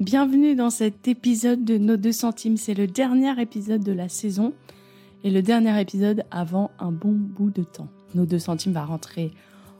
Bienvenue 0.00 0.54
dans 0.54 0.68
cet 0.68 1.08
épisode 1.08 1.64
de 1.64 1.78
Nos 1.78 1.96
deux 1.96 2.12
centimes. 2.12 2.58
C'est 2.58 2.74
le 2.74 2.86
dernier 2.86 3.40
épisode 3.40 3.82
de 3.82 3.92
la 3.92 4.10
saison 4.10 4.52
et 5.24 5.30
le 5.30 5.40
dernier 5.40 5.80
épisode 5.80 6.24
avant 6.30 6.70
un 6.78 6.92
bon 6.92 7.12
bout 7.12 7.48
de 7.48 7.62
temps. 7.62 7.88
Nos 8.14 8.26
deux 8.26 8.38
centimes 8.38 8.74
va 8.74 8.84
rentrer 8.84 9.32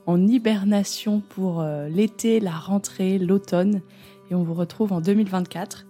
en 0.07 0.27
hibernation 0.27 1.21
pour 1.21 1.61
euh, 1.61 1.91
l'été, 1.91 2.41
la 2.41 2.53
rentrée, 2.53 3.19
l'automne 3.19 3.83
et 4.31 4.35
on 4.35 4.43
vous 4.43 4.55
retrouve 4.55 4.95
en 4.95 5.03
2024. 5.03 5.85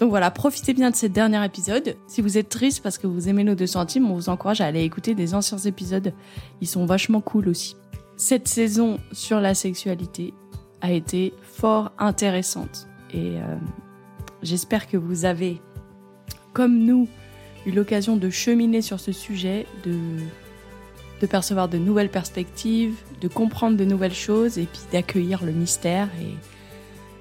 Donc 0.00 0.10
voilà, 0.10 0.32
profitez 0.32 0.74
bien 0.74 0.90
de 0.90 0.96
ce 0.96 1.06
dernier 1.06 1.44
épisode. 1.44 1.94
Si 2.08 2.20
vous 2.20 2.38
êtes 2.38 2.48
triste 2.48 2.82
parce 2.82 2.98
que 2.98 3.06
vous 3.06 3.28
aimez 3.28 3.44
nos 3.44 3.54
deux 3.54 3.68
centimes, 3.68 4.10
on 4.10 4.14
vous 4.14 4.28
encourage 4.28 4.60
à 4.60 4.66
aller 4.66 4.82
écouter 4.82 5.14
des 5.14 5.36
anciens 5.36 5.58
épisodes. 5.58 6.12
Ils 6.60 6.66
sont 6.66 6.84
vachement 6.84 7.20
cool 7.20 7.48
aussi. 7.48 7.76
Cette 8.16 8.48
saison 8.48 8.98
sur 9.12 9.40
la 9.40 9.54
sexualité 9.54 10.34
a 10.80 10.90
été 10.90 11.32
fort 11.42 11.92
intéressante 12.00 12.88
et 13.12 13.38
euh, 13.38 13.56
j'espère 14.42 14.88
que 14.88 14.96
vous 14.96 15.24
avez, 15.24 15.60
comme 16.52 16.78
nous, 16.78 17.08
eu 17.66 17.70
l'occasion 17.70 18.16
de 18.16 18.30
cheminer 18.30 18.82
sur 18.82 19.00
ce 19.00 19.12
sujet, 19.12 19.66
de, 19.84 21.26
percevoir 21.26 21.68
de 21.68 21.78
nouvelles 21.78 22.10
perspectives, 22.10 22.96
de 23.20 23.28
comprendre 23.28 23.76
de 23.76 23.84
nouvelles 23.84 24.14
choses 24.14 24.58
et 24.58 24.64
puis 24.64 24.80
d'accueillir 24.90 25.44
le 25.44 25.52
mystère 25.52 26.08
et 26.20 26.34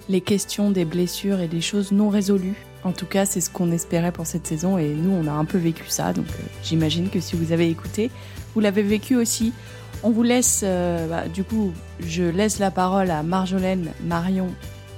les 0.10 0.22
questions 0.22 0.72
des 0.72 0.86
blessures 0.86 1.40
et 1.40 1.48
des 1.48 1.62
choses 1.62 1.92
non 1.92 2.10
résolues. 2.10 2.56
En 2.84 2.94
tout 2.94 3.06
cas, 3.06 3.26
c'est 3.26 3.42
ce 3.42 3.52
qu'on 3.52 3.72
espérait 3.72 4.12
pour 4.12 4.26
cette 4.26 4.48
saison 4.48 4.80
et 4.80 4.90
nous, 4.90 5.12
on 5.12 5.28
a 5.28 5.32
un 5.32 5.46
peu 5.46 5.60
vécu 5.60 5.84
ça. 5.88 6.14
Donc, 6.14 6.26
euh, 6.26 6.44
j'imagine 6.64 7.10
que 7.10 7.20
si 7.20 7.36
vous 7.36 7.52
avez 7.52 7.70
écouté, 7.70 8.10
vous 8.56 8.60
l'avez 8.60 8.82
vécu 8.82 9.16
aussi. 9.16 9.54
On 10.02 10.10
vous 10.10 10.24
laisse, 10.24 10.62
euh, 10.64 11.08
bah, 11.08 11.28
du 11.28 11.44
coup, 11.44 11.72
je 12.00 12.24
laisse 12.24 12.58
la 12.58 12.72
parole 12.72 13.12
à 13.12 13.22
Marjolaine, 13.22 13.92
Marion 14.04 14.48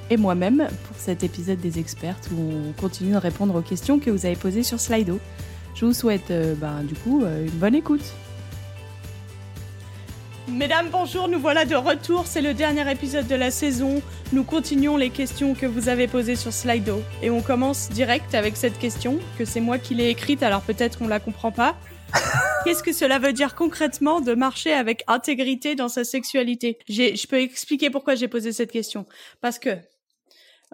et 0.09 0.17
moi-même 0.17 0.67
pour 0.87 0.97
cet 0.97 1.23
épisode 1.23 1.59
des 1.59 1.79
expertes 1.79 2.29
où 2.33 2.39
on 2.39 2.73
continue 2.73 3.13
de 3.13 3.17
répondre 3.17 3.55
aux 3.55 3.61
questions 3.61 3.99
que 3.99 4.09
vous 4.09 4.25
avez 4.25 4.35
posées 4.35 4.63
sur 4.63 4.79
Slido. 4.79 5.19
Je 5.75 5.85
vous 5.85 5.93
souhaite, 5.93 6.31
euh, 6.31 6.55
bah, 6.55 6.75
du 6.83 6.93
coup, 6.93 7.23
une 7.25 7.59
bonne 7.59 7.75
écoute. 7.75 8.13
Mesdames, 10.47 10.89
bonjour, 10.91 11.29
nous 11.29 11.39
voilà 11.39 11.63
de 11.63 11.75
retour. 11.75 12.27
C'est 12.27 12.41
le 12.41 12.53
dernier 12.53 12.89
épisode 12.91 13.27
de 13.27 13.35
la 13.35 13.49
saison. 13.49 14.01
Nous 14.33 14.43
continuons 14.43 14.97
les 14.97 15.09
questions 15.09 15.55
que 15.55 15.65
vous 15.65 15.87
avez 15.87 16.07
posées 16.07 16.35
sur 16.35 16.51
Slido. 16.51 17.01
Et 17.21 17.29
on 17.29 17.41
commence 17.41 17.89
direct 17.89 18.35
avec 18.35 18.57
cette 18.57 18.77
question, 18.77 19.19
que 19.39 19.45
c'est 19.45 19.61
moi 19.61 19.77
qui 19.77 19.95
l'ai 19.95 20.09
écrite, 20.09 20.43
alors 20.43 20.61
peut-être 20.61 20.99
qu'on 20.99 21.07
la 21.07 21.21
comprend 21.21 21.51
pas. 21.51 21.77
Qu'est-ce 22.65 22.83
que 22.83 22.91
cela 22.91 23.19
veut 23.19 23.31
dire 23.31 23.55
concrètement 23.55 24.19
de 24.19 24.33
marcher 24.33 24.73
avec 24.73 25.03
intégrité 25.07 25.75
dans 25.75 25.89
sa 25.89 26.03
sexualité? 26.03 26.77
Je 26.89 27.25
peux 27.27 27.39
expliquer 27.39 27.89
pourquoi 27.89 28.15
j'ai 28.15 28.27
posé 28.27 28.51
cette 28.51 28.71
question. 28.71 29.05
Parce 29.39 29.59
que 29.59 29.69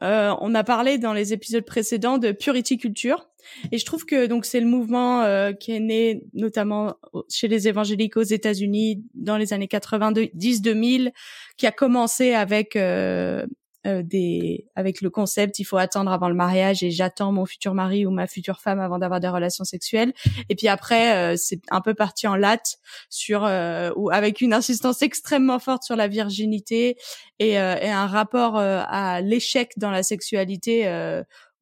euh, 0.01 0.33
on 0.39 0.55
a 0.55 0.63
parlé 0.63 0.97
dans 0.97 1.13
les 1.13 1.33
épisodes 1.33 1.65
précédents 1.65 2.17
de 2.17 2.31
purity 2.31 2.77
culture. 2.77 3.27
Et 3.71 3.77
je 3.77 3.85
trouve 3.85 4.05
que 4.05 4.27
donc 4.27 4.45
c'est 4.45 4.59
le 4.59 4.67
mouvement 4.67 5.23
euh, 5.23 5.53
qui 5.53 5.71
est 5.71 5.79
né 5.79 6.23
notamment 6.33 6.95
chez 7.29 7.47
les 7.47 7.67
évangéliques 7.67 8.17
aux 8.17 8.21
États-Unis 8.21 9.03
dans 9.15 9.37
les 9.37 9.53
années 9.53 9.67
90-2000, 9.67 11.11
qui 11.57 11.65
a 11.65 11.71
commencé 11.71 12.33
avec 12.33 12.75
euh, 12.75 13.45
euh, 13.87 14.03
des 14.03 14.67
avec 14.75 14.99
le 14.99 15.09
concept 15.09 15.57
il 15.57 15.63
faut 15.63 15.77
attendre 15.77 16.11
avant 16.11 16.27
le 16.27 16.35
mariage 16.35 16.83
et 16.83 16.91
j'attends 16.91 17.31
mon 17.31 17.45
futur 17.45 17.73
mari 17.73 18.05
ou 18.05 18.11
ma 18.11 18.27
future 18.27 18.59
femme 18.59 18.81
avant 18.81 18.99
d'avoir 18.99 19.21
des 19.21 19.29
relations 19.29 19.63
sexuelles. 19.63 20.11
Et 20.49 20.55
puis 20.55 20.67
après 20.67 21.15
euh, 21.15 21.37
c'est 21.37 21.61
un 21.71 21.79
peu 21.79 21.93
parti 21.93 22.27
en 22.27 22.35
latte 22.35 22.77
sur 23.09 23.45
euh, 23.45 23.91
ou 23.95 24.09
avec 24.09 24.41
une 24.41 24.51
insistance 24.51 25.01
extrêmement 25.01 25.59
forte 25.59 25.83
sur 25.83 25.95
la 25.95 26.09
virginité 26.09 26.97
et, 27.39 27.51
et 27.51 27.89
un 27.89 28.05
rapport 28.05 28.57
à 28.57 29.21
l'échec 29.21 29.71
dans 29.77 29.91
la 29.91 30.03
sexualité 30.03 30.85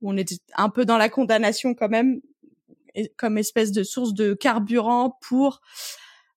où 0.02 0.12
on 0.12 0.18
était 0.18 0.38
un 0.56 0.70
peu 0.70 0.86
dans 0.86 0.98
la 0.98 1.10
condamnation 1.10 1.76
quand 1.76 1.90
même 1.90 2.20
comme 3.16 3.38
espèce 3.38 3.72
de 3.72 3.84
source 3.84 4.16
de 4.16 4.34
carburant 4.34 5.20
pour 5.22 5.62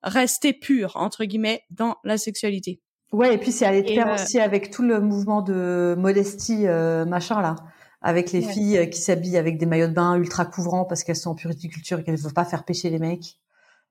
rester 0.02 0.52
pur 0.52 0.96
entre 0.96 1.24
guillemets 1.24 1.62
dans 1.70 1.96
la 2.04 2.18
sexualité 2.18 2.82
Ouais, 3.12 3.34
et 3.34 3.38
puis 3.38 3.50
c'est 3.50 3.66
allé 3.66 3.82
de 3.82 3.88
pair 3.88 4.12
aussi 4.12 4.38
avec 4.38 4.70
tout 4.70 4.82
le 4.82 5.00
mouvement 5.00 5.42
de 5.42 5.96
modestie 5.98 6.66
euh, 6.68 7.04
machin 7.04 7.42
là, 7.42 7.56
avec 8.02 8.30
les 8.30 8.40
filles 8.40 8.78
euh, 8.78 8.86
qui 8.86 9.00
s'habillent 9.00 9.36
avec 9.36 9.58
des 9.58 9.66
maillots 9.66 9.88
de 9.88 9.92
bain 9.92 10.14
ultra 10.14 10.44
couvrants 10.44 10.84
parce 10.84 11.02
qu'elles 11.02 11.16
sont 11.16 11.30
en 11.30 11.34
puriculture 11.34 11.98
et 11.98 12.04
qu'elles 12.04 12.14
ne 12.14 12.20
veulent 12.20 12.32
pas 12.32 12.44
faire 12.44 12.64
pêcher 12.64 12.88
les 12.88 13.00
mecs. 13.00 13.38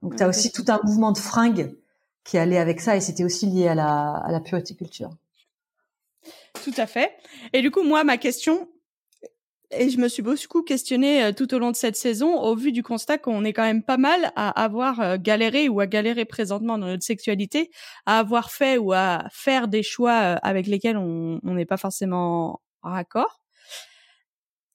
Donc 0.02 0.16
tu 0.16 0.24
as 0.24 0.30
aussi 0.30 0.52
tout 0.52 0.63
un 0.69 0.80
mouvement 0.84 1.12
de 1.12 1.18
fringues 1.18 1.75
qui 2.24 2.38
allait 2.38 2.57
avec 2.57 2.80
ça 2.80 2.96
et 2.96 3.02
c'était 3.02 3.25
aussi 3.25 3.47
lié 3.47 3.68
à 3.68 3.75
la, 3.75 4.13
à 4.13 4.31
la 4.31 4.40
puriculture. 4.40 5.09
Tout 6.63 6.74
à 6.78 6.88
fait. 6.88 7.12
Et 7.53 7.62
du 7.62 7.72
coup, 7.72 7.84
moi, 7.84 8.03
ma 8.03 8.18
question, 8.18 8.69
et 9.72 9.90
je 9.90 10.00
me 10.00 10.07
suis 10.07 10.24
beaucoup 10.24 10.63
questionnée 10.63 11.24
euh, 11.24 11.31
tout 11.31 11.53
au 11.53 11.59
long 11.59 11.72
de 11.72 11.75
cette 11.75 11.96
saison 11.96 12.40
au 12.41 12.56
vu 12.56 12.72
du 12.72 12.81
constat 12.81 13.18
qu'on 13.18 13.44
est 13.44 13.53
quand 13.53 13.63
même 13.63 13.84
pas 13.84 13.97
mal 13.97 14.31
à 14.35 14.50
avoir 14.62 15.00
euh, 15.00 15.18
galéré 15.19 15.69
ou 15.69 15.80
à 15.80 15.88
galérer 15.88 16.25
présentement 16.25 16.78
dans 16.78 16.88
notre 16.88 17.03
sexualité, 17.03 17.69
à 18.06 18.19
avoir 18.19 18.52
fait 18.52 18.78
ou 18.78 18.94
à 18.94 19.25
faire 19.31 19.68
des 19.68 19.84
choix 19.84 20.22
euh, 20.22 20.35
avec 20.41 20.66
lesquels 20.68 20.97
on 20.97 21.40
n'est 21.44 21.66
pas 21.66 21.78
forcément 21.78 22.62
raccord. 22.81 23.41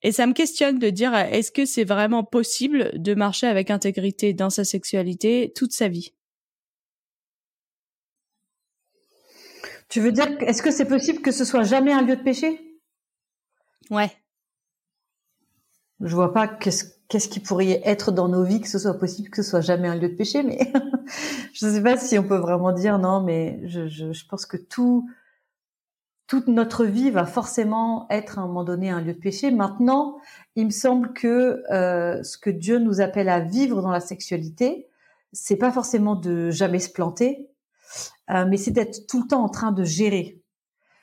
Et 0.02 0.12
ça 0.12 0.26
me 0.26 0.32
questionne 0.32 0.78
de 0.78 0.90
dire 0.90 1.14
est-ce 1.14 1.50
que 1.50 1.64
c'est 1.64 1.84
vraiment 1.84 2.24
possible 2.24 2.90
de 2.94 3.14
marcher 3.14 3.46
avec 3.46 3.70
intégrité 3.70 4.34
dans 4.34 4.50
sa 4.50 4.62
sexualité 4.62 5.52
toute 5.56 5.72
sa 5.72 5.88
vie? 5.88 6.12
Tu 9.88 10.00
veux 10.00 10.12
dire 10.12 10.28
est-ce 10.40 10.62
que 10.62 10.70
c'est 10.70 10.84
possible 10.84 11.20
que 11.22 11.32
ce 11.32 11.44
soit 11.44 11.62
jamais 11.62 11.92
un 11.92 12.02
lieu 12.02 12.16
de 12.16 12.22
péché? 12.22 12.60
Ouais 13.90 14.10
je 16.00 16.14
vois 16.14 16.32
pas 16.32 16.48
qu'est-ce 16.48 16.94
qu'est-ce 17.08 17.28
qui 17.28 17.40
pourrait 17.40 17.80
être 17.84 18.12
dans 18.12 18.28
nos 18.28 18.44
vies 18.44 18.60
que 18.60 18.68
ce 18.68 18.78
soit 18.78 18.98
possible 18.98 19.28
que 19.30 19.42
ce 19.42 19.50
soit 19.50 19.60
jamais 19.60 19.88
un 19.88 19.94
lieu 19.94 20.08
de 20.08 20.14
péché 20.14 20.42
mais 20.42 20.72
je 21.52 21.68
sais 21.68 21.82
pas 21.82 21.96
si 21.96 22.18
on 22.18 22.24
peut 22.24 22.36
vraiment 22.36 22.72
dire 22.72 22.98
non 22.98 23.20
mais 23.20 23.60
je, 23.68 23.86
je, 23.88 24.12
je, 24.12 24.26
pense 24.26 24.46
que 24.46 24.56
tout 24.56 25.08
toute 26.26 26.48
notre 26.48 26.84
vie 26.84 27.10
va 27.10 27.26
forcément 27.26 28.06
être 28.10 28.38
à 28.38 28.42
un 28.42 28.46
moment 28.46 28.64
donné 28.64 28.88
un 28.88 29.02
lieu 29.02 29.12
de 29.12 29.18
péché. 29.18 29.50
Maintenant 29.50 30.18
il 30.56 30.66
me 30.66 30.70
semble 30.70 31.12
que 31.12 31.62
euh, 31.70 32.22
ce 32.22 32.38
que 32.38 32.50
Dieu 32.50 32.78
nous 32.78 33.00
appelle 33.00 33.28
à 33.28 33.40
vivre 33.40 33.82
dans 33.82 33.90
la 33.90 34.00
sexualité 34.00 34.88
c'est 35.32 35.56
pas 35.56 35.72
forcément 35.72 36.16
de 36.16 36.50
jamais 36.50 36.78
se 36.78 36.90
planter 36.90 37.48
euh, 38.30 38.46
mais 38.48 38.56
c'est 38.56 38.70
d'être 38.70 39.06
tout 39.06 39.22
le 39.22 39.28
temps 39.28 39.44
en 39.44 39.48
train 39.48 39.72
de 39.72 39.84
gérer. 39.84 40.40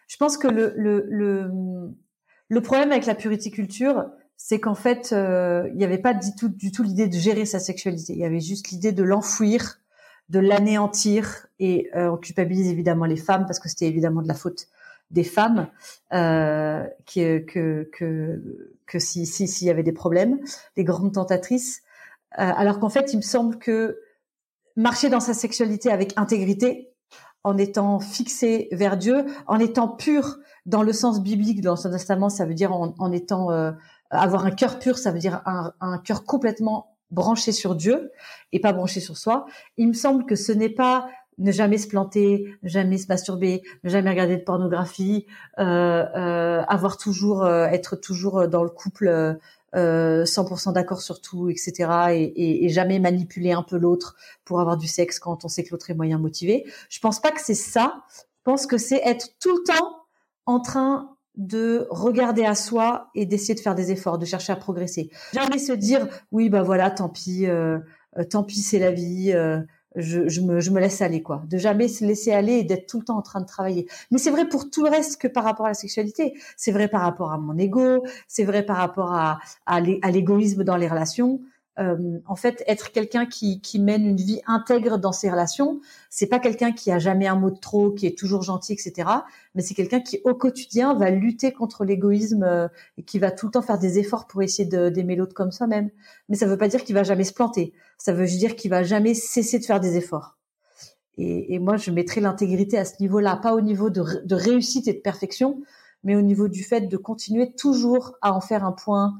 Je 0.08 0.18
pense 0.18 0.38
que 0.38 0.48
le 0.48 0.74
le 0.76 1.06
le, 1.10 1.52
le 2.50 2.62
problème 2.62 2.92
avec 2.92 3.06
la 3.06 3.16
puriticulture 3.16 4.10
c'est 4.44 4.60
qu'en 4.60 4.76
fait, 4.76 5.14
euh, 5.14 5.70
il 5.70 5.78
n'y 5.78 5.84
avait 5.84 6.00
pas 6.00 6.16
du 6.16 6.34
tout, 6.36 6.50
du 6.50 6.72
tout 6.72 6.82
l'idée 6.82 7.08
de 7.08 7.14
gérer 7.14 7.46
sa 7.46 7.60
sexualité. 7.60 8.14
Il 8.14 8.20
y 8.20 8.26
avait 8.26 8.40
juste 8.40 8.70
l'idée 8.70 8.92
de 8.92 9.04
l'enfouir, 9.04 9.78
de 10.30 10.40
l'anéantir, 10.40 11.46
et 11.60 11.92
euh, 11.96 12.10
on 12.10 12.18
culpabilise 12.18 12.68
évidemment 12.68 13.06
les 13.06 13.18
femmes 13.18 13.46
parce 13.46 13.60
que 13.60 13.70
c'était 13.70 13.86
évidemment 13.86 14.24
de 14.24 14.28
la 14.28 14.34
faute 14.34 14.68
des 15.12 15.24
femmes 15.24 15.68
euh, 16.12 16.84
que 17.06 17.38
que 17.38 17.88
que, 17.94 18.68
que 18.88 18.98
si 18.98 19.28
s'il 19.28 19.48
si, 19.48 19.66
y 19.66 19.70
avait 19.70 19.84
des 19.84 19.92
problèmes, 19.92 20.40
des 20.76 20.84
grandes 20.84 21.14
tentatrices. 21.14 21.84
Euh, 22.40 22.52
alors 22.58 22.80
qu'en 22.80 22.90
fait, 22.90 23.14
il 23.14 23.18
me 23.18 23.22
semble 23.22 23.60
que 23.60 24.00
marcher 24.76 25.10
dans 25.10 25.20
sa 25.20 25.36
sexualité 25.36 25.92
avec 25.92 26.14
intégrité, 26.18 26.90
en 27.44 27.58
étant 27.58 28.00
fixé 28.00 28.70
vers 28.72 28.98
Dieu, 28.98 29.26
en 29.46 29.60
étant 29.60 29.88
pur 29.88 30.40
dans 30.66 30.82
le 30.82 30.94
sens 30.94 31.22
biblique, 31.22 31.62
dans 31.62 31.72
l'Ancien 31.72 31.92
Testament, 31.92 32.30
ça 32.30 32.46
veut 32.46 32.54
dire 32.56 32.74
en, 32.74 32.96
en 32.98 33.12
étant 33.12 33.52
euh, 33.52 33.72
avoir 34.12 34.46
un 34.46 34.52
cœur 34.52 34.80
pur, 34.80 34.98
ça 34.98 35.12
veut 35.12 35.20
dire 35.20 35.42
un, 35.46 35.98
cœur 36.00 36.26
complètement 36.26 36.98
branché 37.10 37.52
sur 37.52 37.76
Dieu 37.76 38.12
et 38.52 38.60
pas 38.60 38.74
branché 38.74 39.00
sur 39.00 39.18
soi. 39.18 39.46
Il 39.78 39.90
me 39.90 39.94
semble 39.94 40.26
que 40.26 40.36
ce 40.36 40.52
n'est 40.52 40.70
pas 40.70 41.10
ne 41.38 41.52
jamais 41.52 41.78
se 41.78 41.88
planter, 41.88 42.56
ne 42.62 42.70
jamais 42.70 42.98
se 42.98 43.08
masturber, 43.08 43.64
ne 43.84 43.90
jamais 43.90 44.10
regarder 44.10 44.38
de 44.38 44.44
pornographie, 44.44 45.26
euh, 45.60 46.06
euh, 46.16 46.62
avoir 46.68 46.98
toujours, 46.98 47.44
euh, 47.44 47.66
être 47.66 47.96
toujours 47.96 48.48
dans 48.48 48.64
le 48.64 48.70
couple 48.70 49.40
100% 49.74 50.70
euh, 50.70 50.72
d'accord 50.74 51.02
sur 51.02 51.22
tout, 51.22 51.50
etc. 51.50 51.90
Et, 52.12 52.24
et, 52.24 52.66
et, 52.66 52.70
jamais 52.70 53.00
manipuler 53.00 53.54
un 53.54 53.64
peu 53.64 53.78
l'autre 53.78 54.16
pour 54.44 54.60
avoir 54.60 54.78
du 54.78 54.88
sexe 54.88 55.20
quand 55.20 55.46
on 55.46 55.48
sait 55.48 55.64
que 55.64 55.72
l'autre 55.72 55.90
est 55.90 55.96
moyen 55.96 56.18
motivé. 56.18 56.66
Je 56.90 57.00
pense 57.00 57.22
pas 57.22 57.32
que 57.32 57.42
c'est 57.42 57.56
ça. 57.56 58.04
Je 58.12 58.24
pense 58.44 58.68
que 58.68 58.78
c'est 58.78 59.02
être 59.06 59.30
tout 59.40 59.56
le 59.56 59.64
temps 59.64 60.06
en 60.46 60.60
train 60.60 61.11
de 61.38 61.88
regarder 61.90 62.46
à 62.46 62.56
soi 62.56 63.10
et 63.16 63.26
d'essayer 63.26 63.56
de 63.56 63.60
faire 63.60 63.76
des 63.76 63.92
efforts, 63.92 64.18
de 64.18 64.26
chercher 64.26 64.54
à 64.54 64.56
progresser. 64.56 65.10
Jamais 65.34 65.60
se 65.60 65.72
dire 65.72 66.08
oui 66.32 66.50
bah 66.50 66.64
voilà 66.64 66.92
tant 66.92 67.10
pis, 67.10 67.48
euh, 67.48 67.80
euh, 68.18 68.24
tant 68.24 68.44
pis 68.44 68.60
c'est 68.60 68.80
la 68.80 68.92
vie, 68.92 69.32
euh, 69.34 69.60
je, 69.96 70.28
je, 70.28 70.42
me, 70.42 70.60
je 70.60 70.72
me 70.72 70.80
laisse 70.80 71.02
aller 71.02 71.22
quoi. 71.22 71.44
De 71.50 71.58
jamais 71.58 71.88
se 71.88 72.04
laisser 72.04 72.32
aller 72.34 72.54
et 72.54 72.64
d'être 72.64 72.88
tout 72.88 73.00
le 73.00 73.06
temps 73.06 73.18
en 73.18 73.22
train 73.22 73.42
de 73.42 73.46
travailler. 73.46 73.88
Mais 74.12 74.18
c'est 74.18 74.32
vrai 74.32 74.48
pour 74.48 74.70
tout 74.70 74.84
le 74.84 74.90
reste 74.90 75.22
que 75.22 75.28
par 75.28 75.44
rapport 75.44 75.66
à 75.66 75.70
la 75.70 75.76
sexualité. 75.76 76.34
C'est 76.58 76.72
vrai 76.72 76.88
par 76.88 77.02
rapport 77.02 77.32
à 77.32 77.38
mon 77.38 77.58
ego, 77.58 78.04
c'est 78.28 78.44
vrai 78.44 78.66
par 78.66 78.78
rapport 78.78 79.14
à, 79.14 79.40
à 79.66 79.80
l'égoïsme 79.82 80.64
dans 80.64 80.78
les 80.78 80.88
relations. 80.88 81.42
Euh, 81.82 82.20
en 82.26 82.36
fait, 82.36 82.64
être 82.68 82.92
quelqu'un 82.92 83.26
qui, 83.26 83.62
mène 83.80 84.06
une 84.06 84.18
vie 84.18 84.42
intègre 84.46 84.98
dans 84.98 85.12
ses 85.12 85.30
relations, 85.30 85.82
c'est 86.10 86.28
pas 86.28 86.40
quelqu'un 86.40 86.72
qui 86.72 86.92
a 86.92 87.00
jamais 87.00 87.28
un 87.28 87.36
mot 87.36 87.50
de 87.50 87.58
trop, 87.58 87.92
qui 87.92 88.06
est 88.06 88.18
toujours 88.18 88.44
gentil, 88.44 88.74
etc. 88.74 89.10
Mais 89.56 89.62
c'est 89.62 89.74
quelqu'un 89.74 90.00
qui, 90.00 90.20
au 90.24 90.36
quotidien, 90.36 90.94
va 90.94 91.10
lutter 91.10 91.52
contre 91.52 91.84
l'égoïsme 91.84 92.44
euh, 92.44 92.68
et 92.98 93.04
qui 93.04 93.20
va 93.20 93.32
tout 93.32 93.48
le 93.48 93.52
temps 93.54 93.62
faire 93.62 93.80
des 93.80 94.00
efforts 94.00 94.28
pour 94.28 94.42
essayer 94.42 94.68
d'aimer 94.68 95.16
l'autre 95.16 95.34
comme 95.34 95.52
soi-même. 95.52 95.90
Mais 96.30 96.36
ça 96.36 96.46
veut 96.46 96.58
pas 96.58 96.68
dire 96.68 96.84
qu'il 96.84 96.96
va 96.96 97.04
jamais 97.04 97.24
se 97.24 97.34
planter. 97.34 97.74
Ça 97.98 98.14
veut 98.14 98.26
juste 98.26 98.40
dire 98.40 98.56
qu'il 98.56 98.70
va 98.70 98.84
jamais 98.84 99.14
cesser 99.14 99.60
de 99.60 99.66
faire 99.66 99.80
des 99.80 99.98
efforts. 99.98 100.38
Et, 101.18 101.56
et 101.56 101.60
moi, 101.60 101.78
je 101.78 101.92
mettrais 101.92 102.22
l'intégrité 102.22 102.78
à 102.78 102.86
ce 102.86 102.94
niveau-là, 103.00 103.36
pas 103.38 103.54
au 103.54 103.62
niveau 103.62 103.90
de, 103.90 104.04
de 104.26 104.36
réussite 104.36 104.88
et 104.88 104.94
de 104.94 105.00
perfection, 105.00 105.62
mais 106.04 106.16
au 106.16 106.22
niveau 106.22 106.48
du 106.48 106.64
fait 106.64 106.82
de 106.82 106.98
continuer 106.98 107.54
toujours 107.54 108.16
à 108.22 108.34
en 108.34 108.42
faire 108.42 108.64
un 108.64 108.72
point, 108.72 109.20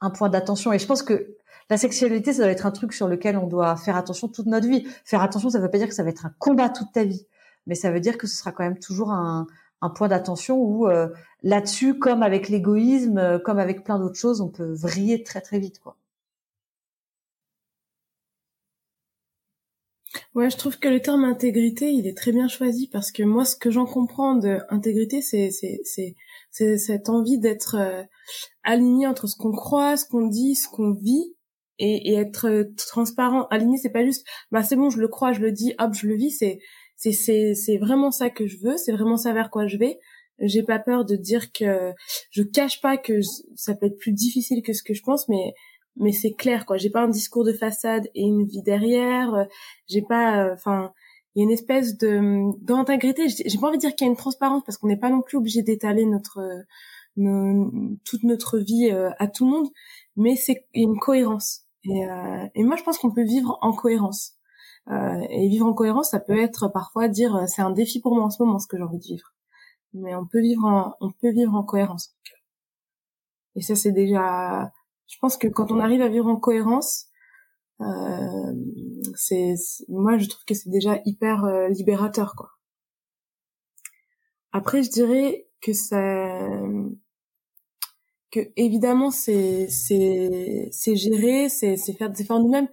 un 0.00 0.10
point 0.10 0.28
d'attention. 0.28 0.72
Et 0.72 0.78
je 0.78 0.86
pense 0.86 1.02
que 1.02 1.36
la 1.72 1.78
sexualité, 1.78 2.34
ça 2.34 2.42
doit 2.42 2.52
être 2.52 2.66
un 2.66 2.70
truc 2.70 2.92
sur 2.92 3.08
lequel 3.08 3.38
on 3.38 3.46
doit 3.46 3.76
faire 3.76 3.96
attention 3.96 4.28
toute 4.28 4.44
notre 4.44 4.68
vie. 4.68 4.86
Faire 5.06 5.22
attention, 5.22 5.48
ça 5.48 5.56
ne 5.58 5.64
veut 5.64 5.70
pas 5.70 5.78
dire 5.78 5.88
que 5.88 5.94
ça 5.94 6.02
va 6.02 6.10
être 6.10 6.26
un 6.26 6.34
combat 6.38 6.68
toute 6.68 6.92
ta 6.92 7.02
vie, 7.02 7.26
mais 7.66 7.74
ça 7.74 7.90
veut 7.90 8.00
dire 8.00 8.18
que 8.18 8.26
ce 8.26 8.36
sera 8.36 8.52
quand 8.52 8.62
même 8.62 8.78
toujours 8.78 9.10
un, 9.10 9.46
point 9.94 10.08
d'attention 10.08 10.58
où 10.58 10.86
euh, 10.86 11.08
là-dessus, 11.42 11.98
comme 11.98 12.22
avec 12.22 12.50
l'égoïsme, 12.50 13.16
euh, 13.16 13.38
comme 13.38 13.58
avec 13.58 13.84
plein 13.84 13.98
d'autres 13.98 14.18
choses, 14.18 14.42
on 14.42 14.50
peut 14.50 14.70
vriller 14.74 15.22
très 15.22 15.40
très 15.40 15.58
vite, 15.58 15.78
quoi. 15.80 15.96
Ouais, 20.34 20.50
je 20.50 20.56
trouve 20.58 20.78
que 20.78 20.88
le 20.88 21.00
terme 21.00 21.24
intégrité, 21.24 21.90
il 21.90 22.06
est 22.06 22.16
très 22.16 22.32
bien 22.32 22.48
choisi 22.48 22.86
parce 22.86 23.10
que 23.12 23.22
moi, 23.22 23.46
ce 23.46 23.56
que 23.56 23.70
j'en 23.70 23.86
comprends 23.86 24.34
de 24.34 24.60
intégrité, 24.68 25.22
c'est 25.22 25.50
c'est 25.50 25.80
c'est 26.50 26.76
cette 26.76 27.08
envie 27.08 27.38
d'être 27.38 27.76
euh, 27.78 28.02
aligné 28.62 29.06
entre 29.06 29.26
ce 29.26 29.36
qu'on 29.36 29.52
croit, 29.52 29.96
ce 29.96 30.04
qu'on 30.06 30.26
dit, 30.26 30.54
ce 30.54 30.68
qu'on 30.68 30.92
vit 30.92 31.34
et, 31.78 32.14
être 32.14 32.48
euh, 32.48 32.64
transparent, 32.76 33.46
aligné, 33.48 33.76
c'est 33.78 33.90
pas 33.90 34.04
juste, 34.04 34.26
bah 34.50 34.62
c'est 34.62 34.76
bon, 34.76 34.90
je 34.90 34.98
le 34.98 35.08
crois, 35.08 35.32
je 35.32 35.40
le 35.40 35.52
dis, 35.52 35.74
hop, 35.78 35.94
je 35.94 36.06
le 36.06 36.14
vis, 36.14 36.30
c'est 36.30 36.58
c'est 36.96 37.12
c'est 37.12 37.54
c'est 37.54 37.78
vraiment 37.78 38.10
ça 38.10 38.30
que 38.30 38.46
je 38.46 38.58
veux, 38.62 38.76
c'est 38.76 38.92
vraiment 38.92 39.16
ça 39.16 39.32
vers 39.32 39.50
quoi 39.50 39.66
je 39.66 39.76
vais. 39.76 39.98
J'ai 40.40 40.62
pas 40.62 40.78
peur 40.78 41.04
de 41.04 41.16
dire 41.16 41.52
que 41.52 41.92
je 42.30 42.42
cache 42.42 42.80
pas 42.80 42.96
que 42.96 43.20
ça 43.56 43.74
peut 43.74 43.86
être 43.86 43.98
plus 43.98 44.12
difficile 44.12 44.62
que 44.62 44.72
ce 44.72 44.82
que 44.82 44.94
je 44.94 45.02
pense, 45.02 45.28
mais 45.28 45.54
mais 45.96 46.12
c'est 46.12 46.32
clair 46.32 46.66
quoi. 46.66 46.76
J'ai 46.76 46.90
pas 46.90 47.02
un 47.02 47.08
discours 47.08 47.44
de 47.44 47.52
façade 47.52 48.08
et 48.14 48.22
une 48.22 48.46
vie 48.46 48.62
derrière. 48.62 49.46
J'ai 49.88 50.02
pas, 50.02 50.46
euh, 50.46 50.54
enfin, 50.54 50.92
il 51.34 51.40
y 51.40 51.42
a 51.42 51.44
une 51.44 51.50
espèce 51.52 51.96
de 51.98 52.52
d'intégrité. 52.64 53.28
J'ai 53.28 53.58
pas 53.58 53.68
envie 53.68 53.78
de 53.78 53.80
dire 53.80 53.94
qu'il 53.94 54.06
y 54.06 54.08
a 54.08 54.12
une 54.12 54.16
transparence 54.16 54.62
parce 54.64 54.78
qu'on 54.78 54.88
n'est 54.88 54.98
pas 54.98 55.10
non 55.10 55.22
plus 55.22 55.38
obligé 55.38 55.62
d'étaler 55.62 56.06
notre 56.06 56.40
toute 57.16 58.22
notre 58.22 58.58
vie 58.58 58.90
euh, 58.90 59.10
à 59.18 59.28
tout 59.28 59.44
le 59.44 59.50
monde, 59.50 59.68
mais 60.16 60.36
c'est 60.36 60.66
une 60.74 60.98
cohérence. 60.98 61.62
Et, 61.84 62.06
euh, 62.08 62.46
et 62.54 62.64
moi, 62.64 62.76
je 62.76 62.82
pense 62.82 62.98
qu'on 62.98 63.12
peut 63.12 63.24
vivre 63.24 63.58
en 63.60 63.72
cohérence. 63.72 64.36
Euh, 64.90 65.26
et 65.30 65.48
vivre 65.48 65.66
en 65.66 65.74
cohérence, 65.74 66.10
ça 66.10 66.20
peut 66.20 66.38
être 66.38 66.68
parfois 66.68 67.08
dire 67.08 67.36
euh, 67.36 67.46
c'est 67.46 67.62
un 67.62 67.70
défi 67.70 68.00
pour 68.00 68.14
moi 68.14 68.24
en 68.24 68.30
ce 68.30 68.42
moment 68.42 68.58
ce 68.58 68.66
que 68.66 68.76
j'ai 68.76 68.82
envie 68.82 68.98
de 68.98 69.04
vivre. 69.04 69.32
Mais 69.94 70.14
on 70.14 70.26
peut 70.26 70.40
vivre 70.40 70.64
en, 70.64 70.94
on 71.00 71.10
peut 71.12 71.30
vivre 71.30 71.54
en 71.54 71.62
cohérence. 71.62 72.16
Et 73.54 73.62
ça, 73.62 73.76
c'est 73.76 73.92
déjà. 73.92 74.72
Je 75.06 75.18
pense 75.20 75.36
que 75.36 75.46
quand 75.48 75.70
on 75.70 75.78
arrive 75.78 76.02
à 76.02 76.08
vivre 76.08 76.26
en 76.26 76.36
cohérence, 76.36 77.06
euh, 77.80 78.52
c'est 79.14 79.54
moi 79.88 80.16
je 80.16 80.28
trouve 80.28 80.44
que 80.44 80.54
c'est 80.54 80.70
déjà 80.70 81.00
hyper 81.04 81.44
euh, 81.44 81.68
libérateur 81.68 82.34
quoi. 82.36 82.50
Après, 84.52 84.82
je 84.82 84.90
dirais 84.90 85.48
que 85.60 85.72
ça 85.72 85.98
que 88.32 88.40
évidemment 88.56 89.10
c'est 89.10 89.68
c'est 89.68 90.68
c'est 90.72 90.96
gérer, 90.96 91.48
c'est 91.48 91.76
c'est 91.76 91.92
faire 91.92 92.10
des 92.10 92.22
efforts 92.22 92.40
nous-mêmes. 92.40 92.68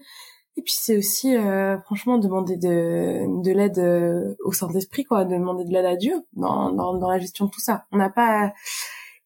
Et 0.58 0.62
puis 0.62 0.74
c'est 0.76 0.98
aussi 0.98 1.36
euh, 1.36 1.80
franchement 1.82 2.18
demander 2.18 2.58
de 2.58 3.44
de 3.44 3.52
l'aide 3.52 3.78
euh, 3.80 4.36
au 4.44 4.52
Saint-Esprit 4.52 5.04
quoi, 5.04 5.26
demander 5.26 5.66
de 5.66 5.72
l'aide 5.72 5.86
à 5.86 5.96
Dieu 5.96 6.14
dans 6.34 6.72
dans 6.72 6.98
dans 6.98 7.10
la 7.10 7.20
gestion 7.20 7.46
de 7.46 7.52
tout 7.52 7.62
ça. 7.62 7.86
On 7.92 7.98
n'a 7.98 8.10
pas 8.10 8.54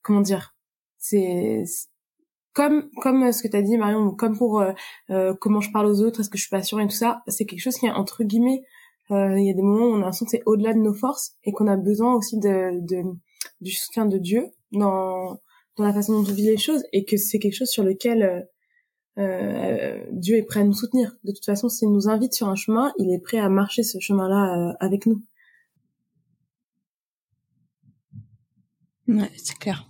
comment 0.01 0.21
dire, 0.21 0.56
c'est 0.97 1.63
comme 2.53 2.89
comme 3.01 3.31
ce 3.31 3.41
que 3.44 3.47
tu 3.47 3.57
as 3.57 3.62
dit 3.62 3.77
Marion, 3.77 4.12
comme 4.12 4.38
pour 4.38 4.62
euh, 4.62 5.33
comment 5.39 5.62
je 5.62 5.71
parle 5.71 5.88
aux 5.88 6.01
autres, 6.01 6.21
est-ce 6.21 6.29
que 6.29 6.38
je 6.38 6.44
suis 6.44 6.51
pas 6.51 6.63
sûre 6.63 6.79
et 6.81 6.88
tout 6.88 6.95
ça, 6.95 7.24
c'est 7.27 7.45
quelque 7.45 7.62
chose 7.62 7.77
qui 7.77 7.86
est 7.86 7.91
entre 7.91 8.24
guillemets 8.24 8.63
il 9.09 9.45
y 9.45 9.51
a 9.51 9.53
des 9.53 9.62
moments 9.62 9.86
où 9.86 9.91
on 9.91 9.95
a 9.97 10.00
l'impression 10.00 10.25
que 10.25 10.31
c'est 10.31 10.44
au-delà 10.47 10.74
de 10.74 10.79
nos 10.79 10.94
forces 10.94 11.36
et 11.44 11.51
qu'on 11.51 11.68
a 11.68 11.75
besoin 11.77 12.15
aussi 12.15 12.39
de, 12.39 12.79
de 12.81 13.03
du 13.62 13.71
soutien 13.71 14.07
de 14.07 14.18
Dieu 14.18 14.47
dans 14.71 15.38
dans 15.77 15.83
la 15.85 15.93
façon 15.93 16.13
dont 16.13 16.29
on 16.29 16.33
vit 16.33 16.43
les 16.43 16.57
choses 16.57 16.83
et 16.91 17.05
que 17.05 17.17
c'est 17.17 17.39
quelque 17.39 17.55
chose 17.55 17.69
sur 17.69 17.83
lequel 17.83 18.23
euh, 18.23 18.41
euh, 19.19 20.03
Dieu 20.11 20.37
est 20.37 20.43
prêt 20.43 20.61
à 20.61 20.63
nous 20.63 20.73
soutenir. 20.73 21.15
De 21.23 21.31
toute 21.31 21.45
façon, 21.45 21.69
s'il 21.69 21.91
nous 21.91 22.09
invite 22.09 22.33
sur 22.33 22.47
un 22.47 22.55
chemin, 22.55 22.93
il 22.97 23.11
est 23.11 23.19
prêt 23.19 23.39
à 23.39 23.49
marcher 23.49 23.83
ce 23.83 23.99
chemin-là 23.99 24.71
euh, 24.71 24.73
avec 24.79 25.05
nous. 25.05 25.23
Ouais, 29.07 29.31
c'est 29.37 29.57
clair. 29.57 29.89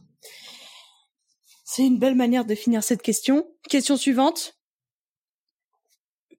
C'est 1.63 1.85
une 1.85 1.99
belle 1.99 2.15
manière 2.15 2.45
de 2.45 2.55
finir 2.55 2.83
cette 2.83 3.01
question. 3.01 3.47
Question 3.69 3.97
suivante. 3.97 4.59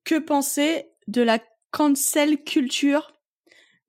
Que 0.04 0.18
penser 0.18 0.90
de 1.08 1.22
la 1.22 1.40
cancel 1.70 2.42
culture? 2.44 3.13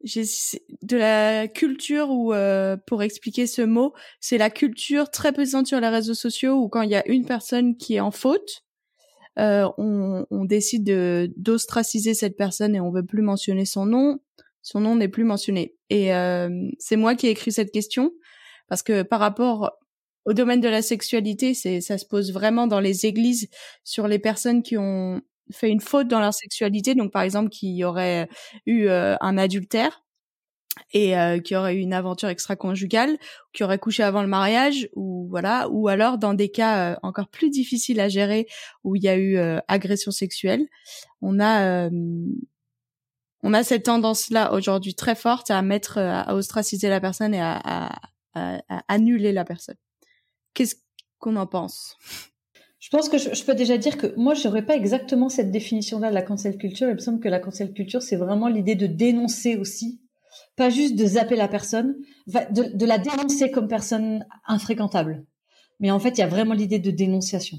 De 0.05 0.97
la 0.97 1.47
culture 1.47 2.09
ou 2.09 2.33
euh, 2.33 2.77
pour 2.85 3.01
expliquer 3.01 3.47
ce 3.47 3.63
mot, 3.63 3.93
c'est 4.19 4.37
la 4.37 4.49
culture 4.49 5.09
très 5.09 5.31
présente 5.31 5.67
sur 5.67 5.79
les 5.79 5.87
réseaux 5.87 6.13
sociaux 6.13 6.53
où 6.53 6.69
quand 6.69 6.83
il 6.83 6.91
y 6.91 6.95
a 6.95 7.07
une 7.07 7.25
personne 7.25 7.75
qui 7.75 7.95
est 7.95 7.99
en 7.99 8.11
faute, 8.11 8.63
euh, 9.39 9.67
on, 9.77 10.25
on, 10.29 10.45
décide 10.45 10.85
de 10.85 11.33
d'ostraciser 11.35 12.13
cette 12.13 12.37
personne 12.37 12.75
et 12.75 12.79
on 12.79 12.91
veut 12.91 13.05
plus 13.05 13.21
mentionner 13.21 13.65
son 13.65 13.85
nom. 13.85 14.19
Son 14.61 14.79
nom 14.79 14.95
n'est 14.95 15.09
plus 15.09 15.25
mentionné. 15.25 15.75
Et 15.89 16.13
euh, 16.13 16.49
c'est 16.79 16.95
moi 16.95 17.15
qui 17.15 17.27
ai 17.27 17.31
écrit 17.31 17.51
cette 17.51 17.71
question 17.71 18.13
parce 18.69 18.81
que 18.81 19.01
par 19.01 19.19
rapport 19.19 19.71
au 20.25 20.33
domaine 20.33 20.61
de 20.61 20.69
la 20.69 20.81
sexualité, 20.81 21.53
c'est 21.53 21.81
ça 21.81 21.97
se 21.97 22.05
pose 22.05 22.31
vraiment 22.31 22.67
dans 22.67 22.79
les 22.79 23.05
églises 23.05 23.49
sur 23.83 24.07
les 24.07 24.19
personnes 24.19 24.63
qui 24.63 24.77
ont 24.77 25.21
fait 25.51 25.69
une 25.69 25.81
faute 25.81 26.07
dans 26.07 26.19
leur 26.19 26.33
sexualité, 26.33 26.95
donc 26.95 27.11
par 27.11 27.21
exemple 27.21 27.49
qui 27.49 27.83
aurait 27.83 28.27
eu 28.65 28.87
euh, 28.87 29.15
un 29.21 29.37
adultère 29.37 30.03
et 30.93 31.17
euh, 31.17 31.39
qui 31.39 31.55
aurait 31.55 31.75
eu 31.75 31.79
une 31.79 31.93
aventure 31.93 32.29
extra-conjugale, 32.29 33.17
qui 33.53 33.63
aurait 33.63 33.79
couché 33.79 34.03
avant 34.03 34.21
le 34.21 34.27
mariage, 34.27 34.89
ou 34.95 35.27
voilà, 35.29 35.69
ou 35.69 35.87
alors 35.87 36.17
dans 36.17 36.33
des 36.33 36.49
cas 36.49 36.93
euh, 36.93 36.95
encore 37.03 37.29
plus 37.29 37.49
difficiles 37.49 37.99
à 37.99 38.09
gérer 38.09 38.47
où 38.83 38.95
il 38.95 39.03
y 39.03 39.07
a 39.07 39.17
eu 39.17 39.37
agression 39.67 40.11
sexuelle, 40.11 40.67
on 41.21 41.39
a 41.39 41.89
on 43.43 43.53
a 43.53 43.63
cette 43.63 43.83
tendance-là 43.83 44.53
aujourd'hui 44.53 44.95
très 44.95 45.15
forte 45.15 45.51
à 45.51 45.61
mettre 45.61 45.99
à 45.99 46.33
ostraciser 46.35 46.89
la 46.89 46.99
personne 46.99 47.33
et 47.33 47.41
à, 47.41 47.61
à, 47.63 47.95
à 48.33 48.83
annuler 48.87 49.31
la 49.31 49.45
personne. 49.45 49.77
Qu'est-ce 50.53 50.75
qu'on 51.19 51.35
en 51.35 51.47
pense? 51.47 51.97
Je 52.85 52.91
pense 52.91 53.09
que 53.09 53.17
je, 53.17 53.43
peux 53.43 53.55
déjà 53.55 53.79
dire 53.79 53.97
que 53.97 54.13
moi, 54.15 54.35
je 54.35 54.47
n'aurais 54.47 54.63
pas 54.63 54.75
exactement 54.75 55.27
cette 55.27 55.49
définition-là 55.49 56.09
de 56.11 56.13
la 56.13 56.21
cancel 56.21 56.55
culture. 56.55 56.87
Il 56.87 56.93
me 56.93 56.99
semble 56.99 57.19
que 57.19 57.27
la 57.27 57.39
cancel 57.39 57.73
culture, 57.73 58.03
c'est 58.03 58.15
vraiment 58.15 58.47
l'idée 58.47 58.75
de 58.75 58.85
dénoncer 58.85 59.55
aussi, 59.55 60.03
pas 60.55 60.69
juste 60.69 60.95
de 60.95 61.03
zapper 61.03 61.35
la 61.35 61.47
personne, 61.47 61.95
de, 62.27 62.77
de 62.77 62.85
la 62.85 62.99
dénoncer 62.99 63.49
comme 63.49 63.67
personne 63.67 64.23
infréquentable. 64.45 65.25
Mais 65.79 65.89
en 65.89 65.97
fait, 65.97 66.11
il 66.11 66.19
y 66.19 66.23
a 66.23 66.27
vraiment 66.27 66.53
l'idée 66.53 66.77
de 66.77 66.91
dénonciation 66.91 67.57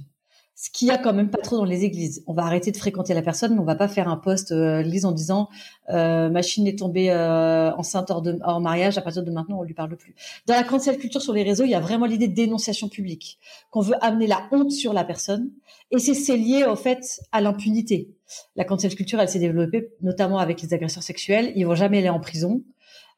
ce 0.58 0.70
qu'il 0.70 0.88
y 0.88 0.90
a 0.90 0.96
quand 0.96 1.12
même 1.12 1.28
pas 1.28 1.38
trop 1.38 1.58
dans 1.58 1.66
les 1.66 1.84
églises. 1.84 2.24
On 2.26 2.32
va 2.32 2.44
arrêter 2.44 2.72
de 2.72 2.76
fréquenter 2.78 3.12
la 3.12 3.20
personne, 3.20 3.54
mais 3.54 3.60
on 3.60 3.64
va 3.64 3.74
pas 3.74 3.88
faire 3.88 4.08
un 4.08 4.16
poste 4.16 4.52
euh, 4.52 4.80
l'église 4.80 5.04
en 5.04 5.12
disant 5.12 5.50
euh, 5.90 6.30
machine 6.30 6.66
est 6.66 6.78
tombée 6.78 7.10
euh, 7.10 7.70
enceinte 7.76 8.10
hors, 8.10 8.22
de, 8.22 8.38
hors 8.42 8.60
mariage, 8.62 8.96
à 8.96 9.02
partir 9.02 9.22
de 9.22 9.30
maintenant 9.30 9.58
on 9.60 9.62
lui 9.64 9.74
parle 9.74 9.94
plus. 9.98 10.14
Dans 10.46 10.54
la 10.54 10.64
cancel 10.64 10.96
culture 10.96 11.20
sur 11.20 11.34
les 11.34 11.42
réseaux, 11.42 11.64
il 11.64 11.70
y 11.70 11.74
a 11.74 11.80
vraiment 11.80 12.06
l'idée 12.06 12.26
de 12.26 12.34
dénonciation 12.34 12.88
publique, 12.88 13.38
qu'on 13.70 13.82
veut 13.82 14.02
amener 14.02 14.26
la 14.26 14.48
honte 14.50 14.72
sur 14.72 14.94
la 14.94 15.04
personne, 15.04 15.50
et 15.90 15.98
c'est 15.98 16.36
lié 16.38 16.64
au 16.64 16.74
fait 16.74 17.20
à 17.32 17.42
l'impunité. 17.42 18.16
La 18.56 18.64
cancel 18.64 18.94
culture, 18.94 19.20
elle 19.20 19.28
s'est 19.28 19.38
développée 19.38 19.90
notamment 20.00 20.38
avec 20.38 20.62
les 20.62 20.72
agresseurs 20.72 21.02
sexuels. 21.02 21.52
Ils 21.54 21.66
vont 21.66 21.74
jamais 21.74 21.98
aller 21.98 22.08
en 22.08 22.18
prison, 22.18 22.62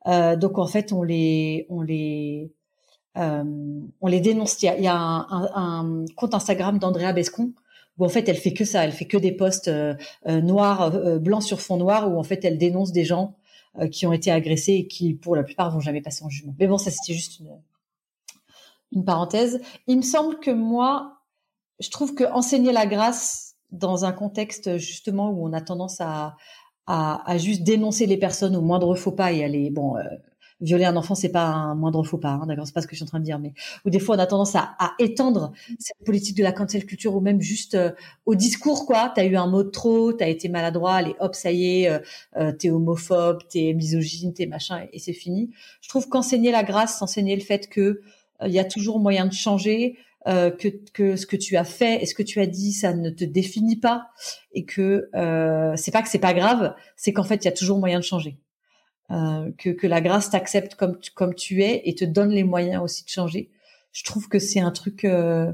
euh, 0.09 0.35
donc 0.35 0.59
en 0.59 0.67
fait 0.67 0.93
on 0.93 1.05
les 1.05 1.67
on 1.71 1.83
les 1.83 2.51
on 3.19 4.07
les 4.07 4.21
dénonce. 4.21 4.63
Il 4.63 4.83
y 4.83 4.87
a, 4.89 4.97
un, 4.97 6.05
compte 6.17 6.35
Instagram 6.35 6.79
d'Andrea 6.79 7.13
Bescon 7.13 7.53
où 7.99 8.05
en 8.05 8.09
fait 8.09 8.29
elle 8.29 8.37
fait 8.37 8.53
que 8.53 8.65
ça, 8.65 8.85
elle 8.85 8.93
fait 8.93 9.07
que 9.07 9.17
des 9.17 9.33
posts 9.33 9.67
euh, 9.67 9.95
euh, 10.29 10.41
noirs, 10.41 10.93
blancs 11.19 11.43
sur 11.43 11.61
fond 11.61 11.77
noir, 11.77 12.13
où 12.13 12.19
en 12.19 12.23
fait 12.23 12.45
elle 12.45 12.57
dénonce 12.57 12.93
des 12.93 13.05
gens 13.05 13.35
qui 13.93 14.07
ont 14.07 14.13
été 14.13 14.33
agressés 14.33 14.73
et 14.73 14.87
qui 14.89 15.15
pour 15.15 15.37
la 15.37 15.45
plupart 15.45 15.71
vont 15.71 15.79
jamais 15.79 16.01
passer 16.01 16.25
en 16.25 16.29
jugement. 16.29 16.55
Mais 16.59 16.67
bon, 16.67 16.79
ça 16.79 16.91
c'était 16.91 17.13
juste 17.13 17.39
une, 17.39 17.51
une 18.93 19.05
parenthèse. 19.05 19.61
Il 19.87 19.99
me 19.99 20.03
semble 20.03 20.41
que 20.41 20.51
moi, 20.51 21.19
je 21.79 21.91
trouve 21.91 22.15
que 22.15 22.25
enseigner 22.25 22.73
la 22.73 22.87
grâce 22.87 23.55
dans 23.71 24.05
un 24.05 24.13
contexte 24.13 24.79
justement 24.79 25.31
où 25.31 25.47
on 25.47 25.53
a 25.53 25.61
tendance 25.61 26.01
à, 26.01 26.37
à, 26.87 27.37
juste 27.37 27.63
dénoncer 27.63 28.07
les 28.07 28.17
personnes 28.17 28.57
au 28.57 28.63
moindre 28.63 28.95
faux 28.95 29.13
pas 29.13 29.31
et 29.31 29.45
aller 29.45 29.71
bon 29.71 29.95
violer 30.61 30.85
un 30.85 30.97
enfant, 30.97 31.15
c'est 31.15 31.29
pas 31.29 31.47
un 31.47 31.75
moindre 31.75 32.03
faux 32.03 32.19
pas, 32.19 32.31
hein, 32.31 32.47
d'accord, 32.47 32.67
c'est 32.67 32.75
pas 32.75 32.83
ce 32.83 32.87
que 32.87 32.95
je 32.95 32.99
suis 32.99 33.05
en 33.05 33.09
train 33.09 33.21
de 33.21 33.25
dire, 33.25 33.39
mais 33.39 33.53
où 33.85 33.91
des 33.91 33.99
fois 33.99 34.17
on 34.17 34.19
a 34.19 34.27
tendance 34.27 34.55
à, 34.57 34.77
étendre 34.99 35.53
cette 35.79 36.05
politique 36.05 36.37
de 36.37 36.43
la 36.43 36.53
cancel 36.53 36.85
culture 36.87 37.15
ou 37.15 37.21
même 37.21 37.41
juste 37.41 37.75
euh, 37.75 37.91
au 38.27 38.35
discours, 38.35 38.87
quoi. 38.87 39.13
T'as 39.15 39.25
eu 39.25 39.37
un 39.37 39.47
mot 39.47 39.63
de 39.63 39.71
trop, 39.71 40.13
t'as 40.13 40.29
été 40.29 40.49
maladroit, 40.49 40.95
allez 40.95 41.15
hop, 41.21 41.35
ça 41.35 41.53
y 41.53 41.83
est, 41.83 41.91
euh, 41.91 41.99
euh, 42.37 42.53
t'es 42.53 42.71
homophobe, 42.71 43.43
t'es 43.49 43.73
misogyne, 43.75 44.33
t'es 44.33 44.47
machin, 44.47 44.87
et, 44.93 44.99
c'est 44.99 45.13
fini. 45.13 45.51
Je 45.81 45.89
trouve 45.89 46.09
qu'enseigner 46.09 46.51
la 46.51 46.65
grâce, 46.65 47.01
enseigner 47.03 47.37
le 47.37 47.43
fait 47.43 47.69
que 47.69 48.01
il 48.45 48.53
y 48.53 48.61
a 48.61 48.65
toujours 48.65 49.01
moyen 49.01 49.27
de 49.27 49.33
changer, 49.33 49.97
que, 50.27 50.69
que 50.93 51.17
ce 51.17 51.27
que 51.27 51.37
tu 51.37 51.57
as 51.57 51.65
fait 51.65 52.03
et 52.03 52.07
ce 52.07 52.15
que 52.15 52.23
tu 52.23 52.39
as 52.41 52.47
dit, 52.47 52.73
ça 52.73 52.93
ne 52.93 53.09
te 53.09 53.25
définit 53.25 53.77
pas 53.77 54.11
et 54.53 54.65
que 54.65 55.09
euh, 55.15 55.75
c'est 55.77 55.91
pas 55.91 56.03
que 56.03 56.09
c'est 56.09 56.19
pas 56.19 56.35
grave, 56.35 56.75
c'est 56.97 57.13
qu'en 57.13 57.25
fait 57.25 57.37
il 57.37 57.45
y 57.45 57.49
a 57.49 57.53
toujours 57.53 57.79
moyen 57.79 57.99
de 57.99 58.05
changer. 58.05 58.39
Euh, 59.11 59.51
que, 59.57 59.71
que 59.71 59.87
la 59.87 60.03
grâce 60.03 60.29
t'accepte 60.29 60.75
comme 60.75 60.99
tu, 60.99 61.11
comme 61.13 61.35
tu 61.35 61.63
es 61.63 61.81
et 61.87 61.95
te 61.95 62.05
donne 62.05 62.29
les 62.29 62.45
moyens 62.45 62.83
aussi 62.83 63.05
de 63.05 63.09
changer. 63.09 63.51
Je 63.93 64.05
trouve 64.05 64.29
que 64.29 64.39
c'est 64.39 64.61
un 64.61 64.71
truc, 64.71 65.07
euh, 65.07 65.51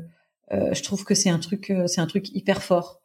euh 0.51 0.75
je 0.75 0.83
trouve 0.83 1.05
que 1.05 1.15
c'est 1.15 1.31
un 1.31 1.39
truc, 1.39 1.71
euh, 1.71 1.87
c'est 1.87 2.01
un 2.01 2.09
truc 2.09 2.35
hyper 2.35 2.65
fort. 2.65 3.01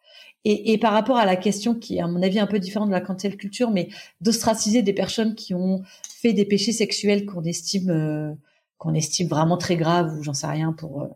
Et, 0.45 0.73
et, 0.73 0.79
par 0.79 0.93
rapport 0.93 1.17
à 1.17 1.25
la 1.25 1.35
question 1.35 1.75
qui 1.75 1.97
est 1.97 2.01
à 2.01 2.07
mon 2.07 2.23
avis 2.23 2.39
un 2.39 2.47
peu 2.47 2.57
différente 2.57 2.87
de 2.87 2.93
la 2.93 3.01
cancel 3.01 3.37
culture, 3.37 3.69
mais 3.69 3.89
d'ostraciser 4.21 4.81
des 4.81 4.93
personnes 4.93 5.35
qui 5.35 5.53
ont 5.53 5.83
fait 6.09 6.33
des 6.33 6.45
péchés 6.45 6.71
sexuels 6.71 7.25
qu'on 7.25 7.43
estime 7.43 8.37
qu'on 8.77 8.93
estime 8.95 9.27
vraiment 9.27 9.57
très 9.57 9.75
graves 9.75 10.17
ou 10.17 10.23
j'en 10.23 10.33
sais 10.33 10.47
rien 10.47 10.73
pour 10.73 11.09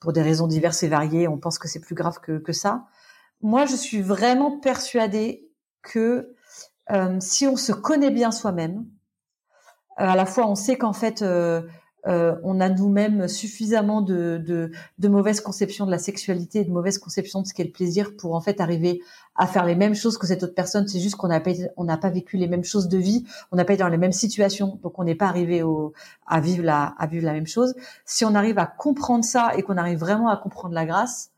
pour 0.00 0.12
des 0.12 0.22
raisons 0.22 0.48
diverses 0.48 0.82
et 0.82 0.88
variées, 0.88 1.28
on 1.28 1.38
pense 1.38 1.58
que 1.58 1.68
c'est 1.68 1.80
plus 1.80 1.94
grave 1.94 2.18
que, 2.20 2.38
que 2.38 2.52
ça. 2.52 2.86
Moi, 3.42 3.66
je 3.66 3.76
suis 3.76 4.00
vraiment 4.00 4.58
persuadée 4.58 5.48
que 5.82 6.00
euh, 6.00 6.36
si 7.20 7.46
on 7.46 7.56
se 7.56 7.72
connaît 7.72 8.10
bien 8.10 8.30
soi-même, 8.30 8.84
euh, 10.00 10.04
à 10.04 10.16
la 10.16 10.26
fois 10.26 10.46
on 10.46 10.54
sait 10.54 10.76
qu'en 10.76 10.92
fait 10.92 11.22
euh, 11.22 11.62
euh, 12.06 12.34
on 12.42 12.60
a 12.60 12.70
nous-mêmes 12.70 13.28
suffisamment 13.28 14.00
de, 14.00 14.38
de, 14.38 14.70
de 14.98 15.08
mauvaises 15.08 15.42
conceptions 15.42 15.84
de 15.84 15.90
la 15.90 15.98
sexualité 15.98 16.60
et 16.60 16.64
de 16.64 16.70
mauvaises 16.70 16.96
conceptions 16.96 17.42
de 17.42 17.46
ce 17.46 17.52
qu'est 17.52 17.64
le 17.64 17.72
plaisir 17.72 18.16
pour 18.16 18.34
en 18.34 18.40
fait 18.40 18.60
arriver 18.62 19.02
à 19.36 19.46
faire 19.46 19.66
les 19.66 19.74
mêmes 19.74 19.94
choses 19.94 20.16
que 20.16 20.26
cette 20.26 20.42
autre 20.42 20.54
personne. 20.54 20.88
C'est 20.88 21.00
juste 21.00 21.16
qu'on 21.16 21.28
n'a 21.28 21.40
pas 21.40 21.50
on 21.76 21.84
n'a 21.84 21.98
pas 21.98 22.08
vécu 22.08 22.38
les 22.38 22.48
mêmes 22.48 22.64
choses 22.64 22.88
de 22.88 22.96
vie, 22.96 23.26
on 23.52 23.56
n'a 23.56 23.66
pas 23.66 23.74
été 23.74 23.82
dans 23.82 23.88
les 23.90 23.98
mêmes 23.98 24.12
situations, 24.12 24.78
donc 24.82 24.98
on 24.98 25.04
n'est 25.04 25.14
pas 25.14 25.26
arrivé 25.26 25.62
à 26.26 26.40
vivre 26.40 26.64
la 26.64 26.94
à 26.98 27.06
vivre 27.06 27.26
la 27.26 27.34
même 27.34 27.46
chose. 27.46 27.74
Si 28.06 28.24
on 28.24 28.34
arrive 28.34 28.58
à 28.58 28.66
comprendre 28.66 29.24
ça 29.24 29.52
et 29.56 29.62
qu'on 29.62 29.76
arrive 29.76 29.98
vraiment 29.98 30.30
à 30.30 30.38
comprendre 30.38 30.74
la 30.74 30.86
grâce, 30.86 31.32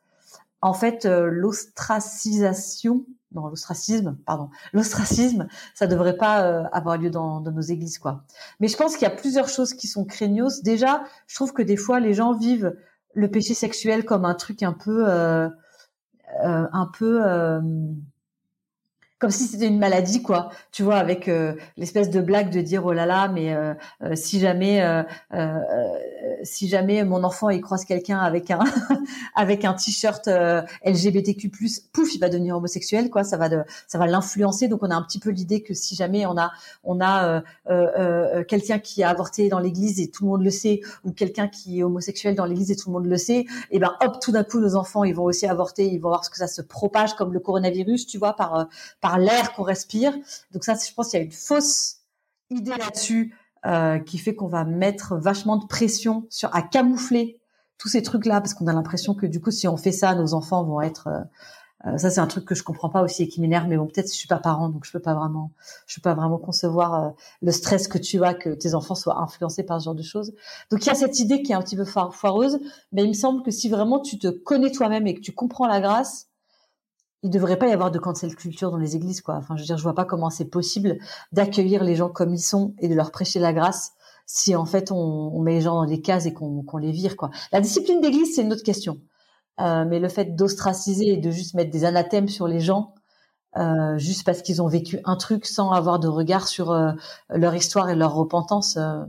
en 0.60 0.74
fait, 0.74 1.06
euh, 1.06 1.28
l'ostracisation 1.28 3.04
non 3.34 3.48
l'ostracisme, 3.48 4.16
pardon, 4.26 4.50
l'ostracisme, 4.72 5.46
ça 5.74 5.86
devrait 5.86 6.16
pas 6.16 6.44
euh, 6.44 6.64
avoir 6.72 6.98
lieu 6.98 7.10
dans, 7.10 7.40
nos 7.40 7.60
églises, 7.60 7.98
quoi. 7.98 8.24
Mais 8.60 8.68
je 8.68 8.76
pense 8.76 8.96
qu'il 8.96 9.02
y 9.02 9.10
a 9.10 9.14
plusieurs 9.14 9.48
choses 9.48 9.74
qui 9.74 9.86
sont 9.86 10.04
craignos. 10.04 10.62
Déjà, 10.62 11.04
je 11.26 11.34
trouve 11.34 11.52
que 11.52 11.62
des 11.62 11.76
fois 11.76 12.00
les 12.00 12.14
gens 12.14 12.34
vivent 12.34 12.76
le 13.14 13.30
péché 13.30 13.54
sexuel 13.54 14.04
comme 14.04 14.24
un 14.24 14.34
truc 14.34 14.62
un 14.62 14.72
peu, 14.72 15.08
euh, 15.08 15.48
euh, 16.44 16.66
un 16.72 16.90
peu 16.98 17.22
comme 19.22 19.30
si 19.30 19.44
c'était 19.44 19.68
une 19.68 19.78
maladie 19.78 20.20
quoi. 20.20 20.50
Tu 20.72 20.82
vois 20.82 20.96
avec 20.96 21.28
euh, 21.28 21.54
l'espèce 21.76 22.10
de 22.10 22.20
blague 22.20 22.50
de 22.50 22.60
dire 22.60 22.84
oh 22.84 22.92
là 22.92 23.06
là 23.06 23.28
mais 23.28 23.54
euh, 23.54 23.72
euh, 24.02 24.16
si 24.16 24.40
jamais 24.40 24.82
si 26.42 26.66
jamais 26.66 27.04
mon 27.04 27.22
enfant 27.22 27.48
il 27.48 27.60
croise 27.60 27.84
quelqu'un 27.84 28.18
avec 28.18 28.50
un 28.50 28.58
avec 29.36 29.64
un 29.64 29.74
t-shirt 29.74 30.28
LGBTQ+ 30.84 31.52
pouf 31.92 32.12
il 32.16 32.18
va 32.18 32.28
devenir 32.28 32.56
homosexuel 32.56 33.10
quoi. 33.10 33.22
Ça 33.22 33.36
va 33.36 33.48
de 33.48 33.62
ça 33.86 33.96
va 33.96 34.08
l'influencer. 34.08 34.66
Donc 34.66 34.82
on 34.82 34.90
a 34.90 34.96
un 34.96 35.02
petit 35.02 35.20
peu 35.20 35.30
l'idée 35.30 35.62
que 35.62 35.72
si 35.72 35.94
jamais 35.94 36.26
on 36.26 36.36
a 36.36 36.50
on 36.82 37.00
a 37.00 37.44
quelqu'un 38.48 38.80
qui 38.80 39.04
a 39.04 39.10
avorté 39.10 39.48
dans 39.48 39.60
l'église 39.60 40.00
et 40.00 40.10
tout 40.10 40.24
le 40.24 40.30
monde 40.30 40.42
le 40.42 40.50
sait 40.50 40.80
ou 41.04 41.12
quelqu'un 41.12 41.46
qui 41.46 41.78
est 41.78 41.82
homosexuel 41.84 42.34
dans 42.34 42.44
l'église 42.44 42.72
et 42.72 42.76
tout 42.76 42.88
le 42.88 42.94
monde 42.94 43.06
le 43.06 43.18
sait 43.18 43.42
et 43.42 43.46
eh 43.70 43.78
ben 43.78 43.94
hop 44.00 44.16
tout 44.20 44.32
d'un 44.32 44.42
coup 44.42 44.58
nos 44.58 44.74
enfants 44.74 45.04
ils 45.04 45.14
vont 45.14 45.24
aussi 45.24 45.46
avorter. 45.46 45.86
Ils 45.86 46.00
vont 46.00 46.08
voir 46.08 46.24
ce 46.24 46.30
que 46.30 46.38
ça 46.38 46.48
se 46.48 46.60
propage 46.60 47.14
comme 47.14 47.32
le 47.32 47.38
coronavirus 47.38 48.08
tu 48.08 48.18
vois 48.18 48.34
par 48.34 48.66
par 49.00 49.11
l'air 49.18 49.52
qu'on 49.54 49.62
respire. 49.62 50.12
Donc 50.52 50.64
ça, 50.64 50.74
je 50.74 50.92
pense 50.94 51.10
qu'il 51.10 51.18
y 51.18 51.22
a 51.22 51.24
une 51.24 51.32
fausse 51.32 51.98
idée 52.50 52.76
là-dessus 52.76 53.34
euh, 53.64 53.98
qui 54.00 54.18
fait 54.18 54.34
qu'on 54.34 54.48
va 54.48 54.64
mettre 54.64 55.16
vachement 55.16 55.56
de 55.56 55.66
pression 55.66 56.26
sur 56.30 56.54
à 56.54 56.62
camoufler 56.62 57.40
tous 57.78 57.88
ces 57.88 58.02
trucs-là 58.02 58.40
parce 58.40 58.54
qu'on 58.54 58.66
a 58.66 58.72
l'impression 58.72 59.14
que 59.14 59.26
du 59.26 59.40
coup, 59.40 59.50
si 59.50 59.68
on 59.68 59.76
fait 59.76 59.92
ça, 59.92 60.14
nos 60.14 60.34
enfants 60.34 60.64
vont 60.64 60.80
être 60.80 61.06
euh, 61.06 61.20
euh, 61.86 61.98
ça 61.98 62.10
c'est 62.10 62.20
un 62.20 62.26
truc 62.26 62.44
que 62.44 62.54
je 62.54 62.62
comprends 62.62 62.90
pas 62.90 63.02
aussi 63.02 63.24
et 63.24 63.28
qui 63.28 63.40
m'énerve 63.40 63.66
mais 63.68 63.76
bon 63.76 63.86
peut-être 63.86 64.06
je 64.06 64.14
suis 64.14 64.28
pas 64.28 64.38
parent 64.38 64.68
donc 64.68 64.84
je 64.84 64.92
peux 64.92 65.00
pas 65.00 65.14
vraiment 65.14 65.50
je 65.88 65.96
peux 65.96 66.02
pas 66.02 66.14
vraiment 66.14 66.38
concevoir 66.38 67.12
le 67.40 67.50
stress 67.50 67.88
que 67.88 67.98
tu 67.98 68.22
as 68.22 68.34
que 68.34 68.50
tes 68.50 68.74
enfants 68.74 68.94
soient 68.94 69.18
influencés 69.18 69.64
par 69.64 69.80
ce 69.80 69.86
genre 69.86 69.96
de 69.96 70.02
choses 70.04 70.32
donc 70.70 70.84
il 70.84 70.86
y 70.86 70.90
a 70.90 70.94
cette 70.94 71.18
idée 71.18 71.42
qui 71.42 71.50
est 71.50 71.56
un 71.56 71.60
petit 71.60 71.74
peu 71.74 71.84
foireuse 71.84 72.60
mais 72.92 73.02
il 73.02 73.08
me 73.08 73.14
semble 73.14 73.42
que 73.42 73.50
si 73.50 73.68
vraiment 73.68 73.98
tu 73.98 74.16
te 74.16 74.28
connais 74.28 74.70
toi-même 74.70 75.08
et 75.08 75.14
que 75.14 75.20
tu 75.20 75.32
comprends 75.32 75.66
la 75.66 75.80
grâce 75.80 76.28
il 77.22 77.30
devrait 77.30 77.58
pas 77.58 77.68
y 77.68 77.72
avoir 77.72 77.90
de 77.90 77.98
cancel 77.98 78.34
culture 78.34 78.70
dans 78.70 78.78
les 78.78 78.96
églises, 78.96 79.20
quoi. 79.20 79.36
Enfin, 79.36 79.56
je 79.56 79.62
veux 79.62 79.66
dire, 79.66 79.78
je 79.78 79.82
vois 79.82 79.94
pas 79.94 80.04
comment 80.04 80.30
c'est 80.30 80.46
possible 80.46 80.98
d'accueillir 81.30 81.84
les 81.84 81.94
gens 81.94 82.08
comme 82.08 82.34
ils 82.34 82.40
sont 82.40 82.74
et 82.78 82.88
de 82.88 82.94
leur 82.94 83.12
prêcher 83.12 83.38
la 83.38 83.52
grâce 83.52 83.92
si 84.26 84.54
en 84.56 84.64
fait 84.64 84.90
on, 84.92 85.38
met 85.40 85.54
les 85.54 85.60
gens 85.62 85.74
dans 85.74 85.86
des 85.86 86.00
cases 86.00 86.26
et 86.26 86.32
qu'on 86.32 86.76
les 86.78 86.92
vire, 86.92 87.16
quoi. 87.16 87.30
La 87.52 87.60
discipline 87.60 88.00
d'église, 88.00 88.34
c'est 88.34 88.42
une 88.42 88.52
autre 88.52 88.62
question. 88.62 89.00
Euh, 89.60 89.84
mais 89.86 90.00
le 90.00 90.08
fait 90.08 90.36
d'ostraciser 90.36 91.08
et 91.12 91.16
de 91.18 91.30
juste 91.30 91.54
mettre 91.54 91.70
des 91.70 91.84
anathèmes 91.84 92.28
sur 92.28 92.48
les 92.48 92.60
gens, 92.60 92.94
euh, 93.58 93.98
juste 93.98 94.24
parce 94.24 94.40
qu'ils 94.42 94.62
ont 94.62 94.68
vécu 94.68 94.98
un 95.04 95.16
truc 95.16 95.44
sans 95.44 95.72
avoir 95.72 95.98
de 95.98 96.08
regard 96.08 96.48
sur 96.48 96.70
euh, 96.70 96.92
leur 97.28 97.54
histoire 97.54 97.90
et 97.90 97.94
leur 97.94 98.14
repentance, 98.14 98.76
euh, 98.78 99.02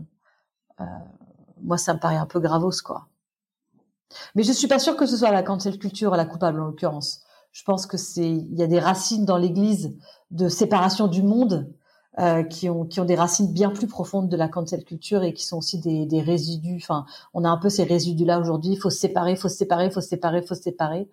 euh, 0.81 0.85
moi 1.61 1.77
ça 1.77 1.93
me 1.93 1.99
paraît 1.99 2.17
un 2.17 2.25
peu 2.25 2.39
gravos, 2.39 2.81
quoi. 2.83 3.07
Mais 4.35 4.43
je 4.43 4.51
suis 4.51 4.67
pas 4.67 4.79
sûre 4.79 4.97
que 4.97 5.05
ce 5.05 5.17
soit 5.17 5.31
la 5.31 5.43
cancel 5.43 5.79
culture 5.79 6.15
la 6.15 6.25
coupable 6.25 6.59
en 6.61 6.65
l'occurrence 6.65 7.23
je 7.53 7.63
pense 7.63 7.85
que 7.85 7.97
c'est 7.97 8.29
il 8.29 8.55
y 8.55 8.63
a 8.63 8.67
des 8.67 8.79
racines 8.79 9.25
dans 9.25 9.37
l'Église 9.37 9.95
de 10.31 10.49
séparation 10.49 11.07
du 11.07 11.21
monde 11.21 11.71
euh, 12.19 12.43
qui 12.43 12.69
ont 12.69 12.85
qui 12.85 12.99
ont 12.99 13.05
des 13.05 13.15
racines 13.15 13.51
bien 13.53 13.69
plus 13.69 13.87
profondes 13.87 14.27
de 14.27 14.35
la 14.35 14.47
cancel 14.47 14.83
culture 14.83 15.23
et 15.23 15.33
qui 15.33 15.45
sont 15.45 15.57
aussi 15.57 15.79
des, 15.79 16.05
des 16.05 16.21
résidus. 16.21 16.77
Enfin, 16.81 17.05
on 17.33 17.43
a 17.43 17.49
un 17.49 17.57
peu 17.57 17.69
ces 17.69 17.83
résidus 17.83 18.25
là 18.25 18.39
aujourd'hui. 18.39 18.71
Il 18.71 18.77
faut 18.77 18.89
se 18.89 18.99
séparer, 18.99 19.31
il 19.31 19.37
faut 19.37 19.49
se 19.49 19.55
séparer, 19.57 19.85
il 19.85 19.91
faut 19.91 20.01
se 20.01 20.09
séparer, 20.09 20.39
il 20.39 20.47
faut 20.47 20.55
se 20.55 20.63
séparer. 20.63 21.09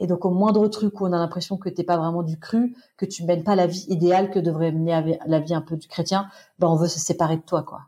Et 0.00 0.06
donc 0.08 0.24
au 0.24 0.30
moindre 0.30 0.66
truc 0.68 1.00
où 1.00 1.06
on 1.06 1.12
a 1.12 1.18
l'impression 1.18 1.56
que 1.56 1.68
t'es 1.68 1.84
pas 1.84 1.96
vraiment 1.96 2.22
du 2.24 2.38
cru, 2.38 2.76
que 2.96 3.06
tu 3.06 3.24
mènes 3.24 3.44
pas 3.44 3.56
la 3.56 3.66
vie 3.68 3.86
idéale 3.88 4.30
que 4.30 4.40
devrait 4.40 4.72
mener 4.72 5.18
la 5.26 5.40
vie 5.40 5.54
un 5.54 5.60
peu 5.60 5.76
du 5.76 5.88
chrétien, 5.88 6.28
ben 6.58 6.68
on 6.68 6.76
veut 6.76 6.88
se 6.88 6.98
séparer 7.00 7.36
de 7.36 7.42
toi 7.42 7.62
quoi. 7.62 7.82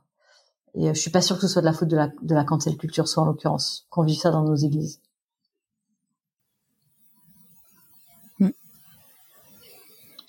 Et 0.74 0.88
euh, 0.90 0.94
je 0.94 1.00
suis 1.00 1.10
pas 1.10 1.22
sûre 1.22 1.36
que 1.36 1.42
ce 1.42 1.48
soit 1.48 1.62
de 1.62 1.66
la 1.66 1.72
faute 1.72 1.88
de 1.88 1.96
la 1.96 2.10
de 2.22 2.34
la 2.34 2.44
cancel 2.44 2.76
culture, 2.76 3.08
soit 3.08 3.22
en 3.22 3.26
l'occurrence 3.26 3.86
qu'on 3.90 4.02
vive 4.02 4.18
ça 4.18 4.30
dans 4.30 4.42
nos 4.42 4.56
églises. 4.56 5.00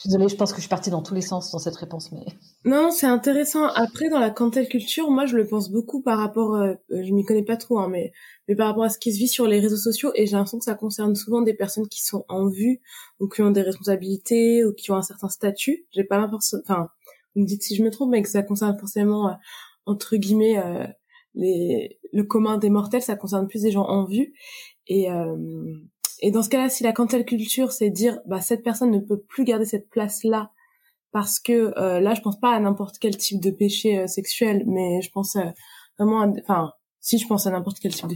Désolée, 0.07 0.29
je 0.29 0.35
pense 0.35 0.51
que 0.51 0.57
je 0.57 0.61
suis 0.61 0.69
partie 0.69 0.89
dans 0.89 1.01
tous 1.01 1.13
les 1.13 1.21
sens 1.21 1.51
dans 1.51 1.59
cette 1.59 1.75
réponse, 1.75 2.11
mais. 2.11 2.25
Non, 2.65 2.91
c'est 2.91 3.07
intéressant. 3.07 3.65
Après, 3.67 4.09
dans 4.09 4.19
la 4.19 4.29
cancel 4.29 4.67
culture, 4.67 5.11
moi, 5.11 5.25
je 5.25 5.35
le 5.35 5.45
pense 5.45 5.69
beaucoup 5.69 6.01
par 6.01 6.17
rapport, 6.17 6.55
euh, 6.55 6.73
je 6.89 7.13
m'y 7.13 7.23
connais 7.23 7.43
pas 7.43 7.57
trop, 7.57 7.79
hein, 7.79 7.89
mais, 7.89 8.11
mais 8.47 8.55
par 8.55 8.67
rapport 8.67 8.83
à 8.83 8.89
ce 8.89 8.97
qui 8.97 9.13
se 9.13 9.19
vit 9.19 9.27
sur 9.27 9.47
les 9.47 9.59
réseaux 9.59 9.77
sociaux, 9.77 10.11
et 10.15 10.25
j'ai 10.25 10.33
l'impression 10.33 10.59
que 10.59 10.65
ça 10.65 10.75
concerne 10.75 11.15
souvent 11.15 11.41
des 11.41 11.53
personnes 11.53 11.87
qui 11.87 12.03
sont 12.03 12.25
en 12.29 12.47
vue, 12.47 12.79
ou 13.19 13.27
qui 13.27 13.41
ont 13.41 13.51
des 13.51 13.61
responsabilités, 13.61 14.65
ou 14.65 14.73
qui 14.73 14.91
ont 14.91 14.95
un 14.95 15.03
certain 15.03 15.29
statut. 15.29 15.85
J'ai 15.91 16.03
pas 16.03 16.17
l'impression, 16.17 16.57
enfin, 16.63 16.87
vous 17.35 17.41
me 17.41 17.47
dites 17.47 17.63
si 17.63 17.75
je 17.75 17.83
me 17.83 17.91
trompe, 17.91 18.11
mais 18.11 18.21
que 18.21 18.29
ça 18.29 18.43
concerne 18.43 18.77
forcément, 18.79 19.29
euh, 19.29 19.33
entre 19.85 20.15
guillemets, 20.15 20.57
euh, 20.57 20.87
les, 21.35 21.99
le 22.11 22.23
commun 22.23 22.57
des 22.57 22.69
mortels, 22.69 23.01
ça 23.01 23.15
concerne 23.15 23.47
plus 23.47 23.61
des 23.61 23.71
gens 23.71 23.85
en 23.85 24.05
vue. 24.05 24.33
Et, 24.87 25.11
euh, 25.11 25.35
et 26.21 26.31
dans 26.31 26.43
ce 26.43 26.49
cas-là, 26.49 26.69
si 26.69 26.83
la 26.83 26.93
cancel 26.93 27.25
culture, 27.25 27.71
c'est 27.71 27.89
dire, 27.89 28.19
bah 28.25 28.41
cette 28.41 28.63
personne 28.63 28.91
ne 28.91 28.99
peut 28.99 29.19
plus 29.19 29.43
garder 29.43 29.65
cette 29.65 29.89
place-là 29.89 30.51
parce 31.11 31.39
que 31.39 31.73
euh, 31.77 31.99
là, 31.99 32.13
je 32.13 32.21
pense 32.21 32.39
pas 32.39 32.53
à 32.53 32.59
n'importe 32.59 32.97
quel 32.99 33.17
type 33.17 33.41
de 33.41 33.51
péché 33.51 33.99
euh, 33.99 34.07
sexuel, 34.07 34.63
mais 34.67 35.01
je 35.01 35.09
pense 35.11 35.37
vraiment, 35.97 36.33
enfin, 36.41 36.71
si 36.99 37.17
je 37.17 37.27
pense 37.27 37.47
à 37.47 37.51
n'importe 37.51 37.79
quel 37.79 37.93
type 37.93 38.07
de, 38.07 38.15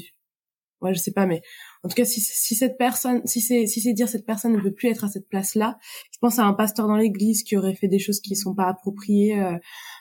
ouais, 0.81 0.93
je 0.93 0.99
sais 0.99 1.11
pas, 1.11 1.25
mais 1.25 1.41
en 1.83 1.89
tout 1.89 1.95
cas, 1.95 2.05
si, 2.05 2.21
si 2.21 2.55
cette 2.55 2.77
personne, 2.77 3.25
si 3.25 3.41
c'est 3.41 3.65
si 3.67 3.81
c'est 3.81 3.93
dire 3.93 4.09
cette 4.09 4.25
personne 4.25 4.53
ne 4.53 4.61
peut 4.61 4.73
plus 4.73 4.89
être 4.89 5.03
à 5.03 5.07
cette 5.07 5.27
place-là, 5.29 5.77
je 6.11 6.17
pense 6.19 6.39
à 6.39 6.45
un 6.45 6.53
pasteur 6.53 6.87
dans 6.87 6.97
l'église 6.97 7.43
qui 7.43 7.55
aurait 7.55 7.75
fait 7.75 7.87
des 7.87 7.99
choses 7.99 8.19
qui 8.19 8.35
sont 8.35 8.53
pas 8.53 8.67
appropriées 8.67 9.39
euh, 9.39 9.57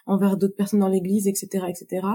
envers 0.07 0.37
d'autres 0.37 0.57
personnes 0.57 0.81
dans 0.81 0.89
l'église, 0.89 1.27
etc., 1.27 1.67
etc. 1.69 2.07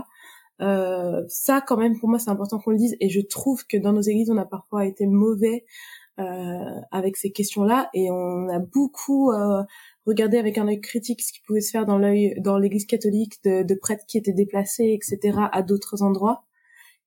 Euh, 0.61 1.23
ça, 1.27 1.61
quand 1.61 1.77
même, 1.77 1.99
pour 1.99 2.09
moi, 2.09 2.19
c'est 2.19 2.29
important 2.29 2.59
qu'on 2.59 2.71
le 2.71 2.77
dise. 2.77 2.95
Et 2.99 3.09
je 3.09 3.21
trouve 3.21 3.65
que 3.67 3.77
dans 3.77 3.93
nos 3.93 4.01
églises, 4.01 4.29
on 4.29 4.37
a 4.37 4.45
parfois 4.45 4.85
été 4.85 5.05
mauvais 5.05 5.65
euh, 6.19 6.79
avec 6.91 7.17
ces 7.17 7.31
questions-là, 7.31 7.89
et 7.93 8.09
on 8.09 8.47
a 8.47 8.59
beaucoup 8.59 9.31
euh, 9.31 9.63
regardé 10.05 10.37
avec 10.37 10.57
un 10.57 10.67
œil 10.67 10.79
critique 10.79 11.21
ce 11.21 11.33
qui 11.33 11.41
pouvait 11.41 11.61
se 11.61 11.71
faire 11.71 11.85
dans 11.85 11.97
l'œil, 11.97 12.35
dans 12.39 12.57
l'Église 12.57 12.85
catholique, 12.85 13.43
de, 13.43 13.63
de, 13.63 13.75
prêtres 13.75 14.05
qui 14.07 14.17
étaient 14.17 14.33
déplacés, 14.33 14.97
etc., 14.97 15.37
à 15.51 15.61
d'autres 15.61 16.03
endroits. 16.03 16.45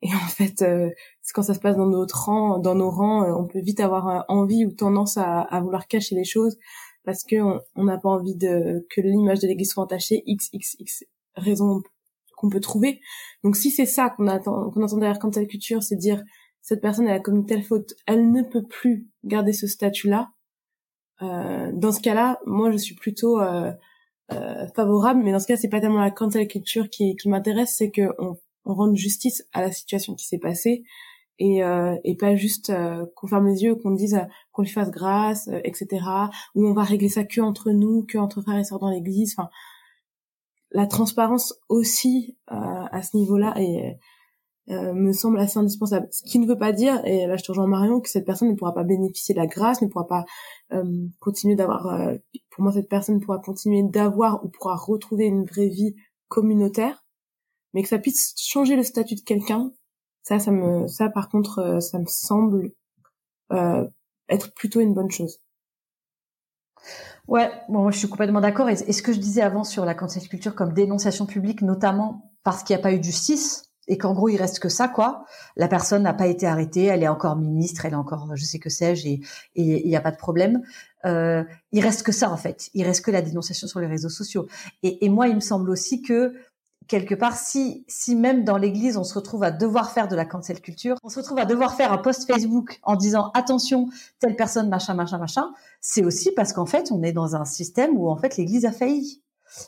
Et 0.02 0.14
en 0.14 0.28
fait, 0.28 0.62
euh, 0.62 0.90
quand 1.34 1.42
ça 1.42 1.54
se 1.54 1.60
passe 1.60 1.76
dans 1.76 1.86
notre 1.86 2.26
rang, 2.26 2.58
dans 2.58 2.74
nos 2.74 2.90
rangs, 2.90 3.24
euh, 3.24 3.34
on 3.34 3.46
peut 3.46 3.60
vite 3.60 3.80
avoir 3.80 4.24
envie 4.28 4.64
ou 4.66 4.72
tendance 4.72 5.16
à, 5.16 5.40
à 5.40 5.60
vouloir 5.60 5.88
cacher 5.88 6.14
les 6.14 6.24
choses 6.24 6.58
parce 7.04 7.24
que 7.24 7.36
on 7.74 7.84
n'a 7.84 7.98
pas 7.98 8.10
envie 8.10 8.36
de 8.36 8.86
que 8.90 9.00
l'image 9.00 9.40
de 9.40 9.46
l'Église 9.48 9.70
soit 9.70 9.82
entachée. 9.82 10.22
X 10.26 10.50
X 10.52 10.76
X 10.78 11.04
raison 11.34 11.82
qu'on 12.38 12.48
peut 12.48 12.60
trouver. 12.60 13.00
Donc 13.44 13.56
si 13.56 13.70
c'est 13.70 13.86
ça 13.86 14.10
qu'on 14.10 14.26
attend, 14.26 14.70
qu'on 14.70 14.82
entend 14.82 14.98
derrière 14.98 15.18
cancel 15.18 15.46
culture, 15.46 15.82
c'est 15.82 15.96
dire 15.96 16.22
cette 16.62 16.80
personne 16.80 17.06
elle 17.06 17.16
a 17.16 17.20
commis 17.20 17.46
telle 17.46 17.62
faute, 17.62 17.94
elle 18.06 18.30
ne 18.30 18.42
peut 18.42 18.66
plus 18.66 19.08
garder 19.24 19.52
ce 19.52 19.66
statut-là. 19.66 20.30
Euh, 21.22 21.72
dans 21.74 21.92
ce 21.92 22.00
cas-là, 22.00 22.38
moi 22.46 22.70
je 22.70 22.76
suis 22.76 22.94
plutôt 22.94 23.40
euh, 23.40 23.72
euh, 24.32 24.66
favorable, 24.76 25.22
mais 25.24 25.32
dans 25.32 25.38
ce 25.38 25.46
cas 25.46 25.56
c'est 25.56 25.68
pas 25.68 25.80
tellement 25.80 26.00
la 26.00 26.10
cancel 26.10 26.46
culture 26.46 26.90
qui, 26.90 27.16
qui 27.16 27.28
m'intéresse, 27.28 27.74
c'est 27.76 27.90
que 27.90 28.10
on, 28.18 28.36
rende 28.64 28.94
justice 28.94 29.48
à 29.54 29.62
la 29.62 29.72
situation 29.72 30.14
qui 30.14 30.26
s'est 30.26 30.38
passée 30.38 30.84
et, 31.38 31.64
euh, 31.64 31.96
et 32.04 32.14
pas 32.16 32.36
juste 32.36 32.68
euh, 32.68 33.06
qu'on 33.14 33.26
ferme 33.26 33.46
les 33.46 33.62
yeux, 33.62 33.74
qu'on 33.74 33.92
dise 33.92 34.20
qu'on 34.52 34.60
lui 34.60 34.68
fasse 34.68 34.90
grâce, 34.90 35.48
etc. 35.64 36.04
Ou 36.54 36.66
on 36.66 36.74
va 36.74 36.82
régler 36.82 37.08
ça 37.08 37.24
que 37.24 37.40
entre 37.40 37.70
nous, 37.70 38.04
que 38.04 38.18
entre 38.18 38.42
frères 38.42 38.58
et 38.58 38.64
sœurs 38.64 38.78
dans 38.78 38.90
l'Église. 38.90 39.34
Enfin, 39.38 39.48
la 40.70 40.86
transparence 40.86 41.54
aussi 41.68 42.36
à 42.46 43.02
ce 43.02 43.16
niveau-là 43.16 43.54
euh, 44.70 44.92
me 44.92 45.12
semble 45.12 45.38
assez 45.38 45.58
indispensable. 45.58 46.08
Ce 46.10 46.22
qui 46.22 46.38
ne 46.38 46.46
veut 46.46 46.58
pas 46.58 46.72
dire, 46.72 47.02
et 47.06 47.26
là 47.26 47.38
je 47.38 47.42
te 47.42 47.50
rejoins 47.50 47.66
Marion, 47.66 48.00
que 48.00 48.10
cette 48.10 48.26
personne 48.26 48.50
ne 48.50 48.54
pourra 48.54 48.74
pas 48.74 48.84
bénéficier 48.84 49.34
de 49.34 49.40
la 49.40 49.46
grâce, 49.46 49.80
ne 49.80 49.88
pourra 49.88 50.06
pas 50.06 50.26
euh, 50.72 51.06
continuer 51.20 51.54
d'avoir, 51.54 51.86
euh, 51.86 52.16
pour 52.50 52.64
moi 52.64 52.72
cette 52.72 52.88
personne 52.88 53.18
pourra 53.20 53.38
continuer 53.38 53.82
d'avoir 53.82 54.44
ou 54.44 54.48
pourra 54.48 54.76
retrouver 54.76 55.24
une 55.24 55.46
vraie 55.46 55.68
vie 55.68 55.94
communautaire, 56.28 57.06
mais 57.72 57.82
que 57.82 57.88
ça 57.88 57.98
puisse 57.98 58.34
changer 58.36 58.76
le 58.76 58.82
statut 58.82 59.14
de 59.14 59.22
quelqu'un, 59.22 59.72
ça, 60.22 60.38
ça 60.38 60.50
me, 60.50 60.86
ça 60.86 61.08
par 61.08 61.30
contre, 61.30 61.78
ça 61.80 61.98
me 61.98 62.06
semble 62.06 62.72
être 64.28 64.52
plutôt 64.54 64.80
une 64.80 64.92
bonne 64.92 65.10
chose. 65.10 65.40
Ouais, 67.28 67.50
bon, 67.68 67.90
je 67.90 67.98
suis 67.98 68.08
complètement 68.08 68.40
d'accord. 68.40 68.70
Et, 68.70 68.76
ce 68.76 69.02
que 69.02 69.12
je 69.12 69.18
disais 69.18 69.42
avant 69.42 69.62
sur 69.62 69.84
la 69.84 69.94
cancel 69.94 70.26
culture 70.26 70.54
comme 70.54 70.72
dénonciation 70.72 71.26
publique, 71.26 71.60
notamment 71.60 72.32
parce 72.42 72.62
qu'il 72.62 72.74
n'y 72.74 72.80
a 72.80 72.82
pas 72.82 72.92
eu 72.92 72.98
de 72.98 73.04
justice, 73.04 73.68
et 73.88 73.96
qu'en 73.96 74.12
gros 74.12 74.28
il 74.28 74.36
reste 74.36 74.60
que 74.60 74.68
ça 74.68 74.88
quoi. 74.88 75.24
La 75.56 75.66
personne 75.66 76.02
n'a 76.02 76.12
pas 76.12 76.26
été 76.26 76.46
arrêtée, 76.46 76.84
elle 76.84 77.02
est 77.02 77.08
encore 77.08 77.36
ministre, 77.36 77.86
elle 77.86 77.92
est 77.92 77.96
encore 77.96 78.30
je 78.36 78.44
sais 78.44 78.58
que 78.58 78.70
sais-je 78.70 79.08
et 79.08 79.20
il 79.54 79.86
n'y 79.86 79.96
a 79.96 80.00
pas 80.00 80.10
de 80.10 80.16
problème. 80.16 80.62
Euh, 81.06 81.42
il 81.72 81.82
reste 81.82 82.02
que 82.02 82.12
ça 82.12 82.30
en 82.30 82.36
fait. 82.36 82.68
Il 82.74 82.84
reste 82.84 83.04
que 83.04 83.10
la 83.10 83.22
dénonciation 83.22 83.66
sur 83.66 83.80
les 83.80 83.86
réseaux 83.86 84.10
sociaux. 84.10 84.46
Et 84.82 85.08
moi 85.08 85.28
il 85.28 85.34
me 85.34 85.40
semble 85.40 85.70
aussi 85.70 86.02
que 86.02 86.34
quelque 86.88 87.14
part, 87.14 87.36
si, 87.36 87.84
si 87.86 88.16
même 88.16 88.44
dans 88.44 88.56
l'église, 88.56 88.96
on 88.96 89.04
se 89.04 89.14
retrouve 89.14 89.44
à 89.44 89.50
devoir 89.50 89.92
faire 89.92 90.08
de 90.08 90.16
la 90.16 90.24
cancel 90.24 90.60
culture, 90.60 90.96
on 91.04 91.08
se 91.08 91.20
retrouve 91.20 91.38
à 91.38 91.44
devoir 91.44 91.74
faire 91.74 91.92
un 91.92 91.98
post 91.98 92.26
Facebook 92.26 92.80
en 92.82 92.96
disant 92.96 93.30
attention, 93.34 93.88
telle 94.18 94.34
personne, 94.34 94.68
machin, 94.68 94.94
machin, 94.94 95.18
machin, 95.18 95.52
c'est 95.80 96.04
aussi 96.04 96.32
parce 96.32 96.52
qu'en 96.52 96.66
fait, 96.66 96.90
on 96.90 97.02
est 97.02 97.12
dans 97.12 97.36
un 97.36 97.44
système 97.44 97.96
où 97.96 98.08
en 98.08 98.16
fait 98.16 98.36
l'église 98.36 98.64
a 98.64 98.72
failli. 98.72 99.22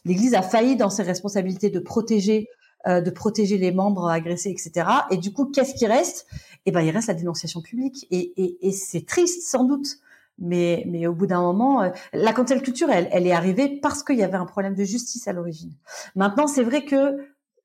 L'église 0.04 0.34
a 0.34 0.42
failli 0.42 0.76
dans 0.76 0.90
ses 0.90 1.02
responsabilités 1.02 1.70
de 1.70 1.78
protéger 1.78 2.48
euh, 2.86 3.02
de 3.02 3.10
protéger 3.10 3.58
les 3.58 3.72
membres 3.72 4.08
agressés, 4.08 4.48
etc. 4.48 4.88
Et 5.10 5.18
du 5.18 5.34
coup, 5.34 5.44
qu'est-ce 5.44 5.74
qui 5.74 5.86
reste? 5.86 6.26
Eh 6.64 6.72
ben, 6.72 6.80
il 6.80 6.90
reste 6.90 7.08
la 7.08 7.14
dénonciation 7.14 7.60
publique. 7.60 8.06
Et, 8.10 8.32
et, 8.42 8.66
et 8.66 8.72
c'est 8.72 9.04
triste, 9.04 9.42
sans 9.50 9.64
doute. 9.64 9.98
Mais, 10.40 10.84
mais 10.86 11.06
au 11.06 11.12
bout 11.12 11.26
d'un 11.26 11.42
moment, 11.42 11.82
euh, 11.82 11.90
la 12.12 12.32
cancel 12.32 12.62
culture, 12.62 12.90
elle, 12.90 13.08
elle 13.12 13.26
est 13.26 13.32
arrivée 13.32 13.78
parce 13.80 14.02
qu'il 14.02 14.16
y 14.16 14.22
avait 14.22 14.38
un 14.38 14.46
problème 14.46 14.74
de 14.74 14.84
justice 14.84 15.28
à 15.28 15.32
l'origine. 15.32 15.74
Maintenant, 16.16 16.46
c'est 16.46 16.62
vrai 16.64 16.84
que 16.84 17.18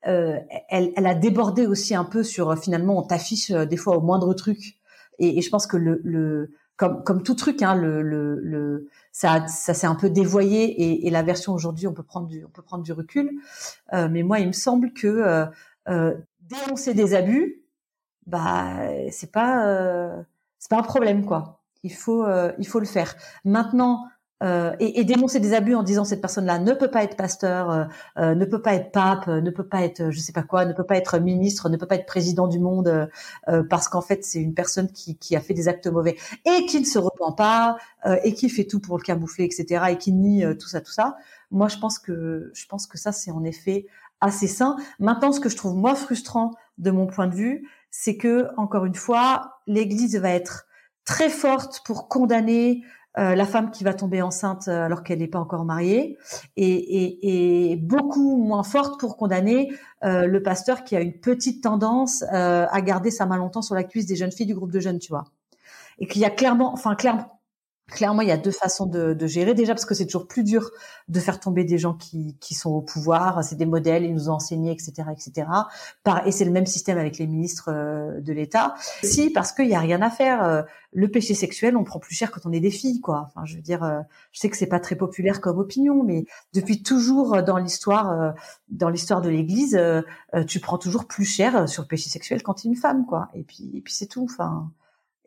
euh, 0.08 0.40
elle, 0.70 0.92
elle, 0.96 1.06
a 1.06 1.16
débordé 1.16 1.66
aussi 1.66 1.96
un 1.96 2.04
peu 2.04 2.22
sur 2.22 2.58
finalement, 2.60 3.00
on 3.00 3.04
t'affiche 3.04 3.52
des 3.52 3.78
fois 3.78 3.98
au 3.98 4.02
moindre 4.02 4.34
truc. 4.34 4.78
Et, 5.20 5.38
et 5.38 5.42
je 5.42 5.50
pense 5.50 5.68
que 5.68 5.78
le, 5.78 6.02
le 6.04 6.52
comme, 6.78 7.04
comme 7.04 7.24
tout 7.24 7.36
truc, 7.36 7.62
hein, 7.62 7.76
le, 7.76 8.02
le, 8.02 8.40
le, 8.42 8.90
ça, 9.12 9.48
ça 9.48 9.74
s'est 9.74 9.88
un 9.88 9.96
peu 9.96 10.10
dévoyé 10.10 10.64
et, 10.66 11.08
et 11.08 11.10
la 11.10 11.24
version 11.24 11.54
aujourd'hui, 11.54 11.88
on 11.88 11.94
peut 11.94 12.04
prendre 12.04 12.28
du, 12.28 12.44
on 12.44 12.50
peut 12.50 12.62
prendre 12.62 12.84
du 12.84 12.92
recul. 12.92 13.32
Euh, 13.94 14.10
mais 14.10 14.24
moi, 14.24 14.40
il 14.40 14.48
me 14.48 14.54
semble 14.54 14.92
que 14.92 15.08
euh, 15.08 15.46
euh, 15.88 16.16
dénoncer 16.42 16.94
des 16.94 17.16
abus, 17.16 17.64
bah, 18.28 18.90
c'est 19.12 19.32
pas, 19.32 19.68
euh, 19.68 20.22
c'est 20.60 20.70
pas 20.70 20.80
un 20.80 20.84
problème, 20.84 21.26
quoi. 21.26 21.62
Il 21.86 21.94
faut, 21.94 22.24
euh, 22.24 22.52
il 22.58 22.68
faut 22.68 22.80
le 22.80 22.88
faire. 22.88 23.16
Maintenant, 23.44 24.08
euh, 24.44 24.76
et, 24.80 25.04
dénoncer 25.04 25.40
des 25.40 25.54
abus 25.54 25.76
en 25.76 25.84
disant 25.84 26.04
cette 26.04 26.20
personne-là 26.20 26.58
ne 26.58 26.74
peut 26.74 26.90
pas 26.90 27.04
être 27.04 27.16
pasteur, 27.16 27.88
euh, 28.18 28.34
ne 28.34 28.44
peut 28.44 28.62
pas 28.62 28.74
être 28.74 28.92
pape, 28.92 29.28
ne 29.28 29.50
peut 29.52 29.68
pas 29.68 29.84
être 29.84 30.10
je 30.10 30.20
sais 30.20 30.34
pas 30.34 30.42
quoi, 30.42 30.66
ne 30.66 30.74
peut 30.74 30.84
pas 30.84 30.98
être 30.98 31.20
ministre, 31.20 31.70
ne 31.70 31.78
peut 31.78 31.86
pas 31.86 31.96
être 31.96 32.08
président 32.08 32.48
du 32.48 32.60
monde 32.60 33.10
parce 33.70 33.88
qu'en 33.88 34.02
fait 34.02 34.26
c'est 34.26 34.42
une 34.42 34.54
personne 34.54 34.92
qui, 34.92 35.16
qui, 35.16 35.38
a 35.38 35.40
fait 35.40 35.54
des 35.54 35.70
actes 35.70 35.88
mauvais 35.88 36.18
et 36.44 36.66
qui 36.66 36.82
ne 36.82 36.86
se 36.86 37.00
repent 37.00 37.36
pas 37.38 37.78
et 38.24 38.34
qui 38.34 38.50
fait 38.50 38.66
tout 38.66 38.82
pour 38.82 38.98
le 38.98 39.04
camoufler, 39.04 39.46
etc. 39.46 39.86
et 39.92 39.98
qui 39.98 40.12
nie 40.12 40.44
tout 40.58 40.68
ça, 40.68 40.82
tout 40.82 40.92
ça. 40.92 41.16
Moi 41.50 41.70
je 41.70 41.78
pense 41.78 41.98
que 41.98 42.52
je 42.54 42.66
pense 42.66 42.88
que 42.88 42.98
ça 42.98 43.14
c'est 43.14 43.32
en 43.32 43.44
effet 43.46 43.86
assez 44.20 44.48
sain. 44.48 44.76
Maintenant 45.00 45.32
ce 45.32 45.40
que 45.40 45.50
je 45.50 45.56
trouve 45.56 45.76
moi 45.76 45.96
frustrant 45.96 46.52
de 46.78 46.92
mon 46.92 47.08
point 47.08 47.28
de 47.28 47.36
vue, 47.36 47.70
c'est 47.90 48.18
que 48.18 48.50
encore 48.58 48.84
une 48.84 48.96
fois 48.96 49.60
l'Église 49.66 50.18
va 50.18 50.32
être 50.32 50.68
très 51.06 51.30
forte 51.30 51.82
pour 51.86 52.08
condamner 52.08 52.84
euh, 53.18 53.34
la 53.34 53.46
femme 53.46 53.72
qui 53.72 53.86
va 53.86 53.94
tomber 53.94 54.22
enceinte 54.22 54.68
euh, 54.68 54.84
alors 54.86 55.02
qu'elle 55.02 55.20
n'est 55.20 55.28
pas 55.28 55.40
encore 55.40 55.64
mariée, 55.64 56.18
et, 56.58 57.80
beaucoup 57.82 58.36
moins 58.38 58.64
forte 58.64 59.00
pour 59.00 59.16
condamner 59.16 59.72
euh, 60.04 60.26
le 60.26 60.44
pasteur 60.44 60.84
qui 60.84 60.98
a 60.98 61.02
une 61.02 61.14
petite 61.14 61.64
tendance 61.64 62.24
à 62.24 62.82
garder 62.82 63.12
sa 63.12 63.26
main 63.26 63.38
longtemps 63.38 63.62
sur 63.62 63.76
la 63.76 63.84
cuisse 63.84 64.06
des 64.06 64.16
jeunes 64.16 64.32
filles 64.32 64.48
du 64.48 64.56
groupe 64.56 64.72
de 64.72 64.80
jeunes, 64.80 65.00
tu 65.00 65.10
vois. 65.10 65.26
Et 66.00 66.08
qu'il 66.08 66.22
y 66.22 66.26
a 66.26 66.30
clairement, 66.30 66.74
enfin 66.74 66.96
clairement, 66.96 67.35
Clairement, 67.92 68.24
il 68.24 68.28
y 68.28 68.32
a 68.32 68.38
deux 68.38 68.52
façons 68.52 68.88
de, 68.88 69.14
de 69.14 69.28
gérer. 69.28 69.54
Déjà, 69.54 69.74
parce 69.76 69.86
que 69.86 69.94
c'est 69.94 70.08
toujours 70.08 70.28
plus 70.28 70.44
dur 70.44 70.72
de 71.08 71.20
faire 71.20 71.40
tomber 71.40 71.64
des 71.66 71.78
gens 71.78 71.94
qui, 71.94 72.36
qui 72.40 72.56
sont 72.56 72.72
au 72.72 72.82
pouvoir. 72.82 73.44
C'est 73.44 73.58
des 73.58 73.68
modèles, 73.68 74.04
ils 74.04 74.14
nous 74.14 74.28
ont 74.28 74.34
enseigné, 74.34 74.72
etc., 74.72 75.08
etc. 75.12 75.48
Par, 76.04 76.26
et 76.26 76.32
c'est 76.32 76.46
le 76.46 76.52
même 76.52 76.66
système 76.66 76.98
avec 76.98 77.20
les 77.20 77.28
ministres 77.28 77.70
euh, 77.72 78.20
de 78.22 78.34
l'État. 78.34 78.74
Si, 79.04 79.30
parce 79.30 79.52
qu'il 79.52 79.68
y 79.68 79.76
a 79.76 79.80
rien 79.80 80.02
à 80.02 80.10
faire. 80.10 80.44
Euh, 80.44 80.64
le 80.94 81.12
péché 81.12 81.36
sexuel, 81.36 81.78
on 81.78 81.84
prend 81.84 82.00
plus 82.00 82.16
cher 82.16 82.32
quand 82.32 82.42
on 82.46 82.52
est 82.54 82.60
des 82.60 82.72
filles, 82.72 83.02
quoi. 83.02 83.28
Enfin, 83.28 83.46
je 83.46 83.56
veux 83.56 83.62
dire, 83.62 83.84
euh, 83.84 84.00
je 84.32 84.40
sais 84.40 84.50
que 84.50 84.58
c'est 84.58 84.66
pas 84.66 84.80
très 84.80 84.96
populaire 84.96 85.40
comme 85.40 85.60
opinion, 85.60 86.04
mais 86.04 86.26
depuis 86.54 86.82
toujours 86.82 87.44
dans 87.44 87.58
l'histoire, 87.58 88.34
dans 88.70 88.90
l'histoire 88.90 89.22
de 89.22 89.30
l'Église, 89.30 89.78
tu 90.48 90.60
prends 90.62 90.78
toujours 90.78 91.06
plus 91.06 91.26
cher 91.26 91.68
sur 91.68 91.84
le 91.84 91.88
péché 91.88 92.10
sexuel 92.10 92.42
quand 92.44 92.56
tu 92.56 92.68
es 92.68 92.70
une 92.70 92.78
femme, 92.78 93.06
quoi. 93.06 93.28
Et 93.34 93.44
puis, 93.44 93.72
et 93.76 93.82
puis 93.82 93.94
c'est 93.94 94.08
tout. 94.08 94.24
Enfin. 94.24 94.72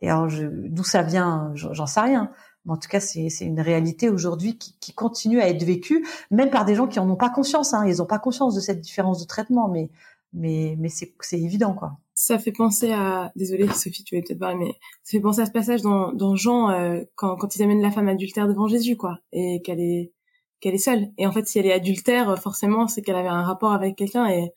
Et 0.00 0.08
alors, 0.08 0.28
d'où 0.30 0.84
ça 0.84 1.02
vient, 1.02 1.52
j'en 1.54 1.86
sais 1.86 2.00
rien. 2.00 2.30
En 2.66 2.76
tout 2.76 2.88
cas, 2.88 3.00
c'est 3.00 3.28
une 3.40 3.60
réalité 3.60 4.10
aujourd'hui 4.10 4.58
qui, 4.58 4.76
qui, 4.78 4.92
continue 4.92 5.40
à 5.40 5.48
être 5.48 5.62
vécue, 5.62 6.06
même 6.30 6.50
par 6.50 6.64
des 6.64 6.74
gens 6.74 6.86
qui 6.86 6.98
en 6.98 7.08
ont 7.08 7.16
pas 7.16 7.30
conscience. 7.30 7.72
Hein. 7.72 7.86
Ils 7.86 7.98
n'ont 7.98 8.06
pas 8.06 8.18
conscience 8.18 8.54
de 8.54 8.60
cette 8.60 8.80
différence 8.80 9.20
de 9.20 9.26
traitement, 9.26 9.68
mais 9.68 9.90
mais 10.32 10.76
mais 10.78 10.88
c'est 10.88 11.14
évident 11.32 11.74
quoi. 11.74 11.98
Ça 12.14 12.38
fait 12.38 12.52
penser 12.52 12.92
à 12.92 13.32
désolée 13.36 13.68
Sophie, 13.68 14.04
tu 14.04 14.16
vas 14.16 14.22
peut-être 14.22 14.38
parler, 14.38 14.56
mais 14.56 14.72
ça 15.02 15.12
fait 15.12 15.20
penser 15.20 15.40
à 15.40 15.46
ce 15.46 15.52
passage 15.52 15.82
dans 15.82 16.12
dans 16.12 16.36
Jean 16.36 16.70
euh, 16.70 17.02
quand 17.14 17.36
quand 17.36 17.56
ils 17.56 17.62
amènent 17.62 17.82
la 17.82 17.90
femme 17.90 18.08
adultère 18.08 18.48
devant 18.48 18.66
Jésus 18.68 18.96
quoi, 18.96 19.18
et 19.32 19.62
qu'elle 19.62 19.80
est 19.80 20.12
qu'elle 20.60 20.74
est 20.74 20.78
seule. 20.78 21.12
Et 21.18 21.26
en 21.26 21.32
fait, 21.32 21.46
si 21.46 21.58
elle 21.58 21.66
est 21.66 21.72
adultère, 21.72 22.36
forcément, 22.38 22.88
c'est 22.88 23.02
qu'elle 23.02 23.16
avait 23.16 23.28
un 23.28 23.42
rapport 23.42 23.72
avec 23.72 23.96
quelqu'un 23.96 24.26
et 24.28 24.52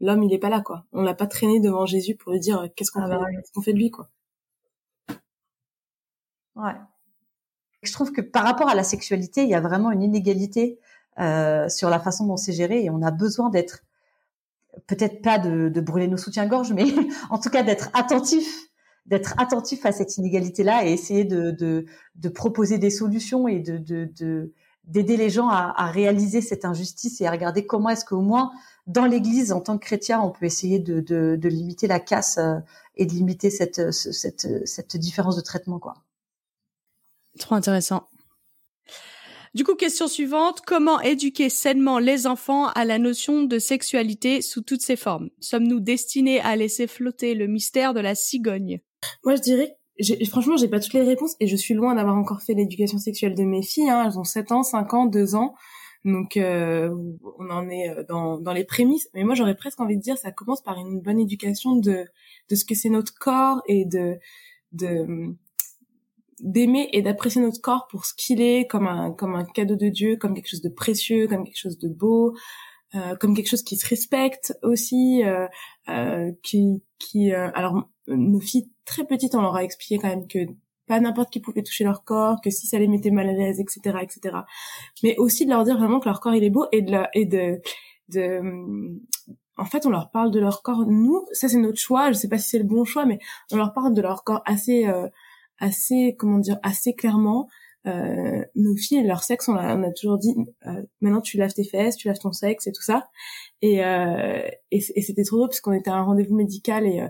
l'homme 0.00 0.22
il 0.24 0.32
est 0.34 0.38
pas 0.38 0.50
là 0.50 0.60
quoi. 0.60 0.84
On 0.92 1.02
l'a 1.02 1.14
pas 1.14 1.26
traîné 1.26 1.60
devant 1.60 1.86
Jésus 1.86 2.16
pour 2.16 2.32
lui 2.32 2.40
dire 2.40 2.68
qu'est-ce 2.76 2.90
qu'on 2.90 3.02
ah 3.02 3.08
fait, 3.08 3.16
bah 3.16 3.26
qu'est-ce 3.30 3.52
qu'on 3.52 3.62
fait 3.62 3.72
de 3.72 3.78
lui 3.78 3.90
quoi. 3.90 4.10
Ouais. 6.56 6.74
Je 7.86 7.92
trouve 7.92 8.12
que 8.12 8.20
par 8.20 8.44
rapport 8.44 8.68
à 8.68 8.74
la 8.74 8.84
sexualité, 8.84 9.42
il 9.42 9.48
y 9.48 9.54
a 9.54 9.60
vraiment 9.60 9.90
une 9.90 10.02
inégalité 10.02 10.78
euh, 11.20 11.68
sur 11.68 11.90
la 11.90 12.00
façon 12.00 12.26
dont 12.26 12.36
c'est 12.36 12.52
géré 12.52 12.84
et 12.84 12.90
on 12.90 13.02
a 13.02 13.10
besoin 13.10 13.50
d'être 13.50 13.84
peut-être 14.86 15.22
pas 15.22 15.38
de, 15.38 15.80
brûler 15.80 16.08
nos 16.08 16.16
soutiens-gorge, 16.16 16.72
mais 16.72 16.86
en 17.30 17.38
tout 17.38 17.50
cas 17.50 17.62
d'être 17.62 17.90
attentif, 17.94 18.46
d'être 19.06 19.34
attentif 19.38 19.86
à 19.86 19.92
cette 19.92 20.16
inégalité-là 20.16 20.86
et 20.86 20.92
essayer 20.92 21.24
de, 21.24 21.86
proposer 22.34 22.78
des 22.78 22.90
solutions 22.90 23.46
et 23.48 23.60
de, 23.60 23.78
de 23.78 24.52
d'aider 24.86 25.16
les 25.16 25.30
gens 25.30 25.48
à, 25.48 25.86
réaliser 25.86 26.42
cette 26.42 26.64
injustice 26.64 27.20
et 27.20 27.26
à 27.26 27.30
regarder 27.30 27.64
comment 27.64 27.88
est-ce 27.88 28.04
qu'au 28.04 28.20
moins 28.20 28.50
dans 28.86 29.06
l'Église, 29.06 29.50
en 29.52 29.60
tant 29.60 29.78
que 29.78 29.84
chrétien, 29.86 30.20
on 30.20 30.30
peut 30.30 30.44
essayer 30.44 30.78
de, 30.78 31.48
limiter 31.48 31.86
la 31.86 32.00
casse 32.00 32.36
euh, 32.38 32.58
et 32.96 33.06
de 33.06 33.12
limiter 33.12 33.48
cette, 33.48 33.92
cette, 33.92 34.66
cette 34.66 34.96
différence 34.96 35.36
de 35.36 35.40
traitement, 35.40 35.78
quoi. 35.78 35.94
Trop 37.38 37.54
intéressant. 37.54 38.08
Du 39.54 39.62
coup, 39.62 39.76
question 39.76 40.08
suivante, 40.08 40.62
comment 40.66 41.00
éduquer 41.00 41.48
sainement 41.48 42.00
les 42.00 42.26
enfants 42.26 42.68
à 42.70 42.84
la 42.84 42.98
notion 42.98 43.44
de 43.44 43.60
sexualité 43.60 44.42
sous 44.42 44.62
toutes 44.62 44.82
ses 44.82 44.96
formes? 44.96 45.30
Sommes-nous 45.38 45.78
destinés 45.78 46.40
à 46.40 46.56
laisser 46.56 46.88
flotter 46.88 47.34
le 47.34 47.46
mystère 47.46 47.94
de 47.94 48.00
la 48.00 48.16
cigogne? 48.16 48.80
Moi, 49.24 49.36
je 49.36 49.42
dirais, 49.42 49.76
franchement, 50.28 50.56
j'ai 50.56 50.66
pas 50.66 50.80
toutes 50.80 50.94
les 50.94 51.02
réponses 51.02 51.36
et 51.38 51.46
je 51.46 51.54
suis 51.54 51.74
loin 51.74 51.94
d'avoir 51.94 52.16
encore 52.16 52.42
fait 52.42 52.54
l'éducation 52.54 52.98
sexuelle 52.98 53.36
de 53.36 53.44
mes 53.44 53.62
filles. 53.62 53.90
Hein. 53.90 54.04
Elles 54.04 54.18
ont 54.18 54.24
7 54.24 54.50
ans, 54.50 54.64
5 54.64 54.92
ans, 54.92 55.06
2 55.06 55.36
ans. 55.36 55.54
Donc, 56.04 56.36
euh, 56.36 56.90
on 57.38 57.48
en 57.48 57.68
est 57.70 57.90
euh, 57.90 58.02
dans, 58.08 58.38
dans 58.38 58.52
les 58.52 58.64
prémices. 58.64 59.08
Mais 59.14 59.22
moi, 59.22 59.36
j'aurais 59.36 59.54
presque 59.54 59.80
envie 59.80 59.96
de 59.96 60.02
dire, 60.02 60.18
ça 60.18 60.32
commence 60.32 60.62
par 60.62 60.78
une 60.78 61.00
bonne 61.00 61.20
éducation 61.20 61.76
de, 61.76 62.06
de 62.50 62.54
ce 62.56 62.64
que 62.64 62.74
c'est 62.74 62.90
notre 62.90 63.14
corps 63.14 63.62
et 63.68 63.84
de, 63.84 64.18
de 64.72 65.36
d'aimer 66.40 66.88
et 66.92 67.02
d'apprécier 67.02 67.40
notre 67.40 67.60
corps 67.60 67.86
pour 67.88 68.04
ce 68.04 68.14
qu'il 68.14 68.40
est, 68.40 68.66
comme 68.66 68.86
un 68.86 69.12
comme 69.12 69.34
un 69.34 69.44
cadeau 69.44 69.76
de 69.76 69.88
Dieu, 69.88 70.16
comme 70.16 70.34
quelque 70.34 70.48
chose 70.48 70.62
de 70.62 70.68
précieux, 70.68 71.26
comme 71.28 71.44
quelque 71.44 71.58
chose 71.58 71.78
de 71.78 71.88
beau, 71.88 72.34
comme 73.20 73.34
quelque 73.34 73.48
chose 73.48 73.64
qui 73.64 73.76
se 73.76 73.88
respecte 73.88 74.56
aussi, 74.62 75.22
qui 76.42 76.82
qui 76.98 77.32
alors 77.32 77.88
nos 78.06 78.40
filles 78.40 78.70
très 78.84 79.04
petites 79.04 79.34
on 79.34 79.42
leur 79.42 79.56
a 79.56 79.64
expliqué 79.64 79.98
quand 79.98 80.08
même 80.08 80.26
que 80.28 80.38
pas 80.86 81.00
n'importe 81.00 81.30
qui 81.30 81.40
pouvait 81.40 81.62
toucher 81.62 81.84
leur 81.84 82.04
corps, 82.04 82.40
que 82.42 82.50
si 82.50 82.66
ça 82.66 82.78
les 82.78 82.88
mettait 82.88 83.10
mal 83.10 83.28
à 83.28 83.32
l'aise, 83.32 83.58
etc., 83.58 83.98
etc. 84.02 84.36
Mais 85.02 85.16
aussi 85.16 85.46
de 85.46 85.50
leur 85.50 85.64
dire 85.64 85.78
vraiment 85.78 86.00
que 86.00 86.08
leur 86.08 86.20
corps 86.20 86.34
il 86.34 86.44
est 86.44 86.50
beau 86.50 86.66
et 86.72 86.82
de 86.82 86.94
et 87.14 87.24
de, 87.24 87.60
de, 88.08 88.42
en 89.56 89.64
fait, 89.64 89.86
on 89.86 89.90
leur 89.90 90.10
parle 90.10 90.30
de 90.30 90.40
leur 90.40 90.62
corps. 90.62 90.84
Nous, 90.86 91.24
ça 91.32 91.48
c'est 91.48 91.58
notre 91.58 91.78
choix. 91.78 92.10
Je 92.10 92.16
sais 92.16 92.28
pas 92.28 92.38
si 92.38 92.50
c'est 92.50 92.58
le 92.58 92.64
bon 92.64 92.84
choix, 92.84 93.06
mais 93.06 93.18
on 93.52 93.56
leur 93.56 93.72
parle 93.72 93.94
de 93.94 94.02
leur 94.02 94.24
corps 94.24 94.42
assez, 94.46 94.86
euh, 94.86 95.08
assez, 95.58 96.14
comment 96.18 96.38
dire, 96.38 96.58
assez 96.62 96.94
clairement. 96.94 97.48
Euh, 97.86 98.42
nos 98.54 98.76
filles, 98.76 99.06
leur 99.06 99.22
sexe, 99.22 99.46
on 99.48 99.56
a, 99.56 99.76
on 99.76 99.82
a 99.82 99.92
toujours 99.92 100.16
dit, 100.16 100.34
euh, 100.66 100.82
maintenant 101.02 101.20
tu 101.20 101.36
laves 101.36 101.52
tes 101.52 101.64
fesses, 101.64 101.96
tu 101.96 102.08
laves 102.08 102.18
ton 102.18 102.32
sexe 102.32 102.66
et 102.66 102.72
tout 102.72 102.82
ça. 102.82 103.04
Et, 103.60 103.84
euh, 103.84 104.46
et, 104.70 104.80
c'était 104.80 105.22
trop 105.22 105.36
drôle 105.36 105.48
parce 105.48 105.60
qu'on 105.60 105.72
était 105.72 105.90
à 105.90 105.94
un 105.94 106.02
rendez-vous 106.02 106.34
médical 106.34 106.86
et, 106.86 107.00
euh, 107.00 107.08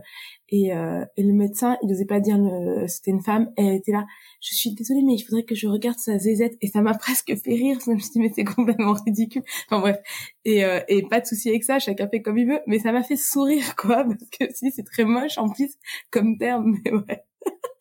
et, 0.50 0.72
euh, 0.72 1.04
et 1.16 1.24
le 1.24 1.32
médecin, 1.32 1.76
il 1.82 1.88
n'osait 1.88 2.04
pas 2.04 2.20
dire 2.20 2.38
c'était 2.86 3.10
une 3.10 3.22
femme. 3.22 3.50
Et 3.56 3.66
elle 3.66 3.74
était 3.74 3.90
là, 3.90 4.06
je 4.40 4.54
suis 4.54 4.72
désolée, 4.72 5.02
mais 5.02 5.14
il 5.14 5.22
faudrait 5.22 5.42
que 5.44 5.56
je 5.56 5.66
regarde 5.66 5.98
sa 5.98 6.18
zézette. 6.18 6.56
Et 6.60 6.68
ça 6.68 6.80
m'a 6.80 6.94
presque 6.98 7.34
fait 7.42 7.54
rire. 7.54 7.78
Je 7.84 7.90
me 7.90 7.96
dit, 7.96 8.20
mais 8.20 8.30
c'est 8.34 8.44
complètement 8.44 8.92
ridicule. 8.92 9.42
Enfin 9.66 9.80
bref. 9.80 9.98
Et, 10.44 10.64
euh, 10.64 10.80
et 10.88 11.02
pas 11.02 11.20
de 11.20 11.26
souci 11.26 11.48
avec 11.48 11.64
ça, 11.64 11.80
chacun 11.80 12.08
fait 12.08 12.22
comme 12.22 12.38
il 12.38 12.46
veut. 12.46 12.60
Mais 12.68 12.78
ça 12.78 12.92
m'a 12.92 13.02
fait 13.02 13.16
sourire, 13.16 13.74
quoi. 13.76 14.04
Parce 14.08 14.30
que 14.38 14.54
si, 14.54 14.70
c'est 14.70 14.84
très 14.84 15.04
moche 15.04 15.38
en 15.38 15.48
plus 15.48 15.74
comme 16.10 16.38
terme. 16.38 16.76
Mais 16.84 16.92
ouais. 16.92 17.24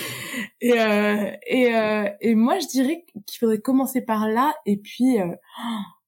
et, 0.60 0.72
euh, 0.72 1.30
et, 1.46 1.74
euh, 1.74 2.08
et 2.20 2.34
moi, 2.34 2.58
je 2.58 2.66
dirais 2.66 3.04
qu'il 3.26 3.38
faudrait 3.38 3.60
commencer 3.60 4.00
par 4.00 4.28
là. 4.28 4.54
Et 4.66 4.76
puis... 4.76 5.20
Euh, 5.20 5.34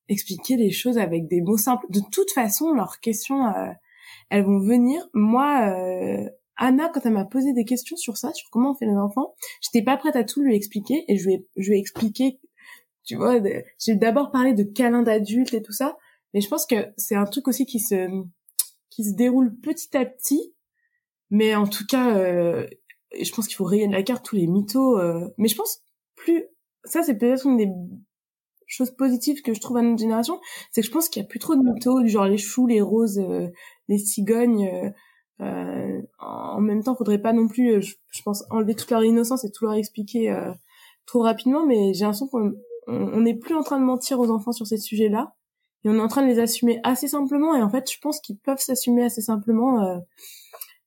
expliquer 0.08 0.56
les 0.56 0.70
choses 0.70 0.98
avec 0.98 1.26
des 1.26 1.40
mots 1.40 1.56
simples. 1.56 1.86
De 1.90 2.00
toute 2.10 2.30
façon, 2.30 2.72
leurs 2.72 3.00
questions, 3.00 3.46
euh, 3.46 3.70
elles 4.30 4.44
vont 4.44 4.60
venir. 4.60 5.08
Moi, 5.14 5.70
euh, 5.70 6.28
Anna, 6.56 6.88
quand 6.88 7.00
elle 7.04 7.12
m'a 7.12 7.24
posé 7.24 7.52
des 7.52 7.64
questions 7.64 7.96
sur 7.96 8.16
ça, 8.16 8.32
sur 8.32 8.48
comment 8.50 8.72
on 8.72 8.74
fait 8.74 8.86
les 8.86 8.96
enfants, 8.96 9.34
j'étais 9.60 9.84
pas 9.84 9.96
prête 9.96 10.16
à 10.16 10.24
tout 10.24 10.42
lui 10.42 10.54
expliquer 10.54 11.04
et 11.08 11.16
je 11.16 11.26
lui 11.26 11.34
ai, 11.34 11.46
je 11.56 11.70
lui 11.70 11.76
ai 11.76 11.80
expliqué, 11.80 12.40
tu 13.04 13.16
vois, 13.16 13.40
j'ai 13.78 13.96
d'abord 13.96 14.30
parlé 14.30 14.54
de 14.54 14.62
câlins 14.62 15.02
d'adultes 15.02 15.54
et 15.54 15.62
tout 15.62 15.72
ça, 15.72 15.96
mais 16.34 16.40
je 16.40 16.48
pense 16.48 16.66
que 16.66 16.92
c'est 16.96 17.16
un 17.16 17.24
truc 17.24 17.48
aussi 17.48 17.66
qui 17.66 17.80
se 17.80 18.06
qui 18.90 19.04
se 19.04 19.14
déroule 19.14 19.56
petit 19.60 19.96
à 19.96 20.04
petit, 20.04 20.54
mais 21.30 21.54
en 21.54 21.66
tout 21.66 21.86
cas, 21.86 22.14
euh, 22.14 22.68
je 23.20 23.32
pense 23.32 23.46
qu'il 23.46 23.56
faut 23.56 23.64
rayer 23.64 23.86
de 23.86 23.92
la 23.92 24.02
carte 24.02 24.24
tous 24.24 24.36
les 24.36 24.46
mythos, 24.46 24.98
euh, 24.98 25.28
mais 25.38 25.48
je 25.48 25.56
pense 25.56 25.82
plus, 26.16 26.44
ça 26.84 27.02
c'est 27.02 27.16
peut-être 27.16 27.46
une 27.46 27.56
des 27.56 27.68
chose 28.72 28.90
positive 28.90 29.42
que 29.42 29.54
je 29.54 29.60
trouve 29.60 29.76
à 29.76 29.82
notre 29.82 30.00
génération, 30.00 30.40
c'est 30.70 30.80
que 30.80 30.86
je 30.86 30.92
pense 30.92 31.08
qu'il 31.08 31.22
y 31.22 31.24
a 31.24 31.28
plus 31.28 31.38
trop 31.38 31.54
de 31.54 31.62
mythos, 31.62 32.00
du 32.00 32.08
genre 32.08 32.26
les 32.26 32.38
choux, 32.38 32.66
les 32.66 32.80
roses, 32.80 33.18
euh, 33.18 33.48
les 33.88 33.98
cigognes. 33.98 34.66
Euh, 34.66 34.90
euh, 35.40 36.00
en 36.18 36.60
même 36.60 36.82
temps, 36.82 36.94
faudrait 36.94 37.20
pas 37.20 37.32
non 37.32 37.48
plus, 37.48 37.82
je, 37.82 38.22
pense, 38.22 38.44
enlever 38.50 38.74
toute 38.74 38.90
leur 38.90 39.02
innocence 39.02 39.44
et 39.44 39.50
tout 39.50 39.64
leur 39.64 39.74
expliquer 39.74 40.32
trop 41.04 41.20
rapidement, 41.20 41.66
mais 41.66 41.94
j'ai 41.94 42.04
l'impression 42.04 42.28
qu'on 42.28 42.52
on 42.86 43.20
n'est 43.20 43.34
plus 43.34 43.54
en 43.56 43.62
train 43.62 43.80
de 43.80 43.84
mentir 43.84 44.20
aux 44.20 44.30
enfants 44.30 44.52
sur 44.52 44.68
ces 44.68 44.76
sujets-là, 44.76 45.34
et 45.84 45.88
on 45.88 45.94
est 45.94 46.00
en 46.00 46.06
train 46.06 46.22
de 46.22 46.28
les 46.28 46.38
assumer 46.38 46.78
assez 46.84 47.08
simplement, 47.08 47.56
et 47.56 47.62
en 47.62 47.70
fait, 47.70 47.90
je 47.90 47.98
pense 47.98 48.20
qu'ils 48.20 48.38
peuvent 48.38 48.60
s'assumer 48.60 49.02
assez 49.04 49.20
simplement. 49.20 50.00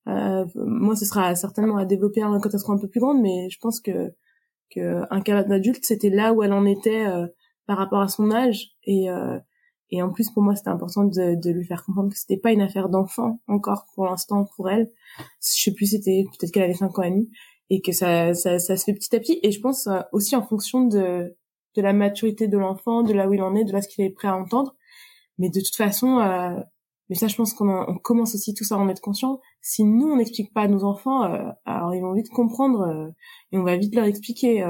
Moi, 0.06 0.96
ce 0.96 1.06
sera 1.06 1.36
certainement 1.36 1.78
à 1.78 1.86
développer 1.86 2.22
quand 2.22 2.50
elle 2.54 2.60
sera 2.60 2.74
un 2.74 2.78
peu 2.78 2.88
plus 2.88 3.00
grande, 3.00 3.22
mais 3.22 3.50
je 3.50 3.60
pense 3.60 3.80
que 3.80 4.14
que 4.72 5.02
un 5.10 5.22
cas 5.22 5.44
d'adulte, 5.44 5.84
c'était 5.86 6.10
là 6.10 6.34
où 6.34 6.44
elle 6.44 6.54
en 6.54 6.66
était 6.66 7.06
par 7.66 7.78
rapport 7.78 8.02
à 8.02 8.08
son 8.08 8.32
âge. 8.32 8.72
Et 8.84 9.10
euh, 9.10 9.40
et 9.92 10.02
en 10.02 10.12
plus 10.12 10.32
pour 10.32 10.42
moi 10.42 10.56
c'était 10.56 10.70
important 10.70 11.04
de, 11.04 11.36
de 11.36 11.52
lui 11.52 11.64
faire 11.64 11.84
comprendre 11.86 12.10
que 12.10 12.18
c'était 12.18 12.38
pas 12.38 12.52
une 12.52 12.62
affaire 12.62 12.90
d'enfant 12.90 13.40
encore 13.48 13.86
pour 13.94 14.06
l'instant 14.06 14.46
pour 14.56 14.70
elle. 14.70 14.92
Je 15.42 15.62
sais 15.64 15.74
plus 15.74 15.92
c'était 15.92 16.26
peut-être 16.32 16.52
qu'elle 16.52 16.64
avait 16.64 16.74
5 16.74 16.98
ans 16.98 17.04
et 17.04 17.12
demi 17.12 17.30
et 17.70 17.82
que 17.82 17.92
ça, 17.92 18.34
ça 18.34 18.58
ça 18.58 18.78
se 18.78 18.84
fait 18.84 18.94
petit 18.94 19.16
à 19.16 19.20
petit. 19.20 19.40
Et 19.44 19.52
je 19.52 19.60
pense 19.62 19.88
euh, 19.88 20.00
aussi 20.12 20.36
en 20.36 20.44
fonction 20.44 20.86
de 20.86 21.36
de 21.76 21.82
la 21.82 21.94
maturité 21.94 22.48
de 22.48 22.58
l'enfant 22.58 23.04
de 23.04 23.14
là 23.14 23.28
où 23.28 23.34
il 23.34 23.42
en 23.42 23.54
est 23.56 23.66
de 23.66 23.74
là 23.74 23.82
ce 23.82 23.88
qu'il 23.88 24.04
est 24.06 24.10
prêt 24.10 24.28
à 24.28 24.36
entendre. 24.36 24.76
Mais 25.38 25.50
de 25.50 25.60
toute 25.60 25.76
façon 25.76 26.20
euh, 26.20 26.60
mais 27.10 27.16
ça 27.16 27.28
je 27.28 27.36
pense 27.36 27.54
qu'on 27.54 27.70
on 27.70 27.98
commence 27.98 28.36
aussi 28.36 28.54
tous 28.54 28.72
à 28.72 28.78
en 28.78 28.90
être 28.90 29.02
conscient 29.02 29.40
si 29.62 29.84
nous 29.84 30.08
on 30.08 30.18
n'explique 30.18 30.54
pas 30.54 30.62
à 30.62 30.68
nos 30.68 30.84
enfants 30.84 31.24
euh, 31.24 31.52
alors 31.66 31.94
ils 31.94 32.02
vont 32.02 32.14
vite 32.14 32.30
comprendre 32.30 32.82
euh, 32.82 33.10
et 33.52 33.58
on 33.58 33.64
va 33.64 33.78
vite 33.78 33.96
leur 33.96 34.06
expliquer 34.06 34.64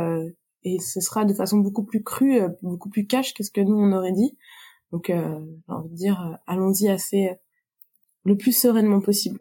et 0.65 0.79
ce 0.79 0.99
sera 0.99 1.23
de 1.25 1.33
façon 1.33 1.59
beaucoup 1.59 1.83
plus 1.83 2.03
crue, 2.03 2.41
euh, 2.41 2.49
beaucoup 2.61 2.89
plus 2.89 3.05
cash 3.05 3.33
que 3.33 3.43
ce 3.43 3.51
que 3.51 3.61
nous 3.61 3.75
on 3.75 3.93
aurait 3.93 4.11
dit. 4.11 4.35
Donc, 4.91 5.09
euh, 5.09 5.39
j'ai 5.67 5.73
envie 5.73 5.89
de 5.89 5.95
dire, 5.95 6.21
euh, 6.21 6.35
allons-y 6.47 6.89
assez 6.89 7.29
le 8.23 8.35
plus 8.35 8.51
sereinement 8.51 8.99
possible. 8.99 9.39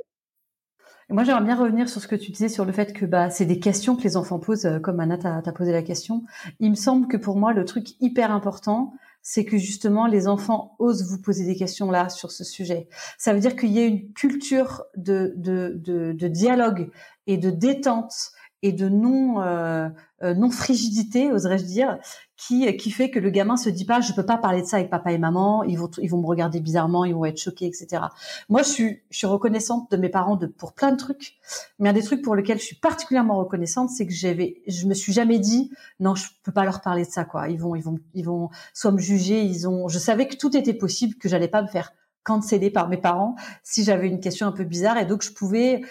moi, 1.09 1.25
j'aimerais 1.25 1.45
bien 1.45 1.57
revenir 1.57 1.89
sur 1.89 2.03
ce 2.03 2.09
que 2.09 2.17
tu 2.17 2.33
disais 2.33 2.51
sur 2.51 2.67
le 2.67 2.73
fait 2.73 2.93
que 2.93 3.07
bah 3.07 3.31
c'est 3.31 3.47
des 3.47 3.59
questions 3.59 3.97
que 3.97 4.03
les 4.03 4.17
enfants 4.17 4.39
posent, 4.39 4.69
comme 4.83 5.01
Anna 5.01 5.17
t'a 5.17 5.53
posé 5.53 5.73
la 5.73 5.83
question. 5.83 6.25
Il 6.61 6.71
me 6.71 6.77
semble 6.77 7.09
que 7.09 7.17
pour 7.17 7.37
moi, 7.37 7.55
le 7.55 7.65
truc 7.65 8.01
hyper 8.01 8.31
important, 8.31 8.93
c'est 9.27 9.47
que 9.47 9.57
justement 9.57 10.07
les 10.07 10.29
enfants 10.29 10.77
osent 10.79 11.11
vous 11.11 11.21
poser 11.21 11.47
des 11.47 11.57
questions 11.57 11.91
là 11.91 12.11
sur 12.11 12.31
ce 12.31 12.45
sujet. 12.45 12.89
Ça 13.19 13.33
veut 13.33 13.41
dire 13.41 13.57
qu'il 13.57 13.73
y 13.73 13.81
a 13.81 13.87
une 13.87 14.13
culture 14.13 14.85
de, 14.97 15.33
de, 15.37 15.73
de, 15.77 16.13
de 16.13 16.29
dialogue 16.29 16.91
et 17.27 17.39
de 17.39 17.51
détente 17.51 18.33
et 18.65 18.73
de 18.73 18.89
non 18.89 19.43
euh, 19.43 19.91
euh, 20.23 20.33
non 20.35 20.51
frigidité, 20.51 21.31
oserais-je 21.31 21.65
dire, 21.65 21.99
qui 22.39 22.75
qui 22.79 22.91
fait 22.91 23.11
que 23.11 23.19
le 23.19 23.29
gamin 23.29 23.59
se 23.59 23.69
dit 23.69 23.85
pas 23.85 24.01
je 24.01 24.15
peux 24.15 24.25
pas 24.25 24.39
parler 24.39 24.63
de 24.63 24.67
ça 24.67 24.79
avec 24.79 24.89
papa 24.89 25.13
et 25.13 25.19
maman, 25.19 25.63
ils 25.65 25.79
vont 25.79 25.91
ils 25.99 26.09
vont 26.09 26.23
me 26.23 26.27
regarder 26.27 26.61
bizarrement, 26.61 27.05
ils 27.05 27.15
vont 27.15 27.27
être 27.27 27.37
choqués, 27.37 27.67
etc. 27.67 28.05
Moi, 28.49 28.63
je 28.63 28.69
suis 28.69 29.03
je 29.11 29.19
suis 29.19 29.27
reconnaissante 29.27 29.91
de 29.91 29.99
mes 29.99 30.09
parents 30.09 30.37
de 30.37 30.47
pour 30.47 30.73
plein 30.73 30.93
de 30.93 30.97
trucs, 30.97 31.37
mais 31.79 31.91
un 31.91 31.93
des 31.93 32.03
trucs 32.03 32.23
pour 32.23 32.35
lesquels 32.35 32.59
je 32.59 32.65
suis 32.65 32.77
particulièrement 32.77 33.37
reconnaissante, 33.37 33.91
c'est 33.91 34.07
que 34.07 34.15
j'avais 34.15 34.63
je 34.67 34.87
me 34.87 34.95
suis 34.95 35.13
jamais 35.13 35.39
dit 35.39 35.71
non 36.01 36.15
je 36.15 36.27
peux 36.43 36.53
pas 36.53 36.65
leur 36.65 36.81
parler 36.81 37.05
de 37.05 37.11
ça 37.11 37.27
quoi. 37.27 37.51
Ils 37.51 37.61
vont 37.61 37.75
ils 37.77 37.83
vont 37.83 37.99
ils 38.15 38.25
vont 38.25 38.49
soit 38.73 38.93
me 38.93 38.99
juger, 38.99 39.43
ils 39.43 39.69
ont 39.69 39.89
je 39.89 39.99
savais 39.99 40.27
que 40.27 40.37
tout 40.37 40.57
était 40.57 40.73
possible, 40.73 41.17
que 41.17 41.29
j'allais 41.29 41.49
pas 41.49 41.61
me 41.61 41.69
faire 41.69 41.93
canceller 42.25 42.71
par 42.71 42.89
mes 42.89 42.97
parents 42.97 43.37
si 43.63 43.85
j'avais 43.85 44.09
une 44.09 44.19
question 44.19 44.47
un 44.47 44.53
peu 44.53 44.65
bizarre 44.65 44.97
et 44.99 45.05
donc 45.05 45.23
je 45.23 45.31
pouvais 45.31 45.83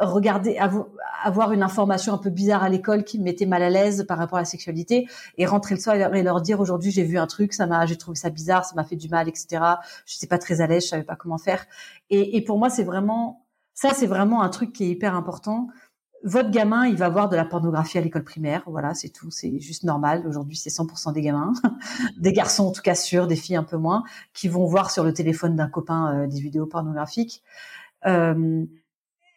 regarder 0.00 0.58
avoir 1.22 1.52
une 1.52 1.62
information 1.62 2.14
un 2.14 2.18
peu 2.18 2.30
bizarre 2.30 2.62
à 2.62 2.68
l'école 2.68 3.04
qui 3.04 3.18
me 3.18 3.24
mettait 3.24 3.46
mal 3.46 3.62
à 3.62 3.70
l'aise 3.70 4.04
par 4.08 4.18
rapport 4.18 4.38
à 4.38 4.42
la 4.42 4.46
sexualité 4.46 5.06
et 5.38 5.46
rentrer 5.46 5.74
le 5.74 5.80
soir 5.80 5.96
et 5.96 6.22
leur 6.22 6.40
dire 6.40 6.60
aujourd'hui 6.60 6.90
j'ai 6.90 7.04
vu 7.04 7.18
un 7.18 7.26
truc 7.26 7.52
ça 7.52 7.66
m'a 7.66 7.86
j'ai 7.86 7.96
trouvé 7.96 8.16
ça 8.16 8.30
bizarre 8.30 8.64
ça 8.64 8.74
m'a 8.74 8.84
fait 8.84 8.96
du 8.96 9.08
mal 9.08 9.28
etc 9.28 9.62
je 10.06 10.16
sais 10.16 10.26
pas 10.26 10.38
très 10.38 10.60
à 10.60 10.66
l'aise 10.66 10.84
je 10.84 10.88
savais 10.88 11.02
pas 11.02 11.16
comment 11.16 11.38
faire 11.38 11.66
et, 12.08 12.36
et 12.36 12.42
pour 12.42 12.58
moi 12.58 12.70
c'est 12.70 12.84
vraiment 12.84 13.44
ça 13.74 13.90
c'est 13.94 14.06
vraiment 14.06 14.42
un 14.42 14.48
truc 14.48 14.72
qui 14.72 14.84
est 14.84 14.88
hyper 14.88 15.14
important 15.14 15.68
votre 16.22 16.50
gamin, 16.50 16.86
il 16.86 16.96
va 16.96 17.08
voir 17.08 17.28
de 17.28 17.36
la 17.36 17.44
pornographie 17.44 17.96
à 17.96 18.00
l'école 18.02 18.24
primaire, 18.24 18.62
voilà, 18.66 18.92
c'est 18.94 19.08
tout, 19.08 19.30
c'est 19.30 19.58
juste 19.58 19.84
normal. 19.84 20.26
Aujourd'hui, 20.26 20.56
c'est 20.56 20.70
100% 20.70 21.14
des 21.14 21.22
gamins, 21.22 21.54
des 22.18 22.32
garçons 22.32 22.66
en 22.66 22.72
tout 22.72 22.82
cas 22.82 22.94
sûrs, 22.94 23.26
des 23.26 23.36
filles 23.36 23.56
un 23.56 23.64
peu 23.64 23.78
moins, 23.78 24.04
qui 24.34 24.48
vont 24.48 24.66
voir 24.66 24.90
sur 24.90 25.02
le 25.02 25.14
téléphone 25.14 25.56
d'un 25.56 25.68
copain 25.68 26.14
euh, 26.14 26.26
des 26.26 26.40
vidéos 26.40 26.66
pornographiques. 26.66 27.42
Euh, 28.06 28.66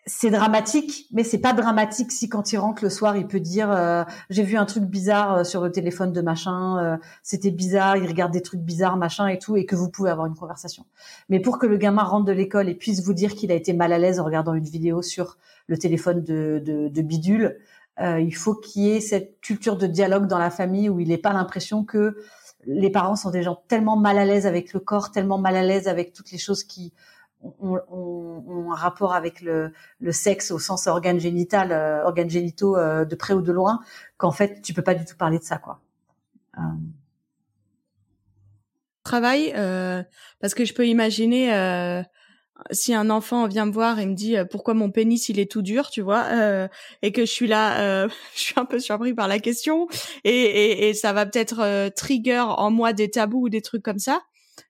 c'est 0.06 0.32
dramatique, 0.32 1.08
mais 1.14 1.24
c'est 1.24 1.38
pas 1.38 1.54
dramatique 1.54 2.12
si 2.12 2.28
quand 2.28 2.52
il 2.52 2.58
rentre 2.58 2.84
le 2.84 2.90
soir, 2.90 3.16
il 3.16 3.26
peut 3.26 3.40
dire 3.40 3.72
euh, 3.72 4.04
j'ai 4.30 4.44
vu 4.44 4.58
un 4.58 4.66
truc 4.66 4.84
bizarre 4.84 5.38
euh, 5.38 5.44
sur 5.46 5.62
le 5.64 5.72
téléphone 5.72 6.12
de 6.12 6.20
machin, 6.20 6.78
euh, 6.78 6.98
c'était 7.22 7.52
bizarre, 7.52 7.96
il 7.96 8.08
regarde 8.08 8.34
des 8.34 8.42
trucs 8.42 8.60
bizarres 8.60 8.98
machin 8.98 9.28
et 9.28 9.40
tout, 9.40 9.56
et 9.56 9.66
que 9.66 9.78
vous 9.78 9.90
pouvez 9.90 10.10
avoir 10.10 10.28
une 10.28 10.36
conversation. 10.36 10.86
Mais 11.30 11.40
pour 11.40 11.58
que 11.58 11.66
le 11.68 11.78
gamin 11.78 12.04
rentre 12.04 12.26
de 12.26 12.34
l'école 12.34 12.68
et 12.68 12.76
puisse 12.76 13.02
vous 13.02 13.14
dire 13.14 13.34
qu'il 13.34 13.50
a 13.52 13.56
été 13.56 13.72
mal 13.72 13.94
à 13.94 13.98
l'aise 13.98 14.20
en 14.20 14.26
regardant 14.26 14.54
une 14.54 14.66
vidéo 14.66 15.02
sur 15.02 15.38
le 15.68 15.78
téléphone 15.78 16.22
de, 16.22 16.62
de, 16.64 16.90
de 16.90 17.02
bidule, 17.02 17.58
il 18.00 18.36
faut 18.36 18.56
qu'il 18.56 18.84
y 18.84 18.90
ait 18.90 19.00
cette 19.00 19.40
culture 19.40 19.78
de 19.78 19.86
dialogue 19.86 20.26
dans 20.26 20.40
la 20.40 20.50
famille 20.50 20.90
où 20.90 21.00
il 21.00 21.10
n'ait 21.10 21.18
pas 21.20 21.32
l'impression 21.32 21.86
que 21.86 22.18
les 22.66 22.90
parents 22.90 23.16
sont 23.16 23.30
des 23.30 23.44
gens 23.44 23.62
tellement 23.68 23.96
mal 23.96 24.18
à 24.18 24.26
l'aise 24.26 24.48
avec 24.48 24.74
le 24.74 24.80
corps, 24.80 25.12
tellement 25.12 25.38
mal 25.38 25.56
à 25.56 25.62
l'aise 25.62 25.88
avec 25.88 26.12
toutes 26.12 26.32
les 26.32 26.40
choses 26.40 26.64
qui 26.64 26.92
ont, 27.60 28.72
un 28.72 28.76
rapport 28.76 29.14
avec 29.14 29.42
le, 29.42 29.72
sexe 30.12 30.52
au 30.52 30.60
sens 30.60 30.88
organe 30.88 31.20
génital, 31.20 31.72
euh, 31.72 32.04
organes 32.04 32.30
génitaux 32.30 32.78
euh, 32.78 33.06
de 33.06 33.16
près 33.16 33.34
ou 33.34 33.42
de 33.42 33.52
loin, 33.52 33.80
qu'en 34.18 34.32
fait 34.32 34.62
tu 34.62 34.74
peux 34.74 34.82
pas 34.82 34.96
du 34.96 35.06
tout 35.06 35.18
parler 35.18 35.40
de 35.40 35.44
ça, 35.44 35.58
quoi. 35.58 35.82
Euh. 36.58 36.62
Travail, 39.04 39.52
parce 40.40 40.54
que 40.54 40.64
je 40.64 40.74
peux 40.74 40.88
imaginer 40.88 41.52
si 42.72 42.94
un 42.94 43.10
enfant 43.10 43.48
vient 43.48 43.66
me 43.66 43.72
voir 43.74 44.00
et 44.00 44.06
me 44.06 44.14
dit 44.14 44.38
pourquoi 44.50 44.74
mon 44.74 44.92
pénis 44.92 45.28
il 45.28 45.40
est 45.40 45.52
tout 45.52 45.62
dur, 45.62 45.90
tu 45.90 46.00
vois, 46.00 46.26
et 47.02 47.12
que 47.12 47.26
je 47.26 47.32
suis 47.32 47.48
là, 47.48 48.08
je 48.34 48.40
suis 48.40 48.54
un 48.56 48.64
peu 48.64 48.80
surpris 48.80 49.14
par 49.14 49.28
la 49.28 49.40
question, 49.40 49.90
et, 50.24 50.88
et 50.88 50.94
ça 50.94 51.12
va 51.12 51.26
peut-être 51.26 51.90
trigger 51.90 52.46
en 52.48 52.72
moi 52.72 52.94
des 52.94 53.12
tabous 53.12 53.42
ou 53.42 53.50
des 53.50 53.62
trucs 53.62 53.84
comme 53.84 54.00
ça. 54.00 54.22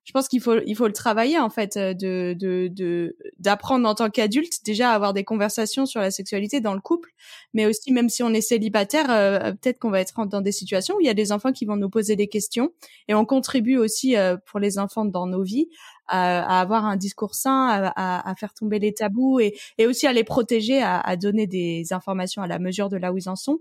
Je 0.04 0.12
pense 0.12 0.28
qu'il 0.28 0.42
faut 0.42 0.60
il 0.66 0.76
faut 0.76 0.88
le 0.88 0.94
travailler 0.94 1.40
en 1.40 1.50
fait 1.50 1.78
euh, 1.78 1.94
de 1.94 2.36
de 2.38 3.16
d'apprendre 3.40 3.88
en 3.88 3.96
tant 3.96 4.10
qu'adulte 4.10 4.66
déjà 4.66 4.92
à 4.92 4.96
avoir 4.96 5.14
des 5.14 5.24
conversations 5.24 5.86
sur 5.86 6.02
la 6.02 6.12
sexualité 6.12 6.62
dans 6.62 6.74
le 6.74 6.82
couple 6.82 7.12
mais 7.54 7.66
aussi 7.66 7.92
même 7.92 8.10
si 8.10 8.24
on 8.24 8.34
est 8.34 8.42
célibataire 8.42 9.10
euh, 9.10 9.52
peut-être 9.52 9.80
qu'on 9.80 9.90
va 9.90 10.02
être 10.02 10.26
dans 10.26 10.42
des 10.42 10.52
situations 10.52 10.96
où 10.96 11.02
il 11.02 11.08
y 11.08 11.10
a 11.10 11.14
des 11.14 11.32
enfants 11.32 11.52
qui 11.52 11.66
vont 11.66 11.78
nous 11.78 11.90
poser 11.90 12.16
des 12.16 12.28
questions 12.28 12.72
et 13.08 13.14
on 13.14 13.26
contribue 13.26 13.78
aussi 13.78 14.18
euh, 14.18 14.38
pour 14.46 14.60
les 14.60 14.78
enfants 14.78 15.06
dans 15.06 15.28
nos 15.28 15.44
vies 15.44 15.70
à, 16.08 16.60
avoir 16.60 16.86
un 16.86 16.98
discours 16.98 17.34
sain 17.34 17.92
à, 17.96 18.30
à, 18.30 18.36
faire 18.36 18.54
tomber 18.54 18.78
les 18.78 18.94
tabous 18.94 19.40
et, 19.40 19.58
et 19.78 19.88
aussi 19.88 20.06
à 20.06 20.12
les 20.12 20.26
protéger 20.26 20.82
à, 20.82 21.00
à 21.00 21.16
donner 21.16 21.48
des 21.48 21.94
informations 21.94 22.42
à 22.42 22.48
la 22.48 22.60
mesure 22.60 22.90
de 22.90 22.98
là 22.98 23.14
où 23.14 23.18
ils 23.18 23.30
en 23.30 23.38
sont 23.38 23.60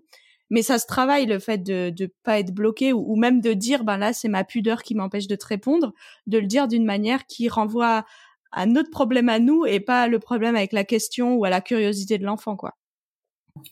mais 0.53 0.61
ça 0.61 0.79
se 0.79 0.87
travaille 0.87 1.25
le 1.25 1.39
fait 1.39 1.59
de 1.59 1.91
de 1.91 2.13
pas 2.23 2.39
être 2.39 2.53
bloqué 2.53 2.93
ou, 2.93 3.17
même 3.17 3.41
de 3.41 3.55
dire 3.55 3.85
ben 3.85 3.97
là 3.97 4.13
c'est 4.13 4.29
ma 4.29 4.45
pudeur 4.45 4.83
qui 4.83 4.95
m'empêche 4.95 5.27
de 5.27 5.35
te 5.35 5.47
répondre 5.47 5.95
de 6.27 6.39
le 6.39 6.47
dire 6.47 6.69
d'une 6.69 6.85
manière 6.85 7.27
qui 7.27 7.49
renvoie 7.49 8.05
à 8.53 8.67
notre 8.67 8.91
problème 8.91 9.31
à 9.31 9.39
nous 9.39 9.65
et 9.65 9.81
pas 9.81 10.07
le 10.09 10.19
problème 10.19 10.55
avec 10.55 10.73
la 10.73 10.85
question 10.85 11.37
ou 11.37 11.47
à 11.47 11.51
la 11.51 11.63
curiosité 11.63 12.19
de 12.19 12.25
l'enfant 12.25 12.55
quoi. 12.55 12.75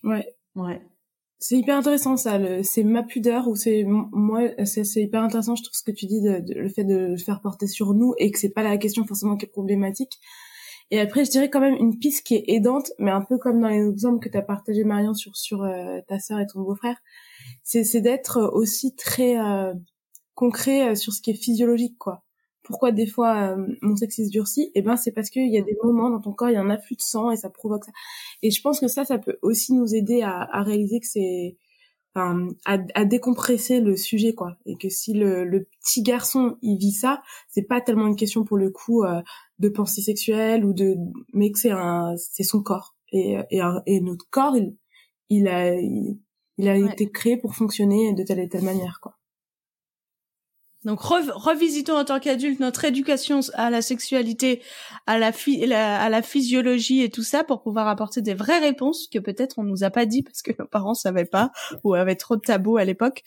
Ouais 0.03 0.35
ouais. 0.57 0.81
C'est 1.39 1.57
hyper 1.57 1.77
intéressant 1.77 2.17
ça 2.17 2.41
c'est 2.63 2.85
ma 2.85 3.03
pudeur 3.03 3.47
ou 3.47 3.57
c'est 3.57 3.85
moi 3.85 4.49
c'est 4.65 5.03
hyper 5.03 5.23
intéressant 5.23 5.57
je 5.57 5.63
trouve 5.65 5.77
ce 5.77 5.85
que 5.85 5.93
tu 5.93 6.07
dis 6.07 6.23
de, 6.23 6.43
le 6.55 6.69
fait 6.71 6.85
de 6.85 6.97
le 6.97 7.17
faire 7.19 7.43
porter 7.43 7.67
sur 7.67 7.93
nous 7.93 8.15
et 8.17 8.31
que 8.31 8.39
c'est 8.39 8.55
pas 8.55 8.63
la 8.63 8.79
question 8.79 9.05
forcément 9.05 9.37
qui 9.37 9.45
est 9.45 9.51
problématique 9.51 10.19
et 10.91 11.01
après, 11.01 11.25
je 11.25 11.31
dirais 11.31 11.49
quand 11.51 11.61
même 11.61 11.77
une 11.77 11.99
piste 11.99 12.27
qui 12.27 12.35
est 12.35 12.45
aidante, 12.49 12.91
mais 12.99 13.13
un 13.13 13.23
peu 13.23 13.39
comme 13.39 13.61
dans 13.61 13.69
les 13.69 13.89
exemples 13.89 14.19
que 14.19 14.29
tu 14.29 14.37
as 14.37 14.43
partagé 14.43 14.83
Marion 14.85 15.15
sur 15.15 15.37
sur 15.37 15.63
euh, 15.63 16.01
ta 16.09 16.19
sœur 16.19 16.41
et 16.41 16.47
ton 16.47 16.63
beau-frère, 16.63 16.97
c'est 17.63 18.01
d'être 18.01 18.51
aussi 18.53 18.95
très 18.97 19.39
euh, 19.39 19.73
concret 20.35 20.91
euh, 20.91 20.95
sur 20.97 21.13
ce 21.13 21.23
qui 21.23 21.31
est 21.31 21.35
physiologique 21.35 21.97
quoi. 21.99 22.25
Pourquoi 22.63 22.93
des 22.93 23.07
fois 23.07 23.57
mon 23.83 23.97
sexe 23.97 24.17
se 24.17 24.31
durcit? 24.31 24.71
Eh 24.75 24.83
ben 24.83 24.97
c'est 24.97 25.13
parce 25.13 25.31
qu'il 25.31 25.53
y 25.53 25.59
a 25.59 25.63
des 25.63 25.77
moments 25.83 26.11
dans 26.11 26.21
ton 26.21 26.33
corps, 26.33 26.51
il 26.51 26.55
y 26.55 26.57
a 26.57 26.61
un 26.61 26.71
afflux 26.71 26.97
de 26.97 27.03
sang 27.03 27.31
et 27.31 27.37
ça 27.37 27.51
provoque 27.51 27.85
ça. 27.85 27.93
Et 28.43 28.51
je 28.51 28.61
pense 28.61 28.81
que 28.81 28.89
ça, 28.89 29.05
ça 29.05 29.19
peut 29.19 29.39
aussi 29.43 29.73
nous 29.73 29.95
aider 29.95 30.23
à, 30.23 30.43
à 30.43 30.63
réaliser 30.63 31.01
que 31.01 31.07
c'est 31.07 31.57
Enfin, 32.15 32.49
à, 32.65 32.79
à, 32.95 33.05
décompresser 33.05 33.81
le 33.81 33.97
sujet 33.97 34.35
quoi. 34.35 34.57
Et 34.67 34.77
que 34.77 34.89
si 34.89 35.15
le, 35.15 35.45
le 35.45 35.69
petit 35.81 36.03
garçon 36.03 36.57
il 36.61 36.77
vit 36.77 36.93
ça 36.93 37.23
c'est 37.49 37.63
pas 37.63 37.81
tellement 37.81 38.09
une 38.09 38.17
question 38.17 38.45
pour 38.45 38.57
le 38.57 38.71
coup 38.71 39.05
euh, 39.05 39.23
de 39.61 39.69
pensée 39.69 40.03
sexuelle 40.03 40.65
ou 40.65 40.73
de 40.73 40.97
mais 41.33 41.53
que 41.53 41.59
c'est 41.61 41.71
un 41.71 42.15
c'est 42.17 42.43
son 42.43 42.63
corps. 42.63 42.97
Et 43.13 43.37
et, 43.53 43.61
et 43.87 44.01
notre 44.01 44.29
corps 44.31 44.57
il 44.57 44.77
il 45.29 45.47
a 45.47 45.75
il, 45.77 46.69
a 46.69 46.77
été 46.77 47.11
créé 47.11 47.37
pour 47.37 47.55
fonctionner 47.55 48.13
de 48.13 48.25
telle 48.25 48.41
et 48.41 48.49
telle 48.49 48.65
manière 48.65 48.99
quoi 49.01 49.20
donc 50.85 51.01
revisitons 51.01 51.99
en 51.99 52.05
tant 52.05 52.21
qu'adulte 52.21 52.59
notre 52.59 52.85
éducation 52.87 53.41
à 53.55 53.69
la 53.69 53.83
sexualité, 53.83 54.63
à 55.07 55.19
la, 55.19 55.31
à 56.01 56.09
la 56.09 56.23
physiologie 56.23 57.03
et 57.03 57.11
tout 57.11 57.23
ça 57.23 57.45
pour 57.45 57.63
pouvoir 57.63 57.87
apporter 57.87 58.23
des 58.23 58.33
vraies 58.33 58.61
réponses 58.61 59.07
que 59.13 59.19
peut-être 59.19 59.59
on 59.59 59.63
nous 59.63 59.85
a 59.85 59.91
pas 59.91 60.07
dit 60.07 60.23
parce 60.23 60.41
que 60.41 60.53
nos 60.59 60.67
parents 60.67 60.95
savaient 60.95 61.27
pas 61.27 61.53
ou 61.85 61.93
avaient 61.95 62.17
trop 62.17 62.37
de 62.37 62.41
tabous 62.41 62.79
à 62.79 62.85
l'époque 62.85 63.23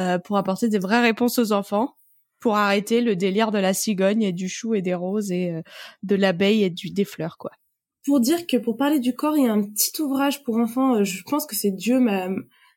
euh, 0.00 0.18
pour 0.18 0.36
apporter 0.36 0.68
des 0.68 0.78
vraies 0.78 1.02
réponses 1.02 1.38
aux 1.38 1.50
enfants 1.50 1.96
pour 2.38 2.56
arrêter 2.56 3.00
le 3.00 3.16
délire 3.16 3.50
de 3.50 3.58
la 3.58 3.74
cigogne 3.74 4.22
et 4.22 4.32
du 4.32 4.48
chou 4.48 4.74
et 4.74 4.82
des 4.82 4.94
roses 4.94 5.32
et 5.32 5.50
euh, 5.50 5.62
de 6.04 6.14
l'abeille 6.14 6.62
et 6.62 6.70
du 6.70 6.90
des 6.90 7.04
fleurs 7.04 7.36
quoi. 7.36 7.50
Pour 8.04 8.20
dire 8.20 8.48
que 8.48 8.56
pour 8.56 8.76
parler 8.76 8.98
du 8.98 9.14
corps, 9.14 9.36
il 9.36 9.44
y 9.44 9.48
a 9.48 9.52
un 9.52 9.62
petit 9.62 10.02
ouvrage 10.02 10.42
pour 10.42 10.56
enfants, 10.56 10.96
euh, 10.96 11.04
je 11.04 11.22
pense 11.22 11.46
que 11.46 11.54
c'est 11.54 11.70
Dieu 11.70 12.00
m'a 12.00 12.28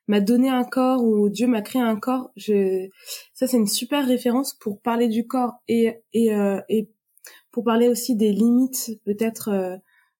m'a 0.07 0.19
donné 0.21 0.49
un 0.49 0.63
corps 0.63 1.03
ou 1.03 1.29
Dieu 1.29 1.47
m'a 1.47 1.61
créé 1.61 1.81
un 1.81 1.95
corps. 1.97 2.31
Je... 2.35 2.87
Ça, 3.33 3.47
c'est 3.47 3.57
une 3.57 3.67
super 3.67 4.05
référence 4.05 4.53
pour 4.53 4.81
parler 4.81 5.07
du 5.07 5.27
corps 5.27 5.55
et 5.67 6.01
et 6.13 6.33
euh, 6.33 6.61
et 6.69 6.89
pour 7.51 7.63
parler 7.63 7.87
aussi 7.87 8.15
des 8.15 8.31
limites 8.31 8.99
peut-être 9.05 9.49
euh, 9.49 9.77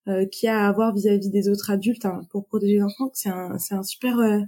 euh, 0.07 0.25
qu'il 0.27 0.47
y 0.47 0.49
a 0.49 0.65
à 0.65 0.67
avoir 0.67 0.93
vis-à-vis 0.93 1.29
des 1.29 1.49
autres 1.49 1.71
adultes 1.71 2.05
hein, 2.05 2.21
pour 2.29 2.45
protéger 2.45 2.75
les 2.75 2.83
enfants. 2.83 3.11
C'est 3.13 3.29
un 3.29 3.57
c'est 3.57 3.75
un 3.75 3.83
super 3.83 4.19
euh, 4.19 4.41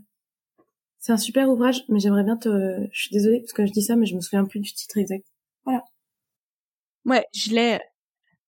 c'est 0.99 1.11
un 1.13 1.17
super 1.17 1.49
ouvrage, 1.49 1.83
mais 1.89 1.99
j'aimerais 1.99 2.23
bien 2.23 2.37
te. 2.37 2.49
Je 2.91 3.01
suis 3.01 3.11
désolée 3.11 3.39
parce 3.39 3.53
que 3.53 3.65
je 3.65 3.71
dis 3.71 3.83
ça, 3.83 3.95
mais 3.95 4.05
je 4.05 4.15
me 4.15 4.21
souviens 4.21 4.45
plus 4.45 4.59
du 4.59 4.73
titre 4.73 4.97
exact. 4.97 5.25
Voilà. 5.65 5.83
Ouais, 7.05 7.25
je 7.33 7.51
l'ai. 7.51 7.79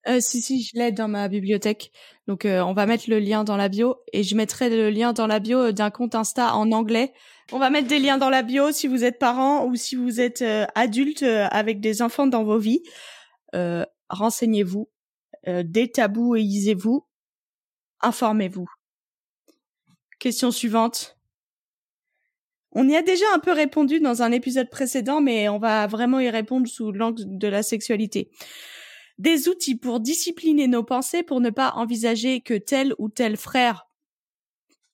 Euh, 0.09 0.19
si 0.21 0.41
si, 0.41 0.63
je 0.63 0.71
l'ai 0.75 0.91
dans 0.91 1.07
ma 1.07 1.27
bibliothèque. 1.27 1.91
Donc 2.27 2.45
euh, 2.45 2.61
on 2.61 2.73
va 2.73 2.85
mettre 2.87 3.09
le 3.09 3.19
lien 3.19 3.43
dans 3.43 3.57
la 3.57 3.69
bio 3.69 3.97
et 4.11 4.23
je 4.23 4.35
mettrai 4.35 4.69
le 4.69 4.89
lien 4.89 5.13
dans 5.13 5.27
la 5.27 5.39
bio 5.39 5.59
euh, 5.59 5.71
d'un 5.71 5.91
compte 5.91 6.15
Insta 6.15 6.55
en 6.55 6.71
anglais. 6.71 7.13
On 7.51 7.59
va 7.59 7.69
mettre 7.69 7.87
des 7.87 7.99
liens 7.99 8.17
dans 8.17 8.29
la 8.29 8.41
bio 8.41 8.71
si 8.71 8.87
vous 8.87 9.03
êtes 9.03 9.19
parent 9.19 9.65
ou 9.65 9.75
si 9.75 9.95
vous 9.95 10.19
êtes 10.19 10.41
euh, 10.41 10.65
adulte 10.73 11.23
avec 11.23 11.79
des 11.79 12.01
enfants 12.01 12.27
dans 12.27 12.43
vos 12.43 12.57
vies. 12.59 12.81
Renseignez-vous, 14.09 14.89
détabouisez-vous, 15.47 17.05
informez-vous. 18.01 18.67
Question 20.19 20.51
suivante. 20.51 21.17
On 22.71 22.87
y 22.87 22.95
a 22.95 23.01
déjà 23.01 23.25
un 23.33 23.39
peu 23.39 23.51
répondu 23.51 23.99
dans 23.99 24.21
un 24.21 24.31
épisode 24.31 24.69
précédent, 24.69 25.21
mais 25.21 25.49
on 25.49 25.57
va 25.57 25.87
vraiment 25.87 26.19
y 26.19 26.29
répondre 26.29 26.67
sous 26.67 26.91
l'angle 26.91 27.23
de 27.25 27.47
la 27.47 27.63
sexualité 27.63 28.29
des 29.19 29.49
outils 29.49 29.75
pour 29.75 29.99
discipliner 29.99 30.67
nos 30.67 30.83
pensées 30.83 31.21
pour 31.23 31.41
ne 31.41 31.51
pas 31.51 31.73
envisager 31.75 32.41
que 32.41 32.55
tel 32.55 32.95
ou 32.97 33.09
tel 33.09 33.37
frère 33.37 33.85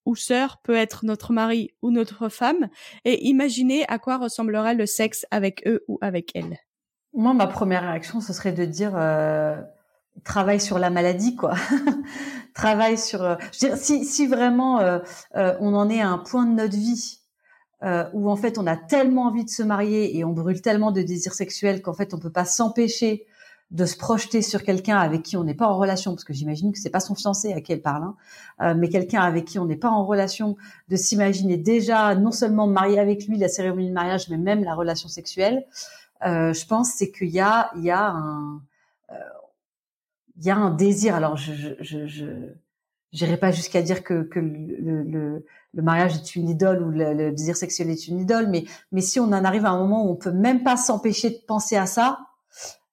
ou 0.06 0.16
sœur 0.16 0.60
peut 0.64 0.76
être 0.76 1.06
notre 1.06 1.32
mari 1.32 1.72
ou 1.82 1.92
notre 1.92 2.30
femme 2.30 2.70
et 3.06 3.28
imaginer 3.28 3.86
à 3.88 4.00
quoi 4.00 4.18
ressemblerait 4.18 4.76
le 4.76 4.86
sexe 4.86 5.26
avec 5.32 5.64
eux 5.68 5.84
ou 5.88 5.98
avec 6.02 6.32
elles. 6.36 6.60
Moi, 7.14 7.34
ma 7.34 7.48
première 7.48 7.84
réaction, 7.84 8.20
ce 8.20 8.34
serait 8.34 8.52
de 8.52 8.66
dire 8.66 8.94
euh, 8.96 9.60
travaille 10.24 10.60
sur 10.60 10.80
la 10.80 10.90
maladie, 10.90 11.36
quoi. 11.36 11.56
travaille 12.54 12.98
sur. 12.98 13.24
Euh, 13.24 13.36
je 13.52 13.66
veux 13.66 13.74
dire, 13.74 13.78
si, 13.78 14.06
si 14.06 14.28
vraiment 14.28 14.80
euh, 14.80 15.00
on 15.34 15.74
en 15.74 15.90
est 15.90 16.02
à 16.02 16.10
un 16.10 16.18
point 16.18 16.46
de 16.46 16.54
notre 16.54 16.76
vie 16.76 17.22
où 18.14 18.32
en 18.32 18.36
fait 18.36 18.58
on 18.58 18.66
a 18.66 18.76
tellement 18.76 19.26
envie 19.26 19.46
de 19.46 19.50
se 19.50 19.62
marier 19.62 20.18
et 20.18 20.26
on 20.26 20.32
brûle 20.32 20.60
tellement 20.60 20.92
de 20.92 21.04
désirs 21.04 21.36
sexuels 21.36 21.84
qu'en 21.84 21.94
fait 21.94 22.16
on 22.16 22.20
peut 22.20 22.32
pas 22.32 22.46
s'empêcher 22.46 23.28
de 23.71 23.86
se 23.86 23.97
projeter 23.97 24.41
sur 24.41 24.63
quelqu'un 24.63 24.97
avec 24.97 25.23
qui 25.23 25.38
on 25.38 25.43
n'est 25.43 25.56
pas 25.56 25.67
en 25.67 25.78
relation, 25.78 26.12
parce 26.12 26.23
que 26.23 26.34
j'imagine 26.34 26.71
que 26.71 26.80
c'est 26.80 26.91
pas 26.91 26.99
son 26.99 27.15
fiancé 27.15 27.51
à 27.54 27.62
qui 27.62 27.73
elle 27.73 27.82
parle, 27.82 28.04
hein, 28.04 28.15
euh, 28.62 28.75
mais 28.78 28.89
quelqu'un 28.89 29.21
avec 29.21 29.45
qui 29.45 29.58
on 29.60 29.65
n'est 29.65 29.75
pas 29.75 29.89
en 29.89 30.06
relation, 30.06 30.56
de 30.88 30.95
s'imaginer 30.95 31.58
déjà 31.58 32.15
non 32.15 32.32
seulement 32.32 32.67
marié 32.67 32.99
avec 32.99 33.28
lui, 33.28 33.38
la 33.38 33.49
cérémonie 33.49 33.89
de 33.89 33.93
mariage, 33.93 34.30
mais 34.30 34.38
même 34.38 34.63
la 34.63 34.75
relation 34.75 35.10
sexuelle. 35.10 35.65
Euh, 36.25 36.54
je 36.54 36.65
pense 36.65 36.91
c'est 36.91 37.12
qu'il 37.12 37.30
y 37.30 37.41
a 37.41 37.71
il 37.75 37.84
y 37.84 37.91
a 37.91 38.08
un 38.08 38.62
euh, 39.12 39.15
il 40.38 40.45
y 40.45 40.49
a 40.49 40.56
un 40.56 40.69
désir. 40.69 41.15
Alors 41.15 41.36
je 41.36 41.51
je 41.82 42.06
je, 43.12 43.36
pas 43.36 43.51
jusqu'à 43.51 43.82
dire 43.82 44.04
que 44.04 44.23
que 44.23 44.39
le, 44.39 45.04
le, 45.04 45.45
le 45.73 45.82
mariage 45.82 46.15
est 46.15 46.36
une 46.36 46.49
idole 46.49 46.82
ou 46.84 46.91
le, 46.91 47.13
le, 47.13 47.32
désir 47.32 47.58
sexuel 47.58 47.89
est 47.89 48.08
une 48.08 48.19
idole, 48.19 48.47
mais 48.47 48.63
mais 48.91 49.01
si 49.01 49.19
on 49.19 49.25
en 49.25 49.43
arrive 49.43 49.65
à 49.65 49.71
un 49.71 49.78
moment 49.80 50.06
où 50.06 50.12
on 50.12 50.15
peut 50.15 50.32
même 50.32 50.63
pas 50.63 50.78
s'empêcher 50.78 51.32
de 51.32 51.39
penser 51.45 51.75
à 51.75 51.86
ça, 51.86 52.19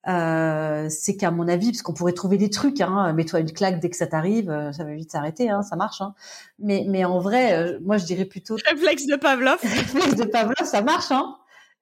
euh, 0.08 0.88
c'est 0.88 1.16
qu'à 1.16 1.30
mon 1.30 1.46
avis, 1.46 1.70
parce 1.70 1.82
qu'on 1.82 1.94
pourrait 1.94 2.12
trouver 2.12 2.36
des 2.36 2.50
trucs, 2.50 2.80
hein, 2.80 3.12
mets-toi 3.12 3.40
une 3.40 3.52
claque 3.52 3.78
dès 3.80 3.88
que 3.88 3.96
ça 3.96 4.06
t'arrive, 4.06 4.50
euh, 4.50 4.72
ça 4.72 4.84
va 4.84 4.94
vite 4.94 5.12
s'arrêter, 5.12 5.48
hein, 5.48 5.62
ça 5.62 5.76
marche. 5.76 6.00
Hein. 6.00 6.14
Mais, 6.58 6.84
mais 6.88 7.04
en 7.04 7.20
vrai, 7.20 7.52
euh, 7.52 7.78
moi 7.82 7.98
je 7.98 8.04
dirais 8.04 8.24
plutôt. 8.24 8.56
Réflexe 8.68 9.06
de 9.06 9.16
Pavlov. 9.16 9.58
Réflexe 9.62 10.16
de 10.16 10.24
Pavlov, 10.24 10.64
ça 10.64 10.82
marche. 10.82 11.12
Hein. 11.12 11.36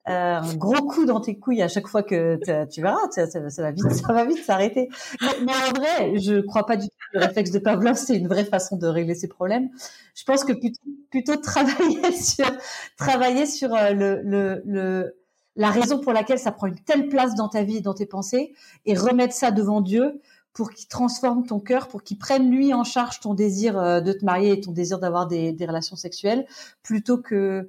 Euh, 0.08 0.36
un 0.38 0.54
gros 0.54 0.86
coup 0.86 1.04
dans 1.04 1.20
tes 1.20 1.38
couilles 1.38 1.62
à 1.62 1.68
chaque 1.68 1.86
fois 1.86 2.02
que 2.02 2.38
tu 2.66 2.80
verras, 2.80 2.98
ça, 3.10 3.26
ça, 3.26 3.40
va 3.62 3.70
vite, 3.70 3.90
ça 3.90 4.12
va 4.12 4.24
vite 4.24 4.44
s'arrêter. 4.44 4.88
Mais, 5.20 5.52
en 5.52 5.78
vrai, 5.78 6.18
je 6.18 6.40
crois 6.40 6.66
pas 6.66 6.76
du 6.76 6.88
tout 6.88 6.96
que 7.12 7.18
le 7.18 7.24
réflexe 7.26 7.50
de 7.50 7.58
Pavlov 7.58 7.96
c'est 7.96 8.16
une 8.16 8.28
vraie 8.28 8.44
façon 8.44 8.76
de 8.76 8.86
régler 8.86 9.14
ses 9.14 9.28
problèmes. 9.28 9.68
Je 10.14 10.24
pense 10.24 10.44
que 10.44 10.52
plutôt, 10.52 10.80
plutôt 11.10 11.36
travailler 11.36 12.12
sur 12.12 12.50
travailler 12.96 13.46
sur 13.46 13.70
le, 13.70 14.20
le, 14.22 14.62
le 14.64 15.19
la 15.60 15.70
raison 15.70 15.98
pour 15.98 16.14
laquelle 16.14 16.38
ça 16.38 16.52
prend 16.52 16.68
une 16.68 16.78
telle 16.78 17.10
place 17.10 17.34
dans 17.34 17.48
ta 17.48 17.62
vie 17.62 17.76
et 17.76 17.80
dans 17.82 17.92
tes 17.92 18.06
pensées, 18.06 18.54
et 18.86 18.94
remettre 18.94 19.34
ça 19.34 19.50
devant 19.50 19.82
Dieu 19.82 20.18
pour 20.54 20.70
qu'il 20.70 20.88
transforme 20.88 21.46
ton 21.46 21.60
cœur, 21.60 21.88
pour 21.88 22.02
qu'il 22.02 22.16
prenne 22.16 22.50
lui 22.50 22.72
en 22.72 22.82
charge 22.82 23.20
ton 23.20 23.34
désir 23.34 23.78
euh, 23.78 24.00
de 24.00 24.14
te 24.14 24.24
marier 24.24 24.52
et 24.52 24.60
ton 24.62 24.72
désir 24.72 24.98
d'avoir 24.98 25.26
des, 25.26 25.54
relations 25.60 25.96
sexuelles, 25.96 26.46
plutôt 26.82 27.18
que 27.18 27.68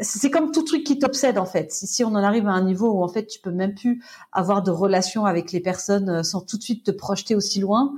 c'est 0.00 0.30
comme 0.30 0.52
tout 0.52 0.62
truc 0.62 0.84
qui 0.84 1.00
t'obsède 1.00 1.36
en 1.36 1.44
fait. 1.44 1.72
Si, 1.72 2.04
on 2.04 2.10
en 2.10 2.22
arrive 2.22 2.46
à 2.46 2.52
un 2.52 2.62
niveau 2.62 2.92
où 2.92 3.02
en 3.02 3.08
fait 3.08 3.26
tu 3.26 3.40
peux 3.40 3.50
même 3.50 3.74
plus 3.74 4.00
avoir 4.30 4.62
de 4.62 4.70
relations 4.70 5.26
avec 5.26 5.50
les 5.50 5.60
personnes 5.60 6.10
euh, 6.10 6.22
sans 6.22 6.42
tout 6.42 6.58
de 6.58 6.62
suite 6.62 6.84
te 6.84 6.92
projeter 6.92 7.34
aussi 7.34 7.58
loin, 7.58 7.92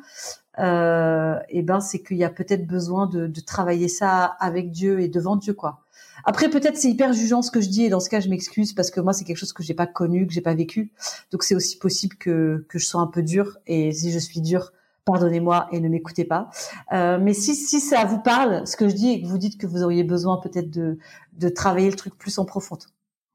euh, 0.59 1.37
et 1.50 1.59
eh 1.59 1.62
ben 1.62 1.80
c'est 1.80 2.02
qu'il 2.02 2.16
y 2.16 2.24
a 2.24 2.30
peut-être 2.30 2.66
besoin 2.66 3.07
de, 3.07 3.26
de 3.26 3.40
travailler 3.40 3.88
ça 3.88 4.24
avec 4.24 4.70
Dieu 4.70 5.00
et 5.00 5.09
devant 5.09 5.37
Dieu 5.37 5.52
quoi. 5.52 5.84
Après, 6.26 6.48
peut-être 6.48 6.76
c'est 6.76 6.90
hyper 6.90 7.12
jugeant 7.12 7.42
ce 7.42 7.50
que 7.50 7.60
je 7.60 7.68
dis 7.68 7.84
et 7.84 7.88
dans 7.88 8.00
ce 8.00 8.08
cas, 8.08 8.20
je 8.20 8.28
m'excuse 8.28 8.72
parce 8.72 8.90
que 8.90 9.00
moi, 9.00 9.12
c'est 9.12 9.24
quelque 9.24 9.37
chose 9.37 9.52
que 9.52 9.62
j'ai 9.62 9.74
pas 9.74 9.87
connu, 9.87 10.26
que 10.26 10.32
j'ai 10.32 10.40
pas 10.40 10.54
vécu. 10.54 10.92
Donc, 11.30 11.42
c'est 11.42 11.54
aussi 11.54 11.78
possible 11.78 12.16
que, 12.16 12.64
que 12.68 12.78
je 12.78 12.87
sois 12.87 13.00
un 13.00 13.06
peu 13.06 13.22
dure 13.22 13.58
et 13.66 13.92
si 13.92 14.10
je 14.10 14.18
suis 14.18 14.40
dure, 14.40 14.72
pardonnez-moi 15.04 15.68
et 15.70 15.80
ne 15.80 15.88
m'écoutez 15.88 16.24
pas. 16.24 16.50
Euh, 16.92 17.18
mais 17.20 17.34
si, 17.34 17.54
si 17.54 17.80
ça 17.80 18.04
vous 18.04 18.20
parle, 18.20 18.66
ce 18.66 18.76
que 18.76 18.88
je 18.88 18.94
dis 18.94 19.10
et 19.10 19.22
que 19.22 19.26
vous 19.26 19.38
dites 19.38 19.58
que 19.58 19.66
vous 19.66 19.82
auriez 19.82 20.04
besoin 20.04 20.38
peut-être 20.38 20.70
de, 20.70 20.98
de 21.34 21.48
travailler 21.48 21.90
le 21.90 21.96
truc 21.96 22.16
plus 22.16 22.38
en 22.38 22.44
profondeur, 22.44 22.88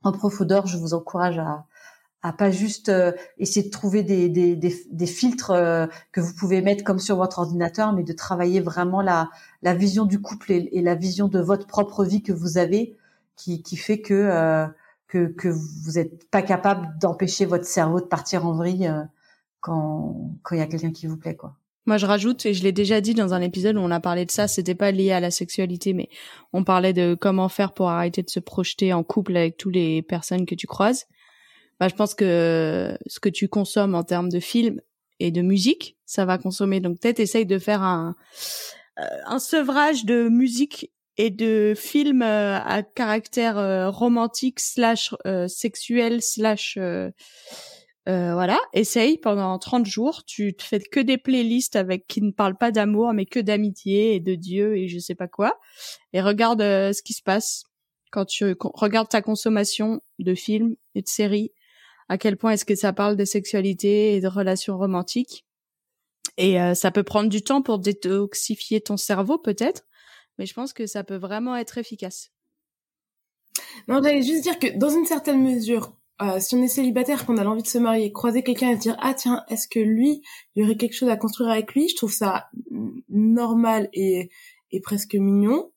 en 0.04 0.12
profondeur, 0.12 0.66
je 0.66 0.78
vous 0.78 0.94
encourage 0.94 1.38
à, 1.38 1.66
à 2.22 2.34
pas 2.34 2.52
juste 2.52 2.90
euh, 2.90 3.12
essayer 3.38 3.66
de 3.66 3.72
trouver 3.72 4.04
des, 4.04 4.28
des, 4.30 4.56
des, 4.56 4.76
des 4.92 5.06
filtres 5.06 5.52
euh, 5.52 5.88
que 6.12 6.20
vous 6.20 6.34
pouvez 6.34 6.62
mettre 6.62 6.84
comme 6.84 7.00
sur 7.00 7.16
votre 7.16 7.40
ordinateur, 7.40 7.94
mais 7.94 8.04
de 8.04 8.14
travailler 8.14 8.60
vraiment 8.60 9.02
la, 9.02 9.30
la 9.62 9.74
vision 9.74 10.06
du 10.06 10.22
couple 10.22 10.52
et, 10.52 10.82
la 10.82 10.96
vision 10.96 11.28
de 11.28 11.40
votre 11.40 11.66
propre 11.66 12.04
vie 12.04 12.22
que 12.22 12.34
vous 12.34 12.58
avez, 12.58 12.98
qui, 13.36 13.64
qui 13.64 13.78
fait 13.78 14.02
que, 14.02 14.14
euh, 14.14 14.68
que 15.08 15.28
que 15.28 15.48
vous 15.48 15.94
n'êtes 15.94 16.30
pas 16.30 16.42
capable 16.42 16.98
d'empêcher 17.00 17.46
votre 17.46 17.66
cerveau 17.66 18.02
de 18.02 18.06
partir 18.06 18.46
en 18.46 18.54
vrille 18.54 18.92
quand 19.62 20.32
quand 20.44 20.56
il 20.56 20.60
y 20.60 20.62
a 20.62 20.68
quelqu'un 20.68 20.92
qui 20.92 21.08
vous 21.08 21.18
plaît, 21.18 21.36
quoi. 21.36 21.56
Moi, 21.86 21.98
je 21.98 22.06
rajoute, 22.06 22.46
et 22.46 22.54
je 22.54 22.62
l'ai 22.62 22.72
déjà 22.72 23.02
dit 23.02 23.16
dans 23.16 23.34
un 23.34 23.42
épisode 23.42 23.78
où 23.78 23.80
on 23.80 23.90
a 23.90 24.00
parlé 24.00 24.24
de 24.26 24.30
ça, 24.30 24.48
c'était 24.48 24.76
pas 24.76 24.92
lié 24.92 25.12
à 25.12 25.20
la 25.20 25.32
sexualité, 25.32 25.94
mais 25.94 26.10
on 26.54 26.64
parlait 26.64 26.94
de 26.94 27.18
comment 27.20 27.50
faire 27.50 27.74
pour 27.74 27.90
arrêter 27.90 28.22
de 28.22 28.30
se 28.30 28.40
projeter 28.40 28.94
en 28.94 29.04
couple 29.04 29.36
avec 29.36 29.58
toutes 29.58 29.74
les 29.74 30.04
personnes 30.04 30.46
que 30.46 30.54
tu 30.54 30.68
croises. 30.68 31.08
Bah, 31.80 31.88
je 31.88 31.96
pense 31.96 32.14
que 32.14 32.98
ce 33.06 33.20
que 33.20 33.30
tu 33.30 33.48
consommes 33.48 33.96
en 33.96 34.04
termes 34.04 34.30
de 34.30 34.40
films 34.40 34.82
et 35.20 35.32
de 35.32 35.42
musique, 35.42 35.98
ça 36.06 36.26
va 36.26 36.38
consommer. 36.38 36.80
Donc 36.80 37.00
peut-être 37.00 37.20
essaye 37.20 37.46
de 37.46 37.60
faire 37.60 37.84
un, 37.84 38.16
euh, 39.00 39.04
un 39.26 39.40
sevrage 39.40 40.06
de 40.06 40.28
musique 40.30 40.92
et 41.18 41.30
de 41.30 41.74
films 41.76 42.22
euh, 42.22 42.60
à 42.60 42.84
caractère 42.84 43.58
euh, 43.58 43.90
romantique 43.90 44.60
slash 44.60 45.14
sexuel 45.48 46.22
slash 46.22 46.78
voilà, 48.06 48.60
essaye 48.74 49.20
pendant 49.20 49.60
30 49.60 49.86
jours, 49.86 50.24
tu 50.26 50.56
te 50.56 50.64
fais 50.64 50.80
que 50.80 51.00
des 51.00 51.20
playlists 51.20 51.76
avec 51.76 52.08
qui 52.08 52.24
ne 52.24 52.32
parlent 52.32 52.58
pas 52.58 52.72
d'amour 52.72 53.14
mais 53.14 53.28
que 53.28 53.40
d'amitié 53.40 54.16
et 54.16 54.20
de 54.20 54.34
Dieu 54.34 54.76
et 54.76 54.88
je 54.88 54.98
sais 54.98 55.14
pas 55.14 55.28
quoi. 55.28 55.60
Et 56.14 56.22
regarde 56.22 56.60
ce 56.62 57.04
qui 57.04 57.14
se 57.14 57.22
passe 57.22 57.66
quand 58.10 58.26
tu 58.26 58.56
regardes 58.64 59.10
ta 59.10 59.22
consommation 59.22 60.02
de 60.18 60.34
films 60.34 60.76
et 60.96 61.04
de 61.04 61.08
séries 61.08 61.52
à 62.10 62.18
quel 62.18 62.38
point 62.38 62.52
est-ce 62.52 62.66
que 62.66 62.76
ça 62.76 62.92
parle 62.92 63.16
de 63.16 63.26
sexualité 63.26 64.16
et 64.16 64.22
de 64.22 64.28
relations 64.28 64.78
romantiques. 64.78 65.46
Et 66.38 66.60
euh, 66.60 66.74
ça 66.74 66.92
peut 66.92 67.04
prendre 67.04 67.30
du 67.30 67.44
temps 67.44 67.62
pour 67.62 67.80
détoxifier 67.80 68.82
ton 68.82 68.98
cerveau 68.98 69.38
peut-être, 69.38 69.86
mais 70.38 70.46
je 70.46 70.54
pense 70.54 70.74
que 70.74 70.88
ça 70.88 71.04
peut 71.04 71.18
vraiment 71.18 71.56
être 71.56 71.78
efficace. 71.78 72.32
Non, 73.88 74.02
j'allais 74.02 74.24
juste 74.24 74.44
dire 74.44 74.58
que 74.58 74.78
dans 74.78 74.90
une 74.90 75.06
certaine 75.06 75.42
mesure, 75.42 75.94
euh, 76.22 76.40
si 76.40 76.56
on 76.56 76.64
est 76.64 76.68
célibataire, 76.68 77.26
qu'on 77.26 77.38
a 77.38 77.44
l'envie 77.44 77.64
de 77.64 77.68
se 77.68 77.78
marier, 77.78 78.12
croiser 78.12 78.44
quelqu'un 78.44 78.72
et 78.72 78.76
se 78.76 78.82
dire 78.82 78.98
ah 79.00 79.14
tiens, 79.14 79.44
est-ce 79.50 79.68
que 79.68 79.80
lui, 79.80 80.22
il 80.56 80.62
y 80.62 80.66
aurait 80.66 80.78
quelque 80.78 80.96
chose 80.96 81.10
à 81.10 81.18
construire 81.18 81.52
avec 81.52 81.74
lui, 81.74 81.88
je 81.90 81.96
trouve 81.96 82.12
ça 82.12 82.50
normal 83.10 83.90
et, 83.94 84.30
et 84.72 84.82
presque 84.82 85.16
mignon. 85.16 85.72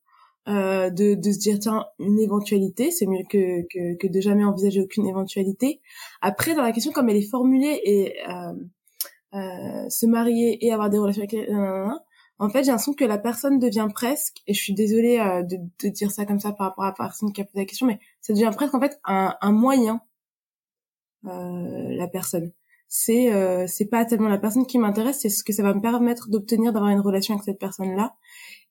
Euh, 0.48 0.90
de, 0.90 1.14
de 1.14 1.30
se 1.30 1.38
dire 1.38 1.60
tiens 1.60 1.86
une 2.00 2.18
éventualité 2.18 2.90
c'est 2.90 3.06
mieux 3.06 3.22
que, 3.30 3.62
que, 3.72 3.96
que 3.96 4.08
de 4.08 4.20
jamais 4.20 4.42
envisager 4.42 4.80
aucune 4.80 5.06
éventualité. 5.06 5.80
Après 6.20 6.56
dans 6.56 6.62
la 6.62 6.72
question 6.72 6.90
comme 6.90 7.08
elle 7.08 7.16
est 7.16 7.30
formulée 7.30 7.80
et 7.84 8.14
euh, 8.28 8.52
euh, 9.34 9.88
se 9.88 10.04
marier 10.04 10.58
et 10.66 10.72
avoir 10.72 10.90
des 10.90 10.98
relations 10.98 11.22
avec 11.22 11.36
en 12.42 12.48
fait 12.50 12.64
j'ai 12.64 12.72
l'impression 12.72 12.94
que 12.94 13.04
la 13.04 13.18
personne 13.18 13.60
devient 13.60 13.86
presque 13.94 14.38
et 14.48 14.54
je 14.54 14.60
suis 14.60 14.74
désolée 14.74 15.18
euh, 15.20 15.42
de, 15.42 15.58
de 15.84 15.88
dire 15.88 16.10
ça 16.10 16.26
comme 16.26 16.40
ça 16.40 16.50
par 16.50 16.68
rapport 16.68 16.84
à 16.84 16.88
la 16.88 16.92
personne 16.92 17.32
qui 17.32 17.40
a 17.40 17.44
posé 17.44 17.60
la 17.60 17.64
question 17.64 17.86
mais 17.86 18.00
ça 18.20 18.32
devient 18.32 18.50
presque 18.52 18.74
en 18.74 18.80
fait 18.80 18.98
un, 19.04 19.36
un 19.40 19.52
moyen 19.52 20.00
euh, 21.26 21.94
la 21.94 22.08
personne. 22.08 22.50
C'est 22.88 23.32
euh, 23.32 23.66
c'est 23.68 23.86
pas 23.86 24.04
tellement 24.04 24.28
la 24.28 24.38
personne 24.38 24.66
qui 24.66 24.78
m'intéresse 24.78 25.20
c'est 25.20 25.28
ce 25.28 25.44
que 25.44 25.52
ça 25.52 25.62
va 25.62 25.72
me 25.72 25.80
permettre 25.80 26.28
d'obtenir 26.28 26.72
d'avoir 26.72 26.90
une 26.90 27.00
relation 27.00 27.34
avec 27.34 27.44
cette 27.44 27.60
personne 27.60 27.94
là 27.94 28.14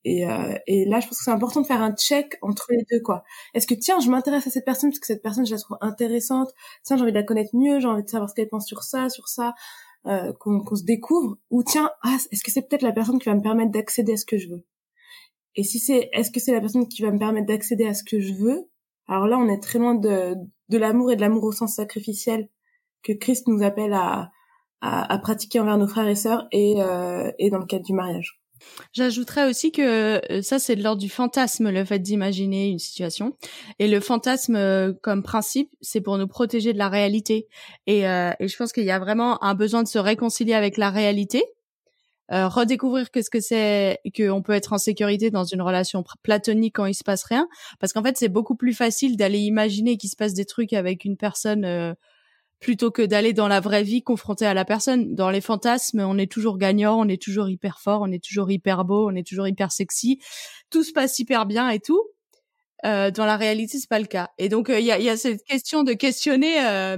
et, 0.04 0.28
euh, 0.28 0.56
et 0.68 0.86
là, 0.86 1.00
je 1.00 1.08
pense 1.08 1.20
que 1.20 1.24
c'est 1.24 1.32
important 1.32 1.62
de 1.62 1.68
faire 1.68 1.82
un 1.82 1.94
check 1.94 2.38
entre 2.42 2.68
les 2.72 2.84
deux, 2.92 3.02
quoi. 3.02 3.24
Est-ce 3.54 3.68
que 3.68 3.76
tiens, 3.76 4.00
je 4.00 4.10
m'intéresse 4.10 4.48
à 4.48 4.50
cette 4.50 4.66
personne 4.66 4.90
parce 4.90 5.00
que 5.00 5.08
cette 5.08 5.22
personne, 5.22 5.46
je 5.46 5.52
la 5.52 5.60
trouve 5.60 5.78
intéressante. 5.82 6.50
Tiens, 6.84 6.98
j'ai 6.98 7.04
envie 7.04 7.12
de 7.12 7.18
la 7.18 7.24
connaître 7.24 7.56
mieux, 7.56 7.80
j'ai 7.80 7.88
envie 7.88 8.04
de 8.04 8.10
savoir 8.10 8.30
ce 8.30 8.36
qu'elle 8.36 8.50
pense 8.50 8.66
sur 8.66 8.84
ça, 8.84 9.10
sur 9.10 9.28
ça, 9.28 9.54
euh, 10.08 10.34
qu'on 10.34 10.76
se 10.76 10.84
découvre. 10.84 11.38
Ou 11.52 11.64
tiens, 11.64 11.92
ah, 12.04 12.18
est-ce 12.32 12.44
que 12.44 12.52
c'est 12.52 12.64
peut-être 12.68 12.82
la 12.82 12.94
personne 12.94 13.20
qui 13.20 13.30
va 13.30 13.36
me 13.36 13.42
permettre 13.42 13.72
d'accéder 13.72 14.14
à 14.14 14.18
ce 14.18 14.26
que 14.26 14.38
je 14.38 14.50
veux? 14.50 14.66
Et 15.56 15.64
si 15.64 15.80
c'est, 15.80 16.10
est-ce 16.14 16.32
que 16.32 16.40
c'est 16.40 16.54
la 16.54 16.62
personne 16.62 16.88
qui 16.88 17.02
va 17.04 17.12
me 17.12 17.20
permettre 17.20 17.48
d'accéder 17.48 17.86
à 17.86 17.94
ce 17.94 18.04
que 18.04 18.20
je 18.20 18.34
veux? 18.34 18.70
Alors 19.08 19.28
là, 19.28 19.38
on 19.38 19.48
est 19.50 19.62
très 19.62 19.80
loin 19.80 19.96
de, 19.96 20.36
de 20.70 20.78
l'amour 20.78 21.12
et 21.12 21.16
de 21.16 21.22
l'amour 21.22 21.44
au 21.44 21.52
sens 21.52 21.76
sacrificiel 21.76 22.50
que 23.04 23.14
Christ 23.14 23.48
nous 23.48 23.62
appelle 23.64 23.94
à, 23.94 24.32
à, 24.80 25.14
à 25.14 25.18
pratiquer 25.20 25.60
envers 25.60 25.78
nos 25.78 25.88
frères 25.88 26.08
et 26.08 26.16
sœurs 26.16 26.48
et, 26.52 26.82
euh, 26.82 27.32
et 27.38 27.50
dans 27.50 27.60
le 27.60 27.66
cadre 27.66 27.86
du 27.86 27.94
mariage. 27.94 28.41
J'ajouterais 28.94 29.50
aussi 29.50 29.72
que 29.72 29.82
euh, 30.32 30.42
ça, 30.42 30.60
c'est 30.60 30.76
de 30.76 30.84
l'ordre 30.84 31.02
du 31.02 31.10
fantasme, 31.10 31.70
le 31.70 31.86
fait 31.86 32.00
d'imaginer 32.00 32.68
une 32.68 32.80
situation. 32.80 33.36
Et 33.80 33.88
le 33.88 34.00
fantasme, 34.00 34.56
euh, 34.56 34.94
comme 35.02 35.24
principe, 35.24 35.70
c'est 35.82 36.02
pour 36.02 36.18
nous 36.18 36.28
protéger 36.28 36.74
de 36.74 36.78
la 36.78 36.90
réalité. 36.90 37.48
Et, 37.88 38.08
euh, 38.08 38.32
et 38.40 38.48
je 38.48 38.58
pense 38.58 38.72
qu'il 38.74 38.84
y 38.84 38.92
a 38.92 39.00
vraiment 39.00 39.44
un 39.44 39.56
besoin 39.56 39.84
de 39.84 39.88
se 39.88 40.00
réconcilier 40.00 40.54
avec 40.54 40.78
la 40.78 40.90
réalité, 40.90 41.44
redécouvrir 42.34 43.12
que 43.12 43.22
ce 43.22 43.30
que 43.30 43.42
c'est, 43.42 44.00
qu'on 44.16 44.42
peut 44.42 44.54
être 44.54 44.72
en 44.72 44.78
sécurité 44.78 45.32
dans 45.32 45.44
une 45.44 45.62
relation 45.62 46.02
platonique 46.24 46.78
quand 46.78 46.86
il 46.86 46.94
se 46.94 47.04
passe 47.04 47.26
rien. 47.26 47.46
Parce 47.82 47.92
qu'en 47.92 48.02
fait, 48.02 48.18
c'est 48.18 48.30
beaucoup 48.30 48.56
plus 48.56 48.74
facile 48.74 49.18
d'aller 49.18 49.40
imaginer 49.40 49.98
qu'il 49.98 50.10
se 50.10 50.16
passe 50.16 50.34
des 50.34 50.46
trucs 50.46 50.72
avec 50.72 51.04
une 51.04 51.18
personne 51.18 51.96
plutôt 52.62 52.92
que 52.92 53.02
d'aller 53.02 53.34
dans 53.34 53.48
la 53.48 53.60
vraie 53.60 53.84
vie 53.84 54.04
confronté 54.04 54.46
à 54.46 54.54
la 54.54 54.64
personne. 54.64 55.16
Dans 55.16 55.32
les 55.32 55.42
fantasmes, 55.42 56.00
on 56.00 56.18
est 56.18 56.32
toujours 56.32 56.60
gagnant, 56.60 56.98
on 56.98 57.08
est 57.10 57.22
toujours 57.22 57.50
hyper 57.50 57.80
fort, 57.80 58.02
on 58.04 58.12
est 58.12 58.24
toujours 58.24 58.52
hyper 58.52 58.86
beau, 58.86 59.10
on 59.10 59.16
est 59.16 59.28
toujours 59.28 59.48
hyper 59.48 59.72
sexy. 59.72 60.22
Tout 60.70 60.84
se 60.84 60.94
passe 60.94 61.18
hyper 61.20 61.48
bien 61.48 61.70
et 61.70 61.80
tout. 61.80 62.02
Euh, 62.86 63.10
dans 63.10 63.26
la 63.26 63.36
réalité, 63.36 63.80
c'est 63.80 63.90
pas 63.90 64.00
le 64.00 64.06
cas. 64.06 64.30
Et 64.38 64.48
donc, 64.48 64.70
euh, 64.70 64.80
il 64.80 64.86
y, 64.86 64.92
a, 64.92 65.00
y, 65.00 65.10
a, 65.10 65.18
cette 65.18 65.44
question 65.44 65.84
de 65.84 65.94
questionner, 65.94 66.64
euh, 66.64 66.98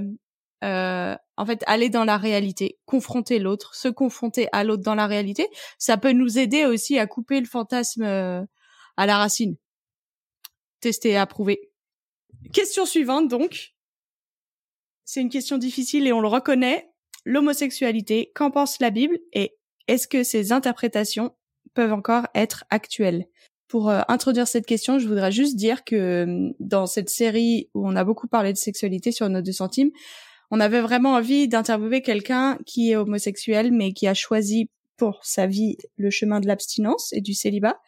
euh, 0.64 1.16
en 1.38 1.46
fait, 1.46 1.64
aller 1.66 1.88
dans 1.88 2.04
la 2.04 2.18
réalité, 2.18 2.78
confronter 2.84 3.38
l'autre, 3.38 3.74
se 3.74 3.88
confronter 3.88 4.48
à 4.52 4.64
l'autre 4.64 4.82
dans 4.82 4.94
la 4.94 5.06
réalité. 5.06 5.48
Ça 5.78 5.96
peut 5.96 6.12
nous 6.12 6.38
aider 6.38 6.66
aussi 6.66 6.98
à 6.98 7.06
couper 7.06 7.40
le 7.40 7.46
fantasme 7.46 8.02
à 8.02 9.06
la 9.06 9.16
racine. 9.16 9.56
Tester 10.80 11.16
approuver. 11.16 11.70
Question 12.52 12.84
suivante, 12.84 13.28
donc 13.28 13.73
c'est 15.04 15.20
une 15.20 15.30
question 15.30 15.58
difficile 15.58 16.06
et 16.06 16.12
on 16.12 16.20
le 16.20 16.28
reconnaît. 16.28 16.90
L'homosexualité, 17.24 18.30
qu'en 18.34 18.50
pense 18.50 18.80
la 18.80 18.90
Bible 18.90 19.18
et 19.32 19.56
est-ce 19.88 20.08
que 20.08 20.22
ces 20.22 20.52
interprétations 20.52 21.32
peuvent 21.74 21.92
encore 21.92 22.26
être 22.34 22.64
actuelles? 22.70 23.26
Pour 23.68 23.90
euh, 23.90 24.02
introduire 24.08 24.46
cette 24.46 24.66
question, 24.66 24.98
je 24.98 25.08
voudrais 25.08 25.32
juste 25.32 25.56
dire 25.56 25.84
que 25.84 25.96
euh, 25.96 26.52
dans 26.60 26.86
cette 26.86 27.08
série 27.08 27.70
où 27.74 27.88
on 27.88 27.96
a 27.96 28.04
beaucoup 28.04 28.28
parlé 28.28 28.52
de 28.52 28.58
sexualité 28.58 29.10
sur 29.10 29.28
nos 29.28 29.42
deux 29.42 29.52
centimes, 29.52 29.90
on 30.50 30.60
avait 30.60 30.80
vraiment 30.80 31.14
envie 31.14 31.48
d'interviewer 31.48 32.02
quelqu'un 32.02 32.58
qui 32.66 32.92
est 32.92 32.96
homosexuel 32.96 33.72
mais 33.72 33.92
qui 33.92 34.06
a 34.06 34.14
choisi 34.14 34.68
pour 34.96 35.24
sa 35.24 35.46
vie 35.46 35.76
le 35.96 36.10
chemin 36.10 36.40
de 36.40 36.46
l'abstinence 36.46 37.12
et 37.12 37.20
du 37.20 37.34
célibat 37.34 37.80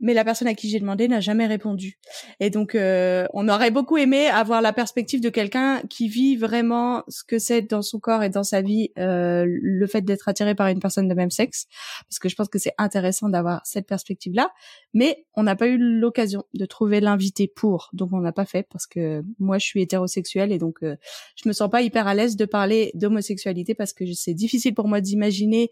mais 0.00 0.14
la 0.14 0.24
personne 0.24 0.48
à 0.48 0.54
qui 0.54 0.68
j'ai 0.68 0.80
demandé 0.80 1.08
n'a 1.08 1.20
jamais 1.20 1.46
répondu. 1.46 1.98
Et 2.40 2.50
donc, 2.50 2.74
euh, 2.74 3.26
on 3.32 3.48
aurait 3.48 3.70
beaucoup 3.70 3.96
aimé 3.96 4.26
avoir 4.26 4.60
la 4.60 4.72
perspective 4.72 5.20
de 5.20 5.28
quelqu'un 5.28 5.80
qui 5.88 6.08
vit 6.08 6.36
vraiment 6.36 7.02
ce 7.08 7.24
que 7.24 7.38
c'est 7.38 7.62
dans 7.62 7.82
son 7.82 8.00
corps 8.00 8.22
et 8.22 8.30
dans 8.30 8.42
sa 8.42 8.60
vie 8.60 8.90
euh, 8.98 9.44
le 9.46 9.86
fait 9.86 10.02
d'être 10.02 10.28
attiré 10.28 10.54
par 10.54 10.68
une 10.68 10.80
personne 10.80 11.08
de 11.08 11.14
même 11.14 11.30
sexe, 11.30 11.66
parce 12.08 12.18
que 12.18 12.28
je 12.28 12.34
pense 12.34 12.48
que 12.48 12.58
c'est 12.58 12.74
intéressant 12.78 13.28
d'avoir 13.28 13.60
cette 13.64 13.86
perspective-là. 13.86 14.50
Mais 14.92 15.24
on 15.34 15.42
n'a 15.42 15.56
pas 15.56 15.68
eu 15.68 15.78
l'occasion 15.78 16.44
de 16.54 16.66
trouver 16.66 17.00
l'invité 17.00 17.48
pour, 17.48 17.90
donc 17.92 18.10
on 18.12 18.20
n'a 18.20 18.32
pas 18.32 18.44
fait 18.44 18.66
parce 18.70 18.86
que 18.86 19.22
moi 19.38 19.58
je 19.58 19.66
suis 19.66 19.82
hétérosexuelle 19.82 20.52
et 20.52 20.58
donc 20.58 20.82
euh, 20.82 20.96
je 21.36 21.48
me 21.48 21.52
sens 21.52 21.70
pas 21.70 21.82
hyper 21.82 22.06
à 22.06 22.14
l'aise 22.14 22.36
de 22.36 22.44
parler 22.44 22.90
d'homosexualité 22.94 23.74
parce 23.74 23.92
que 23.92 24.04
c'est 24.12 24.34
difficile 24.34 24.74
pour 24.74 24.88
moi 24.88 25.00
d'imaginer 25.00 25.70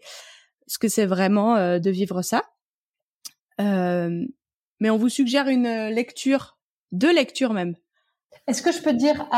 ce 0.67 0.77
que 0.77 0.87
c'est 0.87 1.05
vraiment 1.05 1.55
euh, 1.55 1.79
de 1.79 1.91
vivre 1.91 2.21
ça. 2.21 2.43
Mais 4.83 4.89
on 4.89 4.97
vous 4.97 5.07
suggère 5.07 5.47
une 5.47 5.65
euh, 5.65 5.89
lecture, 5.89 6.57
deux 6.91 7.13
lectures 7.13 7.53
même. 7.53 7.75
Est-ce 8.47 8.61
que 8.61 8.73
je 8.73 8.81
peux 8.81 8.91
dire, 8.91 9.29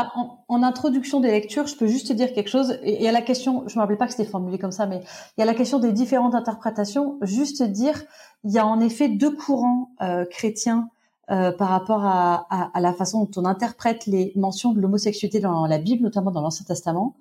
en, 0.48 0.62
introduction 0.64 1.20
des 1.20 1.30
lectures, 1.30 1.68
je 1.68 1.76
peux 1.76 1.86
juste 1.86 2.08
te 2.08 2.12
dire 2.12 2.32
quelque 2.32 2.50
chose? 2.50 2.80
Il 2.82 3.00
y 3.00 3.06
a 3.06 3.12
la 3.12 3.22
question, 3.22 3.62
je 3.68 3.76
me 3.76 3.80
rappelle 3.80 3.96
pas 3.96 4.06
que 4.06 4.12
c'était 4.12 4.28
formulé 4.28 4.58
comme 4.58 4.72
ça, 4.72 4.86
mais 4.86 5.02
il 5.36 5.40
y 5.40 5.42
a 5.44 5.46
la 5.46 5.54
question 5.54 5.78
des 5.78 5.92
différentes 5.92 6.34
interprétations. 6.34 7.16
Juste 7.22 7.62
dire, 7.62 8.02
il 8.42 8.50
y 8.50 8.58
a 8.58 8.66
en 8.66 8.80
effet 8.80 9.08
deux 9.08 9.30
courants 9.30 9.90
euh, 10.02 10.24
chrétiens 10.24 10.88
euh, 11.30 11.52
par 11.52 11.68
rapport 11.68 12.04
à, 12.04 12.72
la 12.74 12.92
façon 12.92 13.22
dont 13.22 13.42
on 13.42 13.44
interprète 13.44 14.06
les 14.06 14.32
mentions 14.34 14.72
de 14.72 14.80
l'homosexualité 14.80 15.38
dans 15.38 15.66
la 15.66 15.78
Bible, 15.78 16.02
notamment 16.02 16.32
dans 16.32 16.40
l'Ancien 16.40 16.66
Testament. 16.66 17.14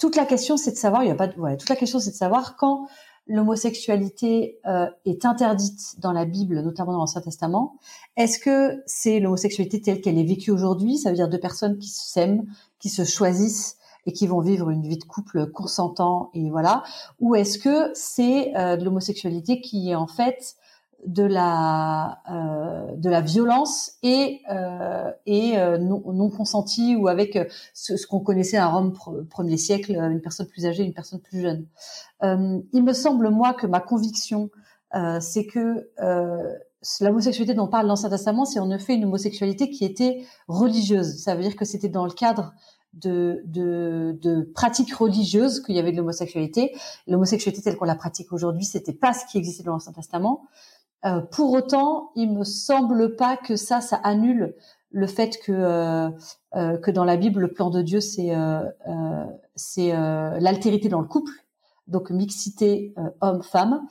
Toute 0.00 0.16
la 0.16 0.26
question, 0.26 0.56
c'est 0.56 0.72
de 0.72 0.76
savoir, 0.76 1.04
il 1.04 1.08
y 1.08 1.12
a 1.12 1.14
pas, 1.14 1.28
de, 1.28 1.38
ouais, 1.38 1.56
toute 1.56 1.68
la 1.68 1.76
question, 1.76 2.00
c'est 2.00 2.10
de 2.10 2.16
savoir 2.16 2.56
quand 2.56 2.88
l'homosexualité 3.28 4.58
euh, 4.66 4.86
est 5.04 5.24
interdite 5.24 6.00
dans 6.00 6.12
la 6.12 6.24
Bible, 6.24 6.60
notamment 6.60 6.92
dans 6.92 6.98
l'Ancien 6.98 7.20
Testament. 7.20 7.76
Est-ce 8.16 8.38
que 8.38 8.82
c'est 8.86 9.20
l'homosexualité 9.20 9.80
telle 9.80 10.00
qu'elle 10.00 10.18
est 10.18 10.24
vécue 10.24 10.50
aujourd'hui? 10.50 10.96
Ça 10.96 11.10
veut 11.10 11.16
dire 11.16 11.28
deux 11.28 11.38
personnes 11.38 11.78
qui 11.78 11.88
s'aiment, 11.88 12.46
qui 12.78 12.88
se 12.88 13.04
choisissent 13.04 13.76
et 14.06 14.12
qui 14.12 14.26
vont 14.26 14.40
vivre 14.40 14.70
une 14.70 14.86
vie 14.86 14.96
de 14.96 15.04
couple 15.04 15.50
consentant 15.50 16.30
et 16.32 16.48
voilà. 16.50 16.82
Ou 17.20 17.34
est-ce 17.34 17.58
que 17.58 17.90
c'est 17.94 18.56
euh, 18.56 18.76
de 18.76 18.84
l'homosexualité 18.84 19.60
qui 19.60 19.90
est 19.90 19.94
en 19.94 20.06
fait 20.06 20.56
de 21.06 21.22
la 21.22 22.20
euh, 22.30 22.96
de 22.96 23.08
la 23.08 23.20
violence 23.20 23.92
et 24.02 24.40
euh, 24.50 25.10
et 25.26 25.56
euh, 25.56 25.78
non, 25.78 26.02
non 26.12 26.28
consentie 26.28 26.96
ou 26.96 27.08
avec 27.08 27.38
ce, 27.72 27.96
ce 27.96 28.06
qu'on 28.06 28.20
connaissait 28.20 28.56
à 28.56 28.66
Rome 28.66 28.92
premier 29.30 29.56
siècle 29.56 29.92
une 29.92 30.20
personne 30.20 30.46
plus 30.46 30.66
âgée 30.66 30.82
une 30.82 30.94
personne 30.94 31.20
plus 31.20 31.40
jeune 31.40 31.66
il 32.22 32.82
me 32.82 32.92
semble 32.92 33.30
moi 33.30 33.54
que 33.54 33.66
ma 33.66 33.80
conviction 33.80 34.50
c'est 35.20 35.46
que 35.46 35.88
l'homosexualité 37.00 37.54
dont 37.54 37.68
parle 37.68 37.86
l'Ancien 37.86 38.10
Testament 38.10 38.44
c'est 38.44 38.58
en 38.58 38.70
effet 38.70 38.94
une 38.94 39.04
homosexualité 39.04 39.70
qui 39.70 39.84
était 39.84 40.24
religieuse 40.48 41.22
ça 41.22 41.36
veut 41.36 41.42
dire 41.42 41.54
que 41.54 41.64
c'était 41.64 41.88
dans 41.88 42.06
le 42.06 42.12
cadre 42.12 42.54
de, 42.94 43.42
de, 43.44 44.18
de 44.20 44.42
pratiques 44.54 44.94
religieuses 44.94 45.60
qu'il 45.60 45.76
y 45.76 45.78
avait 45.78 45.92
de 45.92 45.98
l'homosexualité. 45.98 46.74
L'homosexualité 47.06 47.62
telle 47.62 47.76
qu'on 47.76 47.84
la 47.84 47.94
pratique 47.94 48.32
aujourd'hui, 48.32 48.64
c'était 48.64 48.92
pas 48.92 49.12
ce 49.12 49.26
qui 49.30 49.38
existait 49.38 49.62
dans 49.62 49.72
l'Ancien 49.72 49.92
Testament. 49.92 50.48
Euh, 51.04 51.20
pour 51.20 51.52
autant, 51.52 52.10
il 52.16 52.32
me 52.32 52.44
semble 52.44 53.16
pas 53.16 53.36
que 53.36 53.56
ça, 53.56 53.80
ça 53.80 53.96
annule 53.96 54.54
le 54.90 55.06
fait 55.06 55.38
que 55.38 55.52
euh, 55.52 56.10
euh, 56.56 56.78
que 56.78 56.90
dans 56.90 57.04
la 57.04 57.16
Bible, 57.16 57.40
le 57.40 57.52
plan 57.52 57.70
de 57.70 57.82
Dieu, 57.82 58.00
c'est 58.00 58.32
c'est 59.54 59.92
l'altérité 59.92 60.88
dans 60.88 61.00
le 61.00 61.06
couple, 61.06 61.32
donc 61.86 62.10
mixité 62.10 62.94
homme-femme. 63.20 63.86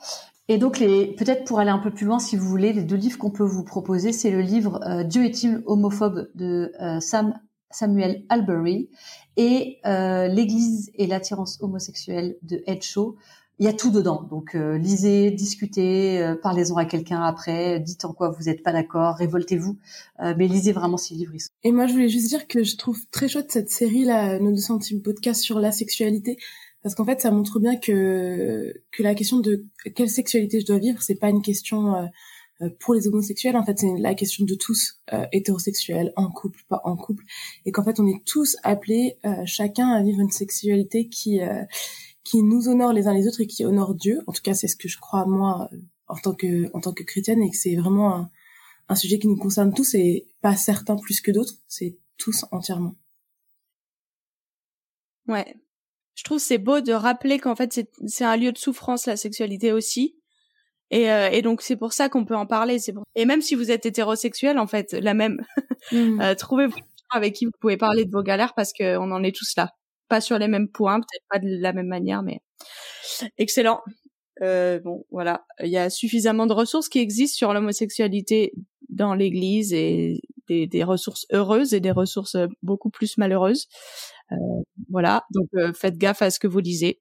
Et 0.50 0.56
donc, 0.56 0.78
les, 0.78 1.14
peut-être 1.14 1.44
pour 1.44 1.60
aller 1.60 1.70
un 1.70 1.78
peu 1.78 1.90
plus 1.90 2.06
loin, 2.06 2.18
si 2.18 2.34
vous 2.36 2.48
voulez, 2.48 2.72
les 2.72 2.82
deux 2.82 2.96
livres 2.96 3.18
qu'on 3.18 3.30
peut 3.30 3.44
vous 3.44 3.64
proposer, 3.64 4.12
c'est 4.12 4.30
le 4.30 4.40
livre 4.40 5.02
Dieu 5.04 5.24
est-il 5.24 5.62
homophobe 5.66 6.28
de 6.34 6.72
Sam 7.00 7.34
Samuel 7.70 8.24
Albury 8.30 8.88
et 9.36 9.78
l'Église 9.84 10.90
et 10.94 11.06
l'attirance 11.06 11.58
homosexuelle 11.62 12.36
de 12.42 12.62
Ed 12.66 12.82
Shaw 12.82 13.16
il 13.58 13.64
y 13.64 13.68
a 13.68 13.72
tout 13.72 13.90
dedans. 13.90 14.22
Donc 14.22 14.54
euh, 14.54 14.78
lisez, 14.78 15.30
discutez, 15.30 16.22
euh, 16.22 16.36
parlez-en 16.36 16.76
à 16.76 16.84
quelqu'un 16.84 17.22
après, 17.22 17.80
dites 17.80 18.04
en 18.04 18.12
quoi 18.12 18.30
vous 18.30 18.44
n'êtes 18.44 18.62
pas 18.62 18.72
d'accord, 18.72 19.16
révoltez-vous, 19.16 19.78
euh, 20.20 20.34
mais 20.36 20.46
lisez 20.46 20.72
vraiment 20.72 20.96
ces 20.96 21.14
livres. 21.14 21.32
Et 21.64 21.72
moi, 21.72 21.86
je 21.86 21.92
voulais 21.92 22.08
juste 22.08 22.28
dire 22.28 22.46
que 22.46 22.62
je 22.62 22.76
trouve 22.76 22.98
très 23.10 23.28
chouette 23.28 23.50
cette 23.50 23.70
série 23.70 24.04
là, 24.04 24.38
nos 24.38 24.52
2 24.52 24.56
centimes 24.56 25.02
podcast 25.02 25.42
sur 25.42 25.58
la 25.58 25.72
sexualité, 25.72 26.38
parce 26.82 26.94
qu'en 26.94 27.04
fait, 27.04 27.20
ça 27.20 27.30
montre 27.30 27.58
bien 27.58 27.76
que 27.76 28.72
que 28.92 29.02
la 29.02 29.14
question 29.14 29.40
de 29.40 29.66
quelle 29.94 30.10
sexualité 30.10 30.60
je 30.60 30.66
dois 30.66 30.78
vivre, 30.78 31.02
c'est 31.02 31.16
pas 31.16 31.28
une 31.28 31.42
question 31.42 32.08
pour 32.80 32.94
les 32.94 33.06
homosexuels. 33.08 33.56
En 33.56 33.64
fait, 33.64 33.78
c'est 33.80 33.98
la 33.98 34.14
question 34.14 34.44
de 34.44 34.54
tous 34.54 35.00
hétérosexuels, 35.32 36.12
en 36.14 36.30
couple, 36.30 36.60
pas 36.68 36.80
en 36.84 36.96
couple, 36.96 37.24
et 37.66 37.72
qu'en 37.72 37.82
fait, 37.82 37.98
on 37.98 38.06
est 38.06 38.24
tous 38.24 38.56
appelés 38.62 39.18
chacun 39.44 39.88
à 39.90 40.02
vivre 40.02 40.20
une 40.20 40.30
sexualité 40.30 41.08
qui 41.08 41.40
qui 42.28 42.42
nous 42.42 42.68
honore 42.68 42.92
les 42.92 43.06
uns 43.06 43.14
les 43.14 43.26
autres 43.26 43.40
et 43.40 43.46
qui 43.46 43.64
honore 43.64 43.94
Dieu. 43.94 44.20
En 44.26 44.32
tout 44.32 44.42
cas, 44.42 44.52
c'est 44.52 44.68
ce 44.68 44.76
que 44.76 44.86
je 44.86 44.98
crois 44.98 45.24
moi 45.24 45.70
en 46.08 46.16
tant 46.16 46.34
que 46.34 46.70
en 46.74 46.80
tant 46.80 46.92
que 46.92 47.02
chrétienne 47.02 47.42
et 47.42 47.50
que 47.50 47.56
c'est 47.56 47.74
vraiment 47.74 48.30
un, 48.88 48.94
sujet 48.94 49.18
qui 49.18 49.28
nous 49.28 49.36
concerne 49.36 49.72
tous 49.72 49.94
et 49.94 50.26
pas 50.42 50.54
certains 50.54 50.96
plus 50.96 51.22
que 51.22 51.30
d'autres. 51.30 51.54
C'est 51.68 51.96
tous 52.18 52.44
entièrement. 52.50 52.96
Ouais. 55.26 55.56
Je 56.14 56.24
trouve 56.24 56.38
c'est 56.38 56.58
beau 56.58 56.80
de 56.80 56.92
rappeler 56.92 57.38
qu'en 57.38 57.56
fait 57.56 57.88
c'est 58.06 58.24
un 58.24 58.36
lieu 58.36 58.52
de 58.52 58.58
souffrance 58.58 59.06
la 59.06 59.16
sexualité 59.16 59.72
aussi. 59.72 60.16
Et, 60.90 61.10
euh, 61.10 61.30
et 61.30 61.40
donc 61.40 61.62
c'est 61.62 61.76
pour 61.76 61.94
ça 61.94 62.10
qu'on 62.10 62.26
peut 62.26 62.36
en 62.36 62.46
parler. 62.46 62.78
C'est 62.78 62.94
Et 63.14 63.24
même 63.24 63.40
si 63.40 63.54
vous 63.54 63.70
êtes 63.70 63.86
hétérosexuel, 63.86 64.58
en 64.58 64.66
fait, 64.66 64.92
la 64.92 65.14
même, 65.14 65.44
mmh. 65.92 66.20
euh, 66.20 66.34
trouvez 66.34 66.66
avec 67.10 67.34
qui 67.34 67.46
vous 67.46 67.52
pouvez 67.58 67.78
parler 67.78 68.04
de 68.04 68.10
vos 68.10 68.22
galères 68.22 68.54
parce 68.54 68.72
qu'on 68.74 69.10
en 69.12 69.22
est 69.22 69.34
tous 69.34 69.54
là 69.56 69.77
pas 70.08 70.20
sur 70.20 70.38
les 70.38 70.48
mêmes 70.48 70.68
points, 70.68 71.00
peut-être 71.00 71.24
pas 71.30 71.38
de 71.38 71.48
la 71.60 71.72
même 71.72 71.88
manière, 71.88 72.22
mais 72.22 72.40
excellent. 73.38 73.82
Euh, 74.42 74.78
bon, 74.80 75.04
voilà, 75.10 75.44
il 75.60 75.68
y 75.68 75.78
a 75.78 75.90
suffisamment 75.90 76.46
de 76.46 76.52
ressources 76.52 76.88
qui 76.88 77.00
existent 77.00 77.36
sur 77.36 77.52
l'homosexualité 77.52 78.52
dans 78.88 79.14
l'Église 79.14 79.72
et 79.72 80.20
des, 80.48 80.66
des, 80.66 80.84
ressources 80.84 81.26
heureuses 81.32 81.74
et 81.74 81.80
des 81.80 81.90
ressources 81.90 82.36
beaucoup 82.62 82.90
plus 82.90 83.18
malheureuses. 83.18 83.68
Euh, 84.32 84.36
voilà, 84.90 85.24
donc 85.34 85.48
euh, 85.54 85.72
faites 85.72 85.96
gaffe 85.96 86.22
à 86.22 86.30
ce 86.30 86.38
que 86.38 86.46
vous 86.46 86.60
lisez. 86.60 87.00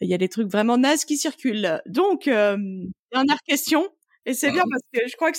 Il 0.00 0.08
y 0.08 0.14
a 0.14 0.18
des 0.18 0.28
trucs 0.28 0.50
vraiment 0.50 0.78
nazes 0.78 1.04
qui 1.04 1.16
circulent. 1.16 1.80
Donc, 1.86 2.26
euh, 2.28 2.56
dernière 3.12 3.40
question, 3.46 3.88
et 4.26 4.34
c'est 4.34 4.50
bien 4.50 4.64
parce 4.68 4.82
que 4.92 5.08
je 5.08 5.16
crois 5.16 5.32
que 5.32 5.38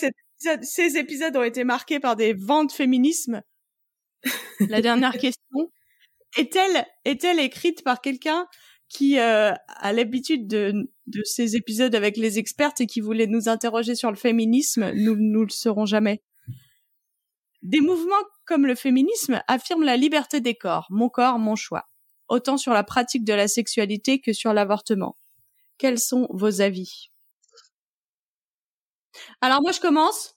ces 0.61 0.97
épisodes 0.97 1.35
ont 1.35 1.43
été 1.43 1.63
marqués 1.63 1.99
par 1.99 2.15
des 2.15 2.33
vents 2.33 2.65
de 2.65 2.71
féminisme. 2.71 3.41
La 4.69 4.81
dernière 4.81 5.17
question, 5.17 5.69
est-elle 6.37 6.85
est-elle 7.05 7.39
écrite 7.39 7.83
par 7.83 8.01
quelqu'un 8.01 8.47
qui 8.89 9.17
euh, 9.17 9.53
a 9.67 9.93
l'habitude 9.93 10.47
de, 10.47 10.91
de 11.07 11.23
ces 11.23 11.55
épisodes 11.55 11.95
avec 11.95 12.15
les 12.15 12.37
expertes 12.37 12.79
et 12.79 12.85
qui 12.85 13.01
voulait 13.01 13.27
nous 13.27 13.49
interroger 13.49 13.95
sur 13.95 14.11
le 14.11 14.17
féminisme, 14.17 14.91
nous 14.93 15.15
nous 15.15 15.43
le 15.43 15.49
serons 15.49 15.85
jamais. 15.85 16.21
Des 17.63 17.79
mouvements 17.79 18.23
comme 18.45 18.67
le 18.67 18.75
féminisme 18.75 19.41
affirment 19.47 19.85
la 19.85 19.97
liberté 19.97 20.41
des 20.41 20.55
corps, 20.55 20.87
mon 20.89 21.09
corps, 21.09 21.39
mon 21.39 21.55
choix, 21.55 21.89
autant 22.27 22.57
sur 22.57 22.73
la 22.73 22.83
pratique 22.83 23.23
de 23.23 23.33
la 23.33 23.47
sexualité 23.47 24.19
que 24.19 24.33
sur 24.33 24.53
l'avortement. 24.53 25.17
Quels 25.77 25.99
sont 25.99 26.27
vos 26.29 26.61
avis? 26.61 27.09
Alors 29.41 29.61
moi 29.61 29.71
je 29.71 29.79
commence. 29.79 30.35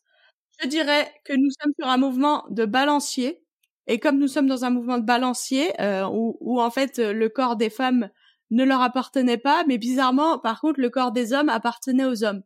Je 0.63 0.69
dirais 0.69 1.13
que 1.25 1.35
nous 1.35 1.51
sommes 1.61 1.73
sur 1.79 1.89
un 1.89 1.99
mouvement 1.99 2.47
de 2.51 2.65
balancier 2.65 3.43
et 3.87 3.99
comme 3.99 4.19
nous 4.19 4.29
sommes 4.29 4.47
dans 4.47 4.65
un 4.65 4.71
mouvement 4.71 4.99
de 4.99 5.05
balancier, 5.05 5.73
euh, 5.81 6.07
où, 6.07 6.37
où, 6.41 6.61
en 6.61 6.71
fait 6.71 6.99
le 6.99 7.29
corps 7.29 7.57
des 7.57 7.71
femmes 7.71 8.09
ne 8.51 8.65
leur 8.65 8.81
appartenait 8.81 9.39
pas, 9.39 9.65
mais 9.67 9.79
bizarrement, 9.79 10.39
par 10.39 10.61
contre, 10.61 10.81
le 10.81 10.91
corps 10.91 11.13
des 11.13 11.33
hommes 11.33 11.49
appartenait 11.49 12.05
aux 12.05 12.25
hommes. 12.25 12.43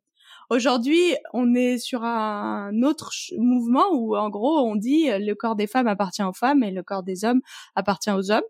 Aujourd'hui, 0.48 1.14
on 1.32 1.54
est 1.54 1.78
sur 1.78 2.02
un 2.02 2.82
autre 2.82 3.12
mouvement 3.38 3.84
où, 3.92 4.16
en 4.16 4.30
gros, 4.30 4.58
on 4.66 4.74
dit 4.74 5.08
le 5.08 5.34
corps 5.34 5.54
des 5.54 5.68
femmes 5.68 5.86
appartient 5.86 6.24
aux 6.24 6.32
femmes 6.32 6.64
et 6.64 6.72
le 6.72 6.82
corps 6.82 7.04
des 7.04 7.24
hommes 7.24 7.40
appartient 7.76 8.10
aux 8.10 8.32
hommes. 8.32 8.42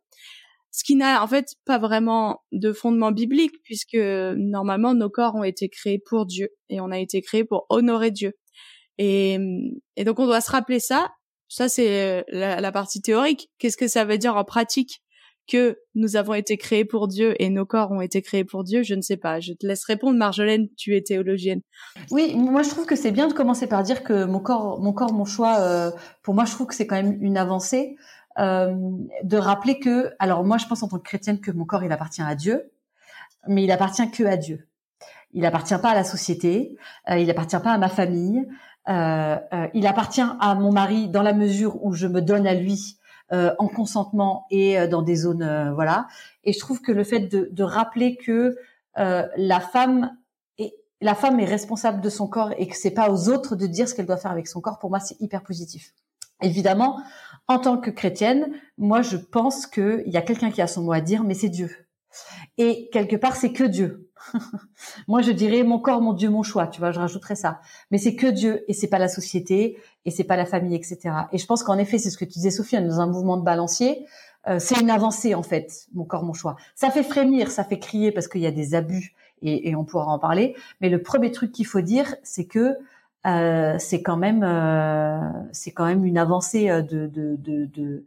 Ce 0.71 0.85
qui 0.85 0.95
n'a 0.95 1.23
en 1.23 1.27
fait 1.27 1.57
pas 1.67 1.79
vraiment 1.79 2.43
de 2.53 2.73
fondement 2.73 3.13
biblique 3.13 3.57
puisque 3.65 3.97
normalement 3.97 4.95
nos 4.95 5.11
corps 5.11 5.35
ont 5.35 5.45
été 5.45 5.69
créés 5.69 5.99
pour 5.99 6.27
Dieu 6.27 6.49
et 6.69 6.81
on 6.81 6.91
a 6.91 6.99
été 6.99 7.21
créés 7.23 7.45
pour 7.45 7.67
honorer 7.69 8.13
Dieu. 8.13 8.33
Et, 8.97 9.37
et 9.97 10.05
donc 10.05 10.21
on 10.21 10.27
doit 10.27 10.41
se 10.41 10.51
rappeler 10.51 10.79
ça 10.79 11.11
ça, 11.51 11.69
c'est 11.69 12.23
euh, 12.33 12.61
la, 12.61 12.73
partie 12.73 13.03
théorique. 13.03 13.51
Qu'est-ce 13.59 13.77
que 13.77 13.89
ça 13.89 14.05
veut 14.05 14.19
dire 14.19 14.37
en 14.37 14.45
pratique 14.45 15.03
que 15.49 15.81
nous 15.97 16.15
avons 16.15 16.35
été 16.35 16.57
créés 16.57 16.85
pour 16.85 17.09
Dieu 17.09 17.35
et 17.43 17.51
nos 17.51 17.67
corps 17.67 17.91
ont 17.91 18.01
été 18.01 18.23
créés 18.23 18.45
pour 18.45 18.63
Dieu? 18.63 18.85
Je 18.85 18.95
ne 18.95 19.01
sais 19.01 19.17
pas. 19.17 19.41
Je 19.41 19.53
te 19.55 19.67
laisse 19.67 19.85
répondre, 19.85 20.17
Marjolaine. 20.17 20.69
Tu 20.77 20.95
es 20.95 21.03
théologienne. 21.03 21.61
Oui, 22.13 22.37
moi 22.37 22.63
je 22.63 22.71
trouve 22.71 22.87
que 22.87 22.95
c'est 22.95 23.11
bien 23.11 23.27
de 23.27 23.33
commencer 23.33 23.67
par 23.67 23.83
dire 23.83 24.05
que 24.05 24.25
mon 24.25 24.39
corps, 24.39 24.81
mon 24.81 24.93
corps, 24.93 25.13
mon 25.13 25.25
choix. 25.25 25.59
Euh, 25.59 25.91
pour 26.23 26.35
moi, 26.35 26.45
je 26.45 26.53
trouve 26.53 26.69
que 26.69 26.75
c'est 26.75 26.87
quand 26.87 26.95
même 26.95 27.19
une 27.21 27.37
avancée 27.37 27.97
euh, 28.39 28.73
de 29.25 29.37
rappeler 29.37 29.81
que. 29.81 30.13
Alors 30.21 30.45
moi, 30.45 30.57
je 30.57 30.67
pense 30.67 30.85
en 30.85 30.89
tant 30.89 30.99
que 30.99 31.03
chrétienne 31.03 31.41
que 31.41 31.51
mon 31.51 31.65
corps 31.65 31.83
il 31.83 31.91
appartient 31.91 32.23
à 32.23 32.37
Dieu, 32.37 32.71
mais 33.49 33.65
il 33.65 33.73
appartient 33.73 34.09
que 34.13 34.23
à 34.23 34.37
Dieu. 34.37 34.69
Il 35.33 35.45
appartient 35.45 35.79
pas 35.83 35.91
à 35.91 35.95
la 35.95 36.05
société, 36.05 36.77
il 37.09 37.31
appartient 37.31 37.59
pas 37.63 37.71
à 37.71 37.79
ma 37.79 37.89
famille, 37.89 38.45
euh, 38.91 39.39
euh, 39.53 39.69
il 39.75 39.87
appartient 39.87 40.23
à 40.41 40.55
mon 40.55 40.73
mari 40.73 41.09
dans 41.09 41.23
la 41.23 41.33
mesure 41.33 41.83
où 41.85 41.95
je 41.95 42.07
me 42.07 42.21
donne 42.21 42.47
à 42.47 42.55
lui 42.55 42.99
euh, 43.33 43.55
en 43.59 43.69
consentement 43.69 44.47
et 44.51 44.89
dans 44.89 45.03
des 45.03 45.17
zones 45.17 45.73
voilà. 45.75 46.09
Et 46.45 46.53
je 46.53 46.59
trouve 46.59 46.81
que 46.81 46.91
le 46.91 47.05
fait 47.05 47.21
de, 47.21 47.49
de 47.53 47.63
rappeler 47.63 48.17
que 48.17 48.57
la 48.97 49.61
femme 49.61 50.17
est 50.59 50.75
la 51.01 51.15
femme 51.15 51.39
est 51.41 51.47
responsable 51.47 52.01
de 52.01 52.11
son 52.11 52.27
corps 52.27 52.53
et 52.59 52.67
que 52.67 52.77
c'est 52.77 52.91
pas 52.91 53.11
aux 53.11 53.29
autres 53.29 53.57
de 53.57 53.67
dire 53.67 53.89
ce 53.89 53.95
qu'elle 53.95 54.07
doit 54.07 54.17
faire 54.17 54.33
avec 54.33 54.49
son 54.49 54.61
corps, 54.61 54.79
pour 54.79 54.91
moi 54.91 55.01
c'est 55.01 55.21
hyper 55.21 55.43
positif. 55.43 55.95
Évidemment, 56.43 57.01
en 57.49 57.59
tant 57.59 57.79
que 57.79 57.91
chrétienne, 57.91 58.53
moi 58.77 59.03
je 59.03 59.17
pense 59.17 59.67
qu'il 59.67 60.05
y 60.07 60.17
a 60.17 60.23
quelqu'un 60.23 60.51
qui 60.51 60.63
a 60.63 60.67
son 60.67 60.83
mot 60.83 60.93
à 60.93 61.01
dire, 61.01 61.23
mais 61.23 61.35
c'est 61.35 61.49
Dieu. 61.49 61.71
Et 62.59 62.89
quelque 62.93 63.17
part, 63.17 63.37
c'est 63.37 63.53
que 63.53 63.65
Dieu. 63.65 64.10
Moi, 65.09 65.23
je 65.23 65.33
dirais 65.33 65.63
mon 65.63 65.79
corps, 65.79 66.01
mon 66.01 66.13
Dieu, 66.13 66.31
mon 66.31 66.43
choix. 66.43 66.67
Tu 66.67 66.81
vois, 66.81 66.93
je 66.93 67.01
rajouterais 67.01 67.37
ça. 67.37 67.61
Mais 67.91 67.99
c'est 67.99 68.15
que 68.15 68.27
Dieu 68.27 68.65
et 68.69 68.73
c'est 68.73 68.89
pas 68.89 68.99
la 68.99 69.09
société 69.09 69.79
et 70.05 70.11
c'est 70.11 70.25
pas 70.25 70.37
la 70.37 70.47
famille, 70.47 70.75
etc. 70.75 70.99
Et 71.33 71.39
je 71.39 71.47
pense 71.47 71.63
qu'en 71.63 71.79
effet, 71.79 71.99
c'est 71.99 72.11
ce 72.11 72.19
que 72.19 72.25
tu 72.25 72.33
disais, 72.33 72.51
Sophie, 72.51 72.81
dans 72.81 73.01
un 73.01 73.07
mouvement 73.07 73.37
de 73.37 73.45
balancier. 73.45 74.07
Euh, 74.49 74.59
c'est 74.59 74.81
une 74.81 74.91
avancée 74.91 75.35
en 75.35 75.43
fait, 75.43 75.87
mon 75.93 76.05
corps, 76.05 76.25
mon 76.25 76.33
choix. 76.33 76.57
Ça 76.75 76.91
fait 76.91 77.03
frémir, 77.03 77.51
ça 77.51 77.63
fait 77.63 77.79
crier 77.79 78.11
parce 78.11 78.27
qu'il 78.27 78.41
y 78.41 78.47
a 78.47 78.51
des 78.51 78.75
abus 78.75 79.15
et, 79.43 79.69
et, 79.69 79.77
on 79.77 79.85
pourra 79.85 80.07
en 80.07 80.19
parler. 80.19 80.57
Mais 80.81 80.89
le 80.89 81.03
premier 81.03 81.31
truc 81.31 81.53
qu'il 81.53 81.67
faut 81.67 81.83
dire, 81.83 82.15
c'est 82.23 82.47
que 82.47 82.79
euh, 83.27 83.77
c'est 83.79 84.03
quand 84.03 84.17
même, 84.17 84.43
euh, 84.43 85.21
c'est 85.53 85.73
quand 85.73 85.85
même 85.85 86.05
une 86.05 86.17
avancée 86.17 86.71
euh, 86.71 86.83
de, 86.83 87.07
de, 87.07 87.37
de, 87.37 87.67
de 87.67 88.05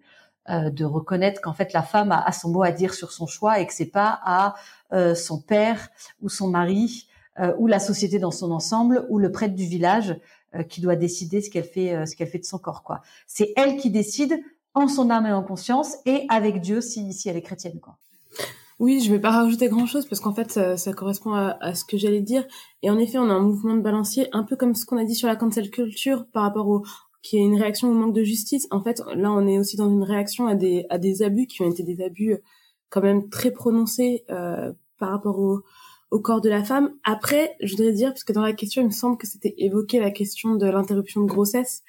euh, 0.50 0.70
de 0.70 0.84
reconnaître 0.84 1.40
qu'en 1.40 1.54
fait 1.54 1.72
la 1.72 1.82
femme 1.82 2.12
a, 2.12 2.30
son 2.34 2.50
mot 2.50 2.64
à 2.64 2.72
dire 2.72 2.94
sur 2.94 3.14
son 3.14 3.28
choix 3.28 3.62
et 3.62 3.66
que 3.66 3.74
c'est 3.74 3.86
pas 3.86 4.20
à 4.26 4.56
euh, 4.92 5.16
son 5.16 5.40
père 5.40 5.88
ou 6.22 6.28
son 6.28 6.50
mari 6.50 7.08
euh, 7.40 7.54
ou 7.60 7.68
la 7.68 7.80
société 7.80 8.20
dans 8.20 8.30
son 8.32 8.52
ensemble 8.52 9.06
ou 9.08 9.20
le 9.20 9.32
prêtre 9.32 9.56
du 9.56 9.66
village 9.66 10.20
qui 10.70 10.82
doit 10.82 10.98
décider 10.98 11.42
ce 11.42 11.50
qu'elle 11.50 11.64
fait 11.64 12.06
ce 12.06 12.16
qu'elle 12.16 12.28
fait 12.28 12.38
de 12.40 12.46
son 12.46 12.60
corps 12.60 12.84
quoi. 12.84 13.02
C'est 13.26 13.54
elle 13.56 13.78
qui 13.78 13.90
décide 13.90 14.38
en 14.76 14.88
son 14.88 15.10
âme 15.10 15.26
et 15.26 15.32
en 15.32 15.42
conscience 15.42 15.96
et 16.06 16.28
avec 16.30 16.60
Dieu 16.60 16.82
si 16.82 17.12
si 17.14 17.30
elle 17.30 17.38
est 17.38 17.42
chrétienne 17.42 17.80
quoi. 17.80 17.98
Oui, 18.80 19.00
je 19.00 19.12
vais 19.12 19.20
pas 19.20 19.32
rajouter 19.32 19.70
grand 19.70 19.86
chose 19.86 20.06
parce 20.06 20.20
qu'en 20.20 20.34
fait, 20.34 20.52
ça, 20.52 20.94
correspond 20.94 21.34
à, 21.34 21.74
ce 21.74 21.86
que 21.86 21.98
j'allais 21.98 22.22
dire. 22.22 22.46
Et 22.82 22.90
en 22.90 23.00
effet, 23.00 23.18
on 23.18 23.30
a 23.30 23.34
un 23.34 23.40
mouvement 23.40 23.76
de 23.76 23.82
balancier, 23.82 24.28
un 24.34 24.44
peu 24.44 24.56
comme 24.56 24.76
ce 24.76 24.86
qu'on 24.86 24.98
a 24.98 25.06
dit 25.06 25.16
sur 25.16 25.28
la 25.28 25.36
cancel 25.36 25.72
culture 25.72 26.26
par 26.34 26.44
rapport 26.44 26.68
au 26.68 26.84
qui 27.24 27.38
est 27.38 27.42
une 27.42 27.60
réaction 27.60 27.90
au 27.90 27.94
manque 27.94 28.14
de 28.14 28.24
justice. 28.24 28.68
En 28.70 28.84
fait, 28.84 29.02
là, 29.16 29.32
on 29.32 29.48
est 29.48 29.58
aussi 29.58 29.78
dans 29.78 29.90
une 29.90 30.04
réaction 30.04 30.46
à 30.46 30.54
des 30.54 30.86
à 30.92 31.00
des 31.00 31.24
abus 31.24 31.48
qui 31.48 31.64
ont 31.64 31.72
été 31.72 31.82
des 31.82 32.04
abus 32.04 32.38
quand 32.90 33.02
même 33.02 33.30
très 33.30 33.50
prononcés 33.50 34.26
euh, 34.30 34.72
par 35.00 35.10
rapport 35.10 35.40
au 35.40 35.62
au 36.12 36.20
corps 36.20 36.42
de 36.42 36.50
la 36.50 36.64
femme. 36.64 36.94
Après, 37.04 37.56
je 37.60 37.76
voudrais 37.76 37.92
dire, 37.92 38.10
parce 38.10 38.24
que 38.24 38.34
dans 38.34 38.44
la 38.44 38.54
question, 38.54 38.84
il 38.84 38.86
me 38.86 38.92
semble 38.92 39.18
que 39.18 39.26
c'était 39.26 39.56
évoqué 39.58 40.00
la 40.00 40.12
question 40.12 40.54
de 40.54 40.68
l'interruption 40.68 41.22
de 41.22 41.26
grossesse. 41.26 41.82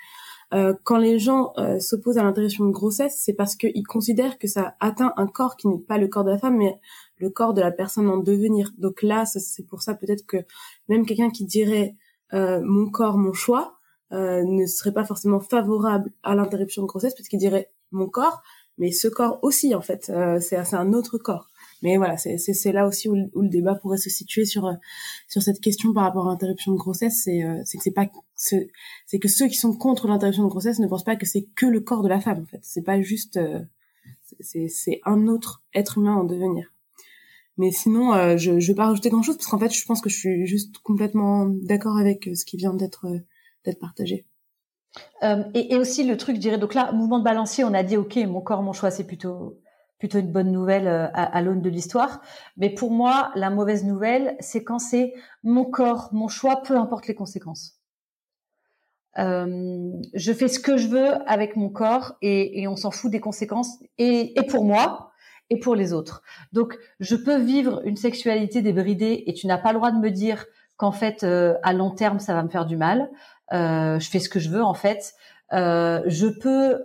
Euh, 0.54 0.72
quand 0.84 0.96
les 0.96 1.18
gens 1.18 1.52
euh, 1.58 1.78
s'opposent 1.78 2.16
à 2.16 2.22
l'interruption 2.22 2.64
de 2.64 2.70
grossesse, 2.70 3.20
c'est 3.22 3.34
parce 3.34 3.54
qu'ils 3.54 3.86
considèrent 3.86 4.38
que 4.38 4.46
ça 4.46 4.76
atteint 4.80 5.12
un 5.18 5.26
corps 5.26 5.56
qui 5.56 5.68
n'est 5.68 5.78
pas 5.78 5.98
le 5.98 6.08
corps 6.08 6.24
de 6.24 6.30
la 6.30 6.38
femme, 6.38 6.56
mais 6.56 6.80
le 7.18 7.28
corps 7.28 7.52
de 7.52 7.60
la 7.60 7.70
personne 7.70 8.08
en 8.08 8.16
devenir. 8.16 8.70
Donc 8.78 9.02
là, 9.02 9.26
c'est 9.26 9.66
pour 9.66 9.82
ça 9.82 9.94
peut-être 9.94 10.24
que 10.26 10.38
même 10.88 11.04
quelqu'un 11.04 11.30
qui 11.30 11.44
dirait 11.44 11.96
euh, 12.32 12.60
mon 12.62 12.90
corps, 12.90 13.18
mon 13.18 13.32
choix, 13.32 13.73
ne 14.10 14.66
serait 14.66 14.92
pas 14.92 15.04
forcément 15.04 15.40
favorable 15.40 16.12
à 16.22 16.34
l'interruption 16.34 16.82
de 16.82 16.86
grossesse, 16.86 17.14
parce 17.14 17.28
qu'il 17.28 17.38
dirait 17.38 17.70
mon 17.90 18.08
corps, 18.08 18.42
mais 18.78 18.92
ce 18.92 19.08
corps 19.08 19.38
aussi, 19.42 19.74
en 19.74 19.80
fait, 19.80 20.12
c'est 20.40 20.56
un 20.56 20.92
autre 20.92 21.18
corps. 21.18 21.50
Mais 21.84 21.98
voilà, 21.98 22.16
c'est 22.16 22.72
là 22.72 22.86
aussi 22.86 23.10
où, 23.10 23.14
le 23.14 23.48
débat 23.48 23.74
pourrait 23.74 23.98
se 23.98 24.08
situer 24.08 24.46
sur 24.46 24.64
euh, 24.64 24.72
sur 25.28 25.42
cette 25.42 25.60
question 25.60 25.92
par 25.92 26.04
rapport 26.04 26.26
à 26.26 26.30
l'interruption 26.30 26.72
de 26.72 26.78
grossesse. 26.78 27.20
C'est 27.24 27.44
euh, 27.44 27.58
que 27.62 27.82
c'est 27.82 27.90
pas 27.90 28.06
c'est 28.34 29.18
que 29.18 29.28
ceux 29.28 29.48
qui 29.48 29.56
sont 29.56 29.76
contre 29.76 30.08
l'interruption 30.08 30.44
de 30.44 30.48
grossesse 30.48 30.78
ne 30.78 30.86
pensent 30.86 31.04
pas 31.04 31.16
que 31.16 31.26
c'est 31.26 31.46
que 31.54 31.66
le 31.66 31.80
corps 31.80 32.02
de 32.02 32.08
la 32.08 32.20
femme. 32.20 32.40
En 32.40 32.46
fait, 32.46 32.60
c'est 32.62 32.82
pas 32.82 33.02
juste 33.02 33.36
euh, 33.36 33.60
c'est 34.40 35.00
un 35.04 35.26
autre 35.26 35.62
être 35.74 35.98
humain 35.98 36.14
en 36.14 36.24
devenir. 36.24 36.72
Mais 37.58 37.70
sinon, 37.70 38.36
je 38.38 38.58
je 38.58 38.66
vais 38.66 38.74
pas 38.74 38.86
rajouter 38.86 39.10
grand 39.10 39.22
chose 39.22 39.36
parce 39.36 39.48
qu'en 39.48 39.58
fait, 39.58 39.72
je 39.72 39.84
pense 39.84 40.00
que 40.00 40.08
je 40.08 40.16
suis 40.16 40.46
juste 40.46 40.78
complètement 40.78 41.44
d'accord 41.46 41.98
avec 41.98 42.30
ce 42.34 42.46
qui 42.46 42.56
vient 42.56 42.72
d'être 42.72 43.06
d'être 43.64 43.80
partagé. 43.80 44.26
et, 45.22 45.74
et, 45.74 45.76
aussi 45.76 46.04
le 46.04 46.16
truc, 46.16 46.36
je 46.36 46.40
dirais, 46.40 46.58
donc 46.58 46.74
là, 46.74 46.92
mouvement 46.92 47.18
de 47.18 47.24
balancier, 47.24 47.64
on 47.64 47.74
a 47.74 47.82
dit, 47.82 47.96
ok, 47.96 48.16
mon 48.28 48.40
corps, 48.40 48.62
mon 48.62 48.72
choix, 48.72 48.90
c'est 48.90 49.06
plutôt 49.06 49.58
plutôt 49.98 50.18
une 50.18 50.32
bonne 50.32 50.52
nouvelle 50.52 50.86
euh, 50.86 51.06
à, 51.14 51.40
l'aune 51.40 51.62
de 51.62 51.70
l'histoire. 51.70 52.20
Mais 52.58 52.68
pour 52.70 52.90
moi, 52.90 53.30
la 53.36 53.48
mauvaise 53.48 53.84
nouvelle, 53.84 54.36
c'est 54.38 54.62
quand 54.62 54.78
c'est 54.78 55.14
mon 55.42 55.64
corps, 55.64 56.10
mon 56.12 56.28
choix, 56.28 56.62
peu 56.62 56.76
importe 56.76 57.06
les 57.06 57.14
conséquences. 57.14 57.80
Euh, 59.18 59.92
je 60.12 60.32
fais 60.32 60.48
ce 60.48 60.58
que 60.58 60.76
je 60.76 60.88
veux 60.88 61.12
avec 61.26 61.56
mon 61.56 61.70
corps 61.70 62.16
et, 62.20 62.66
on 62.68 62.76
s'en 62.76 62.90
fout 62.90 63.10
des 63.10 63.20
conséquences 63.20 63.78
et, 63.96 64.34
pour 64.50 64.64
moi 64.64 65.12
et 65.48 65.58
pour 65.58 65.74
les 65.74 65.94
autres. 65.94 66.22
Donc, 66.52 66.76
je 67.00 67.14
peux 67.14 67.38
vivre 67.38 67.80
une 67.86 67.96
sexualité 67.96 68.60
débridée 68.60 69.24
et 69.26 69.32
tu 69.32 69.46
n'as 69.46 69.58
pas 69.58 69.72
le 69.72 69.78
droit 69.78 69.92
de 69.92 69.98
me 69.98 70.10
dire 70.10 70.44
qu'en 70.76 70.92
fait, 70.92 71.22
euh, 71.22 71.54
à 71.62 71.72
long 71.72 71.92
terme, 71.92 72.18
ça 72.18 72.34
va 72.34 72.42
me 72.42 72.48
faire 72.48 72.66
du 72.66 72.76
mal. 72.76 73.08
Je 73.52 74.08
fais 74.10 74.18
ce 74.18 74.28
que 74.28 74.40
je 74.40 74.50
veux 74.50 74.62
en 74.62 74.74
fait. 74.74 75.14
je 75.52 76.26
peux 76.28 76.84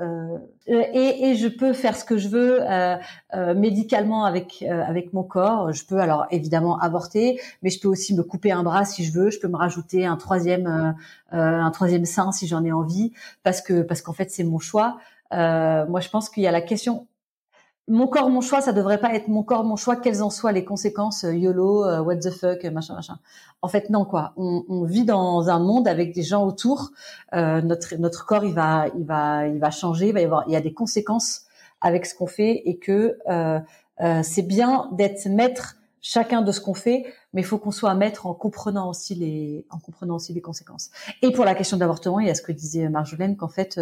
euh, 0.00 0.38
et, 0.66 1.30
et, 1.30 1.36
je 1.36 1.48
peux 1.48 1.72
faire 1.72 1.96
ce 1.96 2.04
que 2.04 2.16
je 2.16 2.28
veux 2.28 2.60
euh, 2.62 2.96
euh, 3.34 3.54
médicalement 3.54 4.24
avec 4.24 4.62
avec 4.62 5.12
mon 5.12 5.22
corps. 5.22 5.72
Je 5.72 5.84
peux 5.84 5.98
alors 5.98 6.26
évidemment 6.30 6.78
avorter, 6.78 7.40
mais 7.62 7.70
je 7.70 7.80
peux 7.80 7.88
aussi 7.88 8.14
me 8.14 8.22
couper 8.22 8.50
un 8.52 8.62
bras 8.62 8.84
si 8.84 9.04
je 9.04 9.12
veux. 9.12 9.30
Je 9.30 9.38
peux 9.40 9.48
me 9.48 9.56
rajouter 9.56 10.06
un 10.06 10.16
troisième 10.16 10.94
un 11.32 11.70
troisième 11.70 12.04
sein 12.06 12.32
si 12.32 12.46
j'en 12.46 12.64
ai 12.64 12.72
envie, 12.72 13.12
parce 13.42 13.60
que 13.60 13.82
parce 13.82 14.00
qu'en 14.00 14.12
fait 14.12 14.30
c'est 14.30 14.44
mon 14.44 14.58
choix. 14.58 14.98
moi 15.32 16.00
je 16.00 16.08
pense 16.08 16.30
qu'il 16.30 16.42
y 16.42 16.46
a 16.46 16.52
la 16.52 16.62
question 16.62 17.06
mon 17.90 18.06
corps, 18.06 18.30
mon 18.30 18.40
choix, 18.40 18.60
ça 18.60 18.72
devrait 18.72 19.00
pas 19.00 19.14
être 19.14 19.26
mon 19.28 19.42
corps, 19.42 19.64
mon 19.64 19.74
choix, 19.76 19.96
quelles 19.96 20.22
en 20.22 20.30
soient 20.30 20.52
les 20.52 20.64
conséquences, 20.64 21.24
euh, 21.24 21.34
YOLO, 21.34 21.84
euh, 21.84 22.00
what 22.00 22.16
the 22.16 22.30
fuck, 22.30 22.64
machin, 22.64 22.94
machin. 22.94 23.18
En 23.62 23.68
fait, 23.68 23.90
non, 23.90 24.04
quoi. 24.04 24.32
On, 24.36 24.64
on 24.68 24.84
vit 24.84 25.04
dans 25.04 25.50
un 25.50 25.58
monde 25.58 25.88
avec 25.88 26.14
des 26.14 26.22
gens 26.22 26.46
autour. 26.46 26.92
Euh, 27.34 27.60
notre 27.60 27.96
notre 27.96 28.24
corps, 28.26 28.44
il 28.44 28.54
va, 28.54 28.86
il 28.96 29.04
va, 29.04 29.48
il 29.48 29.58
va 29.58 29.70
changer. 29.70 30.08
Il 30.08 30.14
va 30.14 30.20
y 30.20 30.24
avoir, 30.24 30.48
y 30.48 30.56
a 30.56 30.60
des 30.60 30.72
conséquences 30.72 31.42
avec 31.80 32.06
ce 32.06 32.14
qu'on 32.14 32.28
fait 32.28 32.62
et 32.64 32.78
que 32.78 33.18
euh, 33.28 33.58
euh, 34.00 34.20
c'est 34.22 34.42
bien 34.42 34.88
d'être 34.92 35.26
maître 35.26 35.76
chacun 36.00 36.42
de 36.42 36.52
ce 36.52 36.60
qu'on 36.60 36.74
fait, 36.74 37.04
mais 37.34 37.42
il 37.42 37.44
faut 37.44 37.58
qu'on 37.58 37.72
soit 37.72 37.94
maître 37.94 38.26
en 38.26 38.34
comprenant 38.34 38.88
aussi 38.88 39.14
les, 39.16 39.66
en 39.68 39.78
comprenant 39.78 40.14
aussi 40.14 40.32
les 40.32 40.40
conséquences. 40.40 40.90
Et 41.22 41.32
pour 41.32 41.44
la 41.44 41.54
question 41.54 41.76
de 41.76 41.80
l'avortement, 41.82 42.20
il 42.20 42.28
y 42.28 42.30
a 42.30 42.34
ce 42.34 42.42
que 42.42 42.52
disait 42.52 42.88
Marjolaine 42.88 43.36
qu'en 43.36 43.48
fait, 43.48 43.78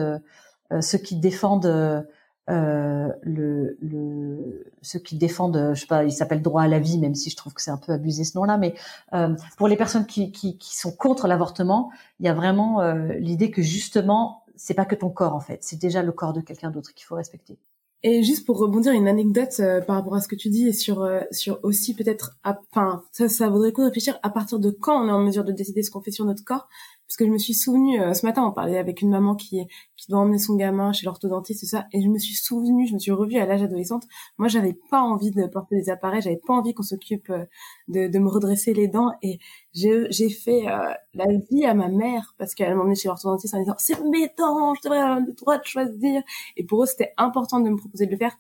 ceux 0.80 0.98
qui 0.98 1.14
défendent 1.14 2.04
euh, 2.48 3.08
le, 3.22 3.76
le, 3.80 4.72
ceux 4.82 4.98
qui 4.98 5.16
défendent, 5.16 5.72
je 5.74 5.80
sais 5.80 5.86
pas, 5.86 6.04
il 6.04 6.12
s'appelle 6.12 6.42
droit 6.42 6.62
à 6.62 6.68
la 6.68 6.78
vie, 6.78 6.98
même 6.98 7.14
si 7.14 7.30
je 7.30 7.36
trouve 7.36 7.52
que 7.52 7.62
c'est 7.62 7.70
un 7.70 7.76
peu 7.76 7.92
abusé 7.92 8.24
ce 8.24 8.36
nom-là, 8.38 8.56
mais 8.56 8.74
euh, 9.12 9.34
pour 9.56 9.68
les 9.68 9.76
personnes 9.76 10.06
qui, 10.06 10.32
qui, 10.32 10.58
qui 10.58 10.76
sont 10.76 10.92
contre 10.92 11.28
l'avortement, 11.28 11.90
il 12.20 12.26
y 12.26 12.28
a 12.28 12.34
vraiment 12.34 12.80
euh, 12.80 13.12
l'idée 13.14 13.50
que 13.50 13.62
justement, 13.62 14.44
c'est 14.56 14.74
pas 14.74 14.84
que 14.84 14.94
ton 14.94 15.10
corps 15.10 15.34
en 15.34 15.40
fait, 15.40 15.58
c'est 15.62 15.78
déjà 15.78 16.02
le 16.02 16.12
corps 16.12 16.32
de 16.32 16.40
quelqu'un 16.40 16.70
d'autre 16.70 16.94
qu'il 16.94 17.06
faut 17.06 17.16
respecter. 17.16 17.58
Et 18.04 18.22
juste 18.22 18.46
pour 18.46 18.58
rebondir 18.58 18.92
une 18.92 19.08
anecdote 19.08 19.56
euh, 19.58 19.80
par 19.80 19.96
rapport 19.96 20.14
à 20.14 20.20
ce 20.20 20.28
que 20.28 20.36
tu 20.36 20.50
dis 20.50 20.68
et 20.68 20.72
sur 20.72 21.02
euh, 21.02 21.20
sur 21.32 21.58
aussi 21.64 21.96
peut-être, 21.96 22.38
enfin 22.44 23.02
ça, 23.10 23.28
ça 23.28 23.48
vaudrait 23.48 23.72
de 23.72 23.82
réfléchir 23.82 24.20
à 24.22 24.30
partir 24.30 24.60
de 24.60 24.70
quand 24.70 25.04
on 25.04 25.08
est 25.08 25.12
en 25.12 25.20
mesure 25.20 25.42
de 25.42 25.50
décider 25.50 25.82
ce 25.82 25.90
qu'on 25.90 26.00
fait 26.00 26.12
sur 26.12 26.24
notre 26.24 26.44
corps, 26.44 26.68
parce 27.08 27.16
que 27.16 27.24
je 27.24 27.30
me 27.30 27.38
suis 27.38 27.54
souvenue 27.54 28.00
euh, 28.02 28.12
ce 28.12 28.26
matin 28.26 28.44
on 28.44 28.52
parlait 28.52 28.76
avec 28.76 29.00
une 29.00 29.08
maman 29.08 29.34
qui 29.34 29.66
qui 29.96 30.10
doit 30.10 30.20
emmener 30.20 30.38
son 30.38 30.56
gamin 30.56 30.92
chez 30.92 31.06
l'orthodontiste 31.06 31.62
et 31.62 31.66
ça 31.66 31.86
et 31.92 32.02
je 32.02 32.08
me 32.08 32.18
suis 32.18 32.34
souvenue 32.34 32.86
je 32.86 32.92
me 32.92 32.98
suis 32.98 33.12
revue 33.12 33.38
à 33.38 33.46
l'âge 33.46 33.62
adolescente. 33.62 34.04
Moi 34.36 34.48
j'avais 34.48 34.74
pas 34.90 35.00
envie 35.00 35.30
de 35.30 35.46
porter 35.46 35.76
des 35.76 35.88
appareils 35.88 36.20
j'avais 36.20 36.36
pas 36.36 36.52
envie 36.52 36.74
qu'on 36.74 36.82
s'occupe 36.82 37.30
euh, 37.30 37.46
de, 37.88 38.08
de 38.08 38.18
me 38.18 38.28
redresser 38.28 38.74
les 38.74 38.88
dents 38.88 39.12
et 39.22 39.38
j'ai 39.72 40.28
fait 40.28 40.68
euh, 40.68 40.92
la 41.14 41.26
vie 41.50 41.64
à 41.64 41.72
ma 41.72 41.88
mère 41.88 42.34
parce 42.36 42.54
qu'elle 42.54 42.74
m'emmenait 42.76 42.94
chez 42.94 43.08
l'orthodontiste 43.08 43.54
en 43.54 43.60
disant 43.60 43.74
c'est 43.78 43.98
mes 44.04 44.30
dents 44.36 44.74
je 44.74 44.82
devrais 44.82 44.98
avoir 44.98 45.20
le 45.20 45.32
droit 45.32 45.56
de 45.56 45.64
choisir. 45.64 46.22
Et 46.58 46.64
pour 46.64 46.82
eux 46.82 46.86
c'était 46.86 47.14
important 47.16 47.60
de 47.60 47.70
me 47.70 47.76
proposer 47.76 48.04
de 48.04 48.10
le 48.12 48.18
faire. 48.18 48.36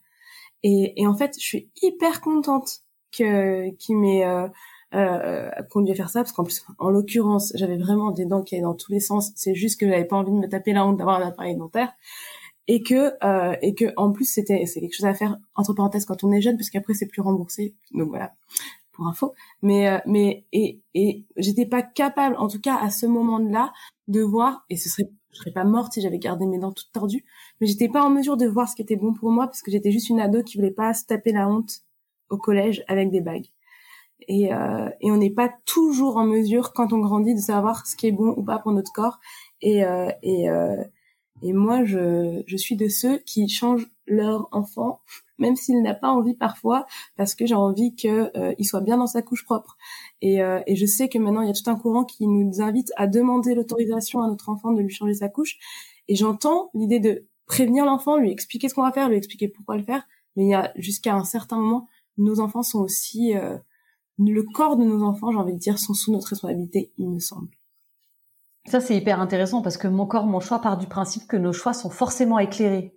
Et, 0.62 1.00
et 1.00 1.06
en 1.06 1.16
fait 1.16 1.34
je 1.38 1.44
suis 1.44 1.70
hyper 1.82 2.20
contente 2.20 2.82
que 3.12 3.70
qui 3.76 3.94
m'ait 3.94 4.24
euh, 4.94 5.50
conduit 5.68 5.92
à 5.92 5.94
faire 5.94 6.08
ça 6.08 6.20
parce 6.20 6.32
qu'en 6.32 6.44
plus 6.44 6.64
en 6.78 6.88
l'occurrence 6.88 7.52
j'avais 7.54 7.76
vraiment 7.76 8.10
des 8.10 8.24
dents 8.24 8.42
qui 8.42 8.54
allaient 8.54 8.62
dans 8.62 8.74
tous 8.74 8.90
les 8.90 9.00
sens. 9.00 9.32
C'est 9.36 9.54
juste 9.54 9.78
que 9.78 9.86
j'avais 9.86 10.06
pas 10.06 10.16
envie 10.16 10.32
de 10.32 10.36
me 10.36 10.48
taper 10.48 10.72
la 10.72 10.86
honte 10.86 10.96
d'avoir 10.96 11.20
un 11.20 11.26
appareil 11.28 11.56
dentaire. 11.56 11.92
Et 12.68 12.82
que 12.82 13.12
euh, 13.24 13.56
et 13.62 13.74
que 13.74 13.92
en 13.96 14.12
plus 14.12 14.24
c'était 14.26 14.64
c'est 14.66 14.80
quelque 14.80 14.94
chose 14.94 15.06
à 15.06 15.14
faire 15.14 15.36
entre 15.54 15.74
parenthèses 15.74 16.04
quand 16.04 16.22
on 16.24 16.32
est 16.32 16.40
jeune 16.40 16.56
parce 16.56 16.70
qu'après 16.70 16.94
c'est 16.94 17.06
plus 17.06 17.22
remboursé. 17.22 17.74
Donc 17.92 18.08
voilà. 18.08 18.32
Pour 18.92 19.06
info. 19.06 19.34
Mais 19.62 19.88
euh, 19.88 19.98
mais 20.06 20.46
et 20.52 20.80
et 20.94 21.24
j'étais 21.36 21.66
pas 21.66 21.82
capable 21.82 22.36
en 22.36 22.48
tout 22.48 22.60
cas 22.60 22.76
à 22.76 22.90
ce 22.90 23.06
moment-là 23.06 23.72
de 24.08 24.22
voir 24.22 24.64
et 24.70 24.76
ce 24.76 24.88
serait 24.88 25.10
je 25.32 25.38
serais 25.38 25.52
pas 25.52 25.64
morte 25.64 25.92
si 25.92 26.00
j'avais 26.00 26.18
gardé 26.18 26.46
mes 26.46 26.58
dents 26.58 26.72
toutes 26.72 26.90
tordues 26.92 27.24
mais 27.60 27.66
j'étais 27.66 27.88
pas 27.88 28.02
en 28.02 28.10
mesure 28.10 28.38
de 28.38 28.46
voir 28.46 28.68
ce 28.68 28.74
qui 28.74 28.82
était 28.82 28.96
bon 28.96 29.12
pour 29.12 29.30
moi 29.30 29.46
parce 29.46 29.62
que 29.62 29.70
j'étais 29.70 29.92
juste 29.92 30.08
une 30.08 30.20
ado 30.20 30.42
qui 30.42 30.56
voulait 30.56 30.70
pas 30.70 30.94
se 30.94 31.04
taper 31.04 31.32
la 31.32 31.48
honte 31.48 31.82
au 32.30 32.38
collège 32.38 32.82
avec 32.88 33.10
des 33.10 33.20
bagues 33.20 33.48
et, 34.26 34.52
euh, 34.52 34.88
et 35.00 35.10
on 35.10 35.16
n'est 35.16 35.30
pas 35.30 35.50
toujours 35.64 36.16
en 36.16 36.24
mesure 36.24 36.72
quand 36.72 36.92
on 36.92 36.98
grandit 36.98 37.34
de 37.34 37.40
savoir 37.40 37.86
ce 37.86 37.96
qui 37.96 38.08
est 38.08 38.12
bon 38.12 38.34
ou 38.36 38.42
pas 38.42 38.58
pour 38.58 38.72
notre 38.72 38.92
corps. 38.92 39.18
Et 39.60 39.84
euh, 39.84 40.10
et 40.22 40.50
euh, 40.50 40.82
et 41.42 41.52
moi 41.52 41.84
je 41.84 42.42
je 42.46 42.56
suis 42.56 42.76
de 42.76 42.88
ceux 42.88 43.18
qui 43.18 43.48
changent 43.48 43.88
leur 44.06 44.48
enfant 44.52 45.00
même 45.38 45.56
s'il 45.56 45.82
n'a 45.82 45.94
pas 45.94 46.08
envie 46.08 46.34
parfois 46.34 46.86
parce 47.16 47.34
que 47.34 47.46
j'ai 47.46 47.54
envie 47.54 47.94
que 47.94 48.36
euh, 48.36 48.54
il 48.58 48.64
soit 48.64 48.80
bien 48.80 48.98
dans 48.98 49.06
sa 49.06 49.22
couche 49.22 49.44
propre. 49.44 49.76
Et 50.20 50.42
euh, 50.42 50.60
et 50.66 50.76
je 50.76 50.86
sais 50.86 51.08
que 51.08 51.18
maintenant 51.18 51.42
il 51.42 51.48
y 51.48 51.50
a 51.50 51.54
tout 51.54 51.70
un 51.70 51.76
courant 51.76 52.04
qui 52.04 52.26
nous 52.26 52.60
invite 52.60 52.92
à 52.96 53.06
demander 53.06 53.54
l'autorisation 53.54 54.20
à 54.22 54.28
notre 54.28 54.48
enfant 54.48 54.72
de 54.72 54.80
lui 54.80 54.90
changer 54.90 55.14
sa 55.14 55.28
couche. 55.28 55.56
Et 56.08 56.16
j'entends 56.16 56.70
l'idée 56.74 57.00
de 57.00 57.26
prévenir 57.46 57.84
l'enfant 57.84 58.16
lui 58.16 58.30
expliquer 58.30 58.68
ce 58.68 58.74
qu'on 58.74 58.82
va 58.82 58.92
faire 58.92 59.08
lui 59.08 59.16
expliquer 59.16 59.48
pourquoi 59.48 59.76
le 59.76 59.84
faire. 59.84 60.06
Mais 60.36 60.44
il 60.44 60.50
y 60.50 60.54
a 60.54 60.72
jusqu'à 60.76 61.14
un 61.14 61.24
certain 61.24 61.56
moment 61.56 61.86
nos 62.18 62.40
enfants 62.40 62.62
sont 62.62 62.80
aussi 62.80 63.34
euh, 63.36 63.56
le 64.18 64.42
corps 64.42 64.76
de 64.76 64.84
nos 64.84 65.02
enfants, 65.04 65.30
j'ai 65.30 65.38
envie 65.38 65.54
de 65.54 65.58
dire, 65.58 65.78
sont 65.78 65.94
sous 65.94 66.12
notre 66.12 66.28
responsabilité, 66.28 66.92
il 66.98 67.08
me 67.08 67.20
semble. 67.20 67.48
Ça, 68.66 68.80
c'est 68.80 68.96
hyper 68.96 69.20
intéressant 69.20 69.62
parce 69.62 69.76
que 69.76 69.88
mon 69.88 70.06
corps, 70.06 70.26
mon 70.26 70.40
choix 70.40 70.60
part 70.60 70.76
du 70.76 70.86
principe 70.86 71.26
que 71.26 71.36
nos 71.36 71.52
choix 71.52 71.72
sont 71.72 71.90
forcément 71.90 72.38
éclairés. 72.38 72.94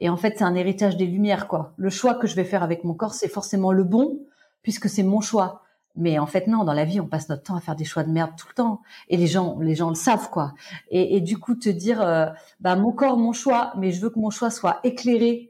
Et 0.00 0.08
en 0.08 0.16
fait, 0.16 0.34
c'est 0.38 0.44
un 0.44 0.54
héritage 0.54 0.96
des 0.96 1.06
lumières, 1.06 1.48
quoi. 1.48 1.72
Le 1.76 1.90
choix 1.90 2.14
que 2.14 2.28
je 2.28 2.36
vais 2.36 2.44
faire 2.44 2.62
avec 2.62 2.84
mon 2.84 2.94
corps, 2.94 3.14
c'est 3.14 3.28
forcément 3.28 3.72
le 3.72 3.82
bon 3.82 4.20
puisque 4.62 4.88
c'est 4.88 5.02
mon 5.02 5.20
choix. 5.20 5.62
Mais 5.96 6.18
en 6.20 6.26
fait, 6.26 6.46
non, 6.46 6.62
dans 6.62 6.72
la 6.72 6.84
vie, 6.84 7.00
on 7.00 7.06
passe 7.06 7.28
notre 7.28 7.42
temps 7.42 7.56
à 7.56 7.60
faire 7.60 7.74
des 7.74 7.84
choix 7.84 8.04
de 8.04 8.10
merde 8.10 8.30
tout 8.38 8.46
le 8.48 8.54
temps. 8.54 8.82
Et 9.08 9.16
les 9.16 9.26
gens, 9.26 9.58
les 9.58 9.74
gens 9.74 9.88
le 9.88 9.96
savent, 9.96 10.30
quoi. 10.30 10.52
Et, 10.90 11.20
du 11.20 11.38
coup, 11.38 11.56
te 11.56 11.68
dire, 11.68 12.00
euh, 12.00 12.26
bah, 12.60 12.76
mon 12.76 12.92
corps, 12.92 13.16
mon 13.16 13.32
choix, 13.32 13.72
mais 13.76 13.90
je 13.90 14.00
veux 14.00 14.10
que 14.10 14.20
mon 14.20 14.30
choix 14.30 14.50
soit 14.50 14.78
éclairé 14.84 15.47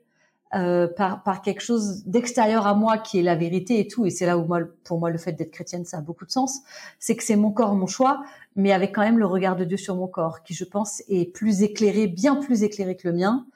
euh, 0.54 0.88
par, 0.88 1.22
par 1.22 1.42
quelque 1.42 1.60
chose 1.60 2.04
d'extérieur 2.06 2.66
à 2.66 2.74
moi 2.74 2.96
qui 2.96 3.18
est 3.18 3.22
la 3.22 3.34
vérité 3.34 3.80
et 3.80 3.86
tout. 3.86 4.06
Et 4.06 4.10
c'est 4.10 4.24
là 4.24 4.38
où 4.38 4.44
moi, 4.46 4.60
pour 4.84 4.98
moi, 4.98 5.10
le 5.10 5.18
fait 5.18 5.32
d'être 5.32 5.50
chrétienne, 5.50 5.84
ça 5.84 5.98
a 5.98 6.00
beaucoup 6.00 6.24
de 6.24 6.30
sens. 6.30 6.60
C'est 6.98 7.16
que 7.16 7.22
c'est 7.22 7.36
mon 7.36 7.50
corps, 7.50 7.74
mon 7.74 7.86
choix, 7.86 8.22
mais 8.56 8.72
avec 8.72 8.94
quand 8.94 9.02
même 9.02 9.18
le 9.18 9.26
regard 9.26 9.56
de 9.56 9.64
Dieu 9.64 9.76
sur 9.76 9.94
mon 9.96 10.06
corps, 10.06 10.42
qui 10.42 10.54
je 10.54 10.64
pense 10.64 11.02
est 11.08 11.30
plus 11.32 11.62
éclairé, 11.62 12.06
bien 12.06 12.36
plus 12.36 12.62
éclairé 12.62 12.96
que 12.96 13.08
le 13.08 13.14
mien. 13.14 13.46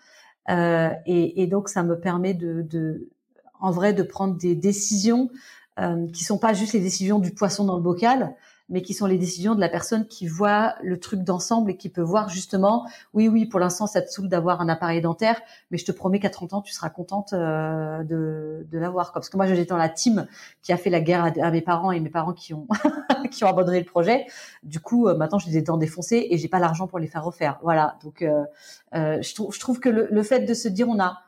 Euh, 0.50 0.90
et, 1.06 1.42
et, 1.42 1.46
donc 1.46 1.68
ça 1.68 1.82
me 1.82 1.98
permet 1.98 2.34
de, 2.34 2.62
de 2.62 3.08
en 3.60 3.70
vrai 3.70 3.92
de 3.94 4.02
prendre 4.02 4.36
des 4.36 4.56
décisions 4.56 5.30
euh, 5.80 6.06
qui 6.08 6.24
sont 6.24 6.36
pas 6.36 6.52
juste 6.52 6.74
les 6.74 6.80
décisions 6.80 7.18
du 7.18 7.30
poisson 7.30 7.64
dans 7.64 7.76
le 7.76 7.82
bocal, 7.82 8.34
mais 8.72 8.80
qui 8.80 8.94
sont 8.94 9.04
les 9.06 9.18
décisions 9.18 9.54
de 9.54 9.60
la 9.60 9.68
personne 9.68 10.06
qui 10.06 10.26
voit 10.26 10.74
le 10.82 10.98
truc 10.98 11.20
d'ensemble 11.20 11.70
et 11.70 11.76
qui 11.76 11.90
peut 11.90 12.02
voir 12.02 12.30
justement, 12.30 12.88
oui, 13.12 13.28
oui, 13.28 13.44
pour 13.44 13.60
l'instant, 13.60 13.86
ça 13.86 14.00
te 14.00 14.10
saoule 14.10 14.28
d'avoir 14.28 14.62
un 14.62 14.68
appareil 14.70 15.02
dentaire, 15.02 15.40
mais 15.70 15.76
je 15.76 15.84
te 15.84 15.92
promets 15.92 16.18
qu'à 16.18 16.30
30 16.30 16.54
ans, 16.54 16.62
tu 16.62 16.72
seras 16.72 16.88
contente 16.88 17.34
euh, 17.34 18.02
de, 18.02 18.66
de 18.70 18.78
l'avoir. 18.78 19.12
Parce 19.12 19.28
que 19.28 19.36
moi, 19.36 19.46
j'étais 19.46 19.66
dans 19.66 19.76
la 19.76 19.90
team 19.90 20.26
qui 20.62 20.72
a 20.72 20.78
fait 20.78 20.88
la 20.88 21.02
guerre 21.02 21.32
à, 21.38 21.50
mes 21.50 21.60
parents 21.60 21.92
et 21.92 22.00
mes 22.00 22.08
parents 22.08 22.32
qui 22.32 22.54
ont 22.54 22.66
qui 23.30 23.44
ont 23.44 23.48
abandonné 23.48 23.78
le 23.78 23.84
projet. 23.84 24.24
Du 24.62 24.80
coup, 24.80 25.06
euh, 25.06 25.14
maintenant, 25.14 25.38
j'ai 25.38 25.50
des 25.50 25.62
dents 25.62 25.76
défoncées 25.76 26.28
et 26.30 26.38
j'ai 26.38 26.48
pas 26.48 26.58
l'argent 26.58 26.86
pour 26.86 26.98
les 26.98 27.06
faire 27.08 27.24
refaire. 27.24 27.58
Voilà. 27.62 27.98
Donc, 28.02 28.22
euh, 28.22 28.42
je, 28.94 29.34
trouve, 29.34 29.54
je 29.54 29.60
trouve 29.60 29.80
que 29.80 29.90
le, 29.90 30.08
le 30.10 30.22
fait 30.22 30.40
de 30.40 30.54
se 30.54 30.68
dire, 30.68 30.88
on 30.88 30.98
a 30.98 31.18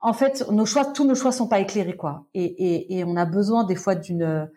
en 0.00 0.12
fait, 0.12 0.48
nos 0.52 0.66
choix, 0.66 0.84
tous 0.84 1.04
nos 1.04 1.16
choix 1.16 1.32
sont 1.32 1.48
pas 1.48 1.58
éclairés, 1.58 1.96
quoi. 1.96 2.26
Et, 2.32 2.44
et, 2.44 2.98
et 2.98 3.04
on 3.04 3.16
a 3.16 3.24
besoin 3.24 3.64
des 3.64 3.74
fois 3.74 3.96
d'une 3.96 4.48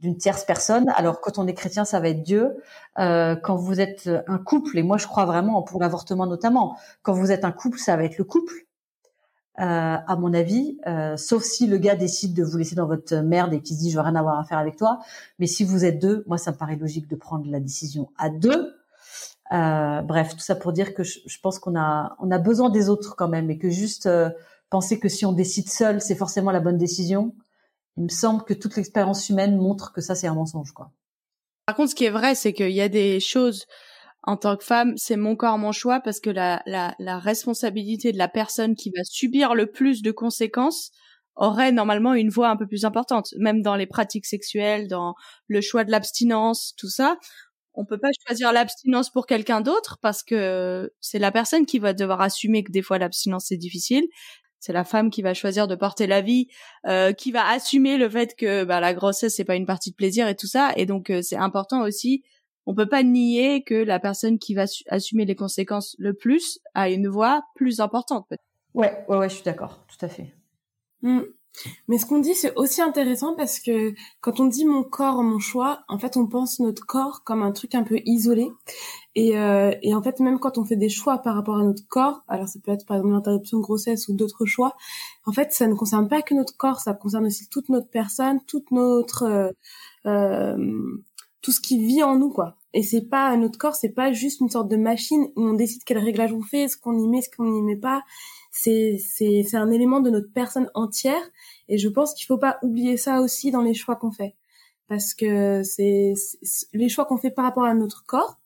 d'une 0.00 0.16
tierce 0.16 0.44
personne. 0.44 0.88
Alors 0.96 1.20
quand 1.20 1.38
on 1.38 1.46
est 1.46 1.54
chrétien, 1.54 1.84
ça 1.84 2.00
va 2.00 2.08
être 2.08 2.22
Dieu. 2.22 2.56
Euh, 2.98 3.36
quand 3.36 3.56
vous 3.56 3.80
êtes 3.80 4.08
un 4.26 4.38
couple, 4.38 4.78
et 4.78 4.82
moi 4.82 4.96
je 4.96 5.06
crois 5.06 5.24
vraiment 5.24 5.62
pour 5.62 5.80
l'avortement 5.80 6.26
notamment, 6.26 6.76
quand 7.02 7.12
vous 7.12 7.30
êtes 7.32 7.44
un 7.44 7.52
couple, 7.52 7.78
ça 7.78 7.96
va 7.96 8.04
être 8.04 8.18
le 8.18 8.24
couple. 8.24 8.54
Euh, 9.60 9.96
à 10.06 10.16
mon 10.16 10.34
avis, 10.34 10.78
euh, 10.86 11.16
sauf 11.16 11.42
si 11.42 11.66
le 11.66 11.78
gars 11.78 11.96
décide 11.96 12.32
de 12.32 12.44
vous 12.44 12.56
laisser 12.58 12.76
dans 12.76 12.86
votre 12.86 13.16
merde 13.16 13.52
et 13.52 13.60
qu'il 13.60 13.74
se 13.74 13.80
dit 13.80 13.90
je 13.90 13.96
veux 13.96 14.02
rien 14.02 14.14
avoir 14.14 14.38
à 14.38 14.44
faire 14.44 14.58
avec 14.58 14.76
toi. 14.76 15.00
Mais 15.40 15.48
si 15.48 15.64
vous 15.64 15.84
êtes 15.84 15.98
deux, 15.98 16.22
moi 16.28 16.38
ça 16.38 16.52
me 16.52 16.56
paraît 16.56 16.76
logique 16.76 17.08
de 17.08 17.16
prendre 17.16 17.44
la 17.50 17.58
décision 17.58 18.08
à 18.18 18.30
deux. 18.30 18.72
Euh, 19.52 20.02
bref, 20.02 20.36
tout 20.36 20.40
ça 20.40 20.54
pour 20.54 20.72
dire 20.72 20.94
que 20.94 21.02
je, 21.02 21.18
je 21.26 21.38
pense 21.40 21.58
qu'on 21.58 21.76
a 21.76 22.14
on 22.20 22.30
a 22.30 22.38
besoin 22.38 22.70
des 22.70 22.88
autres 22.88 23.16
quand 23.16 23.28
même 23.28 23.50
et 23.50 23.58
que 23.58 23.68
juste 23.68 24.06
euh, 24.06 24.30
penser 24.70 25.00
que 25.00 25.08
si 25.08 25.26
on 25.26 25.32
décide 25.32 25.68
seul, 25.68 26.00
c'est 26.00 26.14
forcément 26.14 26.52
la 26.52 26.60
bonne 26.60 26.78
décision 26.78 27.34
il 27.98 28.04
me 28.04 28.08
semble 28.08 28.44
que 28.44 28.54
toute 28.54 28.76
l'expérience 28.76 29.28
humaine 29.28 29.56
montre 29.56 29.92
que 29.92 30.00
ça 30.00 30.14
c'est 30.14 30.28
un 30.28 30.34
mensonge 30.34 30.72
quoi. 30.72 30.92
Par 31.66 31.76
contre, 31.76 31.90
ce 31.90 31.94
qui 31.94 32.06
est 32.06 32.10
vrai, 32.10 32.34
c'est 32.34 32.54
qu'il 32.54 32.70
y 32.70 32.80
a 32.80 32.88
des 32.88 33.20
choses 33.20 33.66
en 34.22 34.36
tant 34.36 34.56
que 34.56 34.64
femme, 34.64 34.94
c'est 34.96 35.16
mon 35.16 35.36
corps, 35.36 35.58
mon 35.58 35.72
choix, 35.72 36.00
parce 36.00 36.20
que 36.20 36.30
la, 36.30 36.62
la, 36.66 36.94
la 36.98 37.18
responsabilité 37.18 38.12
de 38.12 38.18
la 38.18 38.28
personne 38.28 38.74
qui 38.74 38.90
va 38.96 39.04
subir 39.04 39.54
le 39.54 39.66
plus 39.66 40.00
de 40.02 40.10
conséquences 40.10 40.90
aurait 41.36 41.70
normalement 41.72 42.14
une 42.14 42.30
voix 42.30 42.48
un 42.48 42.56
peu 42.56 42.66
plus 42.66 42.84
importante, 42.84 43.34
même 43.38 43.62
dans 43.62 43.76
les 43.76 43.86
pratiques 43.86 44.26
sexuelles, 44.26 44.88
dans 44.88 45.14
le 45.46 45.60
choix 45.60 45.84
de 45.84 45.90
l'abstinence, 45.90 46.74
tout 46.78 46.88
ça. 46.88 47.18
On 47.74 47.84
peut 47.84 47.98
pas 47.98 48.08
choisir 48.26 48.52
l'abstinence 48.52 49.10
pour 49.10 49.26
quelqu'un 49.26 49.60
d'autre 49.60 49.98
parce 50.02 50.22
que 50.22 50.90
c'est 51.00 51.20
la 51.20 51.30
personne 51.30 51.64
qui 51.64 51.78
va 51.78 51.92
devoir 51.92 52.20
assumer 52.20 52.64
que 52.64 52.72
des 52.72 52.82
fois 52.82 52.98
l'abstinence 52.98 53.46
c'est 53.48 53.56
difficile 53.56 54.04
c'est 54.60 54.72
la 54.72 54.84
femme 54.84 55.10
qui 55.10 55.22
va 55.22 55.34
choisir 55.34 55.68
de 55.68 55.74
porter 55.74 56.06
la 56.06 56.20
vie, 56.20 56.48
euh, 56.86 57.12
qui 57.12 57.32
va 57.32 57.48
assumer 57.48 57.96
le 57.96 58.08
fait 58.08 58.34
que 58.36 58.64
bah, 58.64 58.80
la 58.80 58.94
grossesse 58.94 59.36
c'est 59.36 59.44
pas 59.44 59.56
une 59.56 59.66
partie 59.66 59.90
de 59.90 59.96
plaisir 59.96 60.28
et 60.28 60.34
tout 60.34 60.46
ça. 60.46 60.72
Et 60.76 60.86
donc 60.86 61.10
euh, 61.10 61.22
c'est 61.22 61.36
important 61.36 61.82
aussi. 61.82 62.22
On 62.66 62.74
peut 62.74 62.88
pas 62.88 63.02
nier 63.02 63.62
que 63.62 63.74
la 63.74 63.98
personne 63.98 64.38
qui 64.38 64.54
va 64.54 64.64
assumer 64.88 65.24
les 65.24 65.34
conséquences 65.34 65.96
le 65.98 66.12
plus 66.12 66.60
a 66.74 66.90
une 66.90 67.08
voix 67.08 67.42
plus 67.54 67.80
importante. 67.80 68.26
Ouais, 68.74 69.04
ouais, 69.08 69.16
ouais, 69.16 69.28
je 69.28 69.36
suis 69.36 69.44
d'accord, 69.44 69.86
tout 69.88 70.04
à 70.04 70.08
fait. 70.08 70.34
Mmh. 71.02 71.20
Mais 71.88 71.98
ce 71.98 72.06
qu'on 72.06 72.18
dit, 72.18 72.34
c'est 72.34 72.54
aussi 72.56 72.82
intéressant 72.82 73.34
parce 73.34 73.60
que 73.60 73.94
quand 74.20 74.40
on 74.40 74.46
dit 74.46 74.64
mon 74.64 74.82
corps, 74.82 75.22
mon 75.22 75.38
choix, 75.38 75.80
en 75.88 75.98
fait, 75.98 76.16
on 76.16 76.26
pense 76.26 76.60
notre 76.60 76.86
corps 76.86 77.22
comme 77.24 77.42
un 77.42 77.52
truc 77.52 77.74
un 77.74 77.82
peu 77.82 77.98
isolé. 78.04 78.50
Et, 79.14 79.38
euh, 79.38 79.72
et 79.82 79.94
en 79.94 80.02
fait, 80.02 80.20
même 80.20 80.38
quand 80.38 80.58
on 80.58 80.64
fait 80.64 80.76
des 80.76 80.88
choix 80.88 81.18
par 81.18 81.34
rapport 81.34 81.56
à 81.56 81.62
notre 81.62 81.86
corps, 81.88 82.22
alors 82.28 82.48
ça 82.48 82.60
peut 82.62 82.70
être 82.70 82.86
par 82.86 82.98
exemple 82.98 83.14
l'interruption 83.14 83.58
de 83.58 83.62
grossesse 83.62 84.08
ou 84.08 84.14
d'autres 84.14 84.44
choix, 84.46 84.76
en 85.26 85.32
fait, 85.32 85.52
ça 85.52 85.66
ne 85.66 85.74
concerne 85.74 86.08
pas 86.08 86.22
que 86.22 86.34
notre 86.34 86.56
corps, 86.56 86.80
ça 86.80 86.94
concerne 86.94 87.26
aussi 87.26 87.48
toute 87.48 87.68
notre 87.68 87.88
personne, 87.88 88.40
toute 88.46 88.70
notre 88.70 89.24
euh, 89.24 89.50
euh, 90.06 90.98
tout 91.42 91.52
ce 91.52 91.60
qui 91.60 91.84
vit 91.84 92.02
en 92.02 92.16
nous, 92.16 92.30
quoi. 92.30 92.56
Et 92.74 92.82
c'est 92.82 93.08
pas 93.08 93.34
notre 93.36 93.58
corps, 93.58 93.74
c'est 93.74 93.88
pas 93.88 94.12
juste 94.12 94.40
une 94.40 94.50
sorte 94.50 94.68
de 94.68 94.76
machine 94.76 95.28
où 95.36 95.42
on 95.42 95.54
décide 95.54 95.82
quel 95.84 95.98
réglage 95.98 96.32
on 96.32 96.42
fait, 96.42 96.68
ce 96.68 96.76
qu'on 96.76 96.98
y 96.98 97.08
met, 97.08 97.22
ce 97.22 97.30
qu'on 97.34 97.50
n'y 97.50 97.62
met 97.62 97.76
pas 97.76 98.02
c'est 98.60 98.98
c'est 98.98 99.44
c'est 99.48 99.56
un 99.56 99.70
élément 99.70 100.00
de 100.00 100.10
notre 100.10 100.32
personne 100.32 100.70
entière. 100.74 101.22
Et 101.68 101.78
je 101.78 101.88
pense 101.88 102.14
qu'il 102.14 102.26
faut 102.26 102.38
pas 102.38 102.58
oublier 102.62 102.96
ça 102.96 103.20
aussi 103.20 103.50
dans 103.50 103.62
les 103.62 103.74
choix 103.74 103.96
qu'on 103.96 104.10
fait. 104.10 104.34
Parce 104.88 105.14
que 105.14 105.62
c'est 105.62 106.14
les 106.72 106.88
choix 106.88 107.04
qu'on 107.04 107.18
fait 107.18 107.30
par 107.30 107.44
rapport 107.44 107.64
à 107.64 107.74
notre 107.74 108.04
corps 108.04 108.38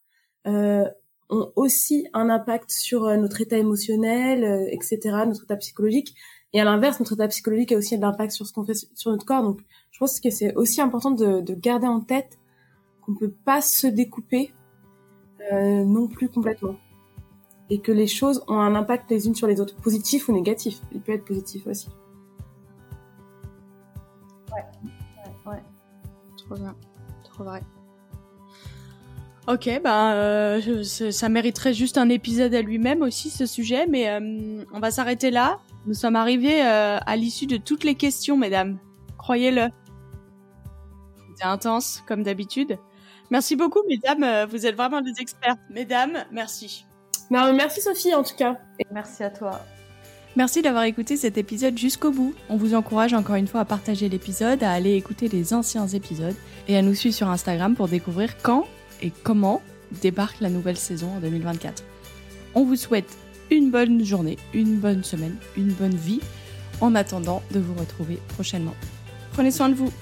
euh, 0.47 0.85
ont 1.31 1.53
aussi 1.57 2.09
un 2.13 2.29
impact 2.29 2.71
sur 2.71 3.05
euh, 3.05 3.17
notre 3.17 3.41
état 3.41 3.57
émotionnel 3.57 4.45
euh, 4.45 4.67
etc 4.71 4.99
notre 5.27 5.45
état 5.45 5.57
psychologique. 5.57 6.15
Et 6.53 6.61
à 6.61 6.65
l'inverse 6.65 7.01
notre 7.01 7.15
état 7.15 7.29
psychologique 7.29 7.73
a 7.73 7.77
aussi 7.77 7.97
de 7.97 8.03
l'impact 8.03 8.33
sur 8.33 8.47
ce 8.47 8.53
qu'on 8.53 8.65
fait 8.65 8.75
sur 8.95 9.11
notre 9.11 9.25
corps. 9.25 9.43
Donc 9.43 9.61
je 9.93 9.99
pense 9.99 10.21
que 10.21 10.31
c'est 10.31 10.55
aussi 10.57 10.81
important 10.81 11.13
de, 11.13 11.41
de 11.41 11.55
garder 11.55 11.87
en 11.87 12.01
tête 12.01 12.39
qu'on 13.03 13.15
peut 13.15 13.33
pas 13.45 13.63
se 13.63 13.87
découper 13.87 14.53
euh, 15.53 15.85
non 15.85 16.09
plus 16.09 16.29
complètement 16.29 16.77
et 17.73 17.79
que 17.79 17.91
les 17.91 18.07
choses 18.07 18.45
ont 18.49 18.59
un 18.59 18.75
impact 18.75 19.11
les 19.11 19.27
unes 19.27 19.35
sur 19.35 19.47
les 19.47 19.59
autres, 19.59 19.75
positif 19.77 20.29
ou 20.29 20.33
négatif. 20.35 20.79
Il 20.93 21.01
peut 21.01 21.12
être 21.12 21.25
positif 21.25 21.66
aussi. 21.66 21.89
Ouais, 24.53 24.62
ouais, 25.23 25.53
ouais. 25.53 25.62
Trop 26.37 26.55
bien, 26.57 26.77
trop 27.25 27.45
vrai. 27.45 27.62
Ok, 29.49 29.70
ben 29.83 30.61
ça 30.83 31.29
mériterait 31.31 31.73
juste 31.73 31.97
un 31.97 32.11
épisode 32.11 32.55
à 32.55 32.61
lui-même 32.61 33.01
aussi 33.01 33.31
ce 33.31 33.47
sujet, 33.47 33.87
mais 33.87 34.11
euh, 34.11 34.62
on 34.75 34.79
va 34.79 34.91
s'arrêter 34.91 35.31
là. 35.31 35.59
Nous 35.87 35.95
sommes 35.95 36.14
arrivés 36.14 36.62
euh, 36.62 36.99
à 37.01 37.16
l'issue 37.16 37.47
de 37.47 37.57
toutes 37.57 37.85
les 37.85 37.95
questions, 37.95 38.37
mesdames. 38.37 38.79
Croyez-le. 39.16 39.68
C'était 41.31 41.45
intense, 41.45 42.05
comme 42.07 42.23
d'habitude. 42.23 42.77
Merci 43.31 43.57
beaucoup, 43.57 43.81
mesdames. 43.89 44.47
Vous 44.51 44.66
êtes 44.66 44.77
vraiment 44.77 45.01
des 45.01 45.14
experts. 45.20 45.57
Mesdames, 45.70 46.27
merci 46.31 46.85
merci 47.55 47.80
Sophie 47.80 48.14
en 48.14 48.22
tout 48.22 48.37
cas. 48.37 48.59
Merci 48.91 49.22
à 49.22 49.30
toi. 49.30 49.61
Merci 50.35 50.62
d'avoir 50.62 50.85
écouté 50.85 51.16
cet 51.16 51.37
épisode 51.37 51.76
jusqu'au 51.76 52.11
bout. 52.11 52.35
On 52.49 52.57
vous 52.57 52.74
encourage 52.74 53.12
encore 53.12 53.35
une 53.35 53.47
fois 53.47 53.61
à 53.61 53.64
partager 53.66 54.09
l'épisode, 54.09 54.62
à 54.62 54.72
aller 54.72 54.95
écouter 54.95 55.28
les 55.28 55.53
anciens 55.53 55.87
épisodes 55.87 56.35
et 56.68 56.76
à 56.76 56.83
nous 56.83 56.95
suivre 56.95 57.14
sur 57.14 57.28
Instagram 57.28 57.74
pour 57.74 57.89
découvrir 57.89 58.37
quand 58.43 58.66
et 59.03 59.12
comment 59.24 59.61
débarque 60.01 60.41
la 60.41 60.49
nouvelle 60.49 60.78
saison 60.78 61.11
en 61.16 61.20
2024. 61.20 61.85
On 62.55 62.64
vous 62.64 62.76
souhaite 62.76 63.18
une 63.51 63.70
bonne 63.70 64.03
journée, 64.05 64.39
une 64.55 64.76
bonne 64.76 65.05
semaine, 65.05 65.37
une 65.57 65.72
bonne 65.72 65.95
vie 65.95 66.20
en 66.80 66.95
attendant 66.95 67.43
de 67.51 67.61
vous 67.61 67.74
retrouver 67.74 68.18
prochainement. 68.28 68.74
Prenez 69.33 69.51
soin 69.51 69.68
de 69.68 69.74
vous. 69.74 69.93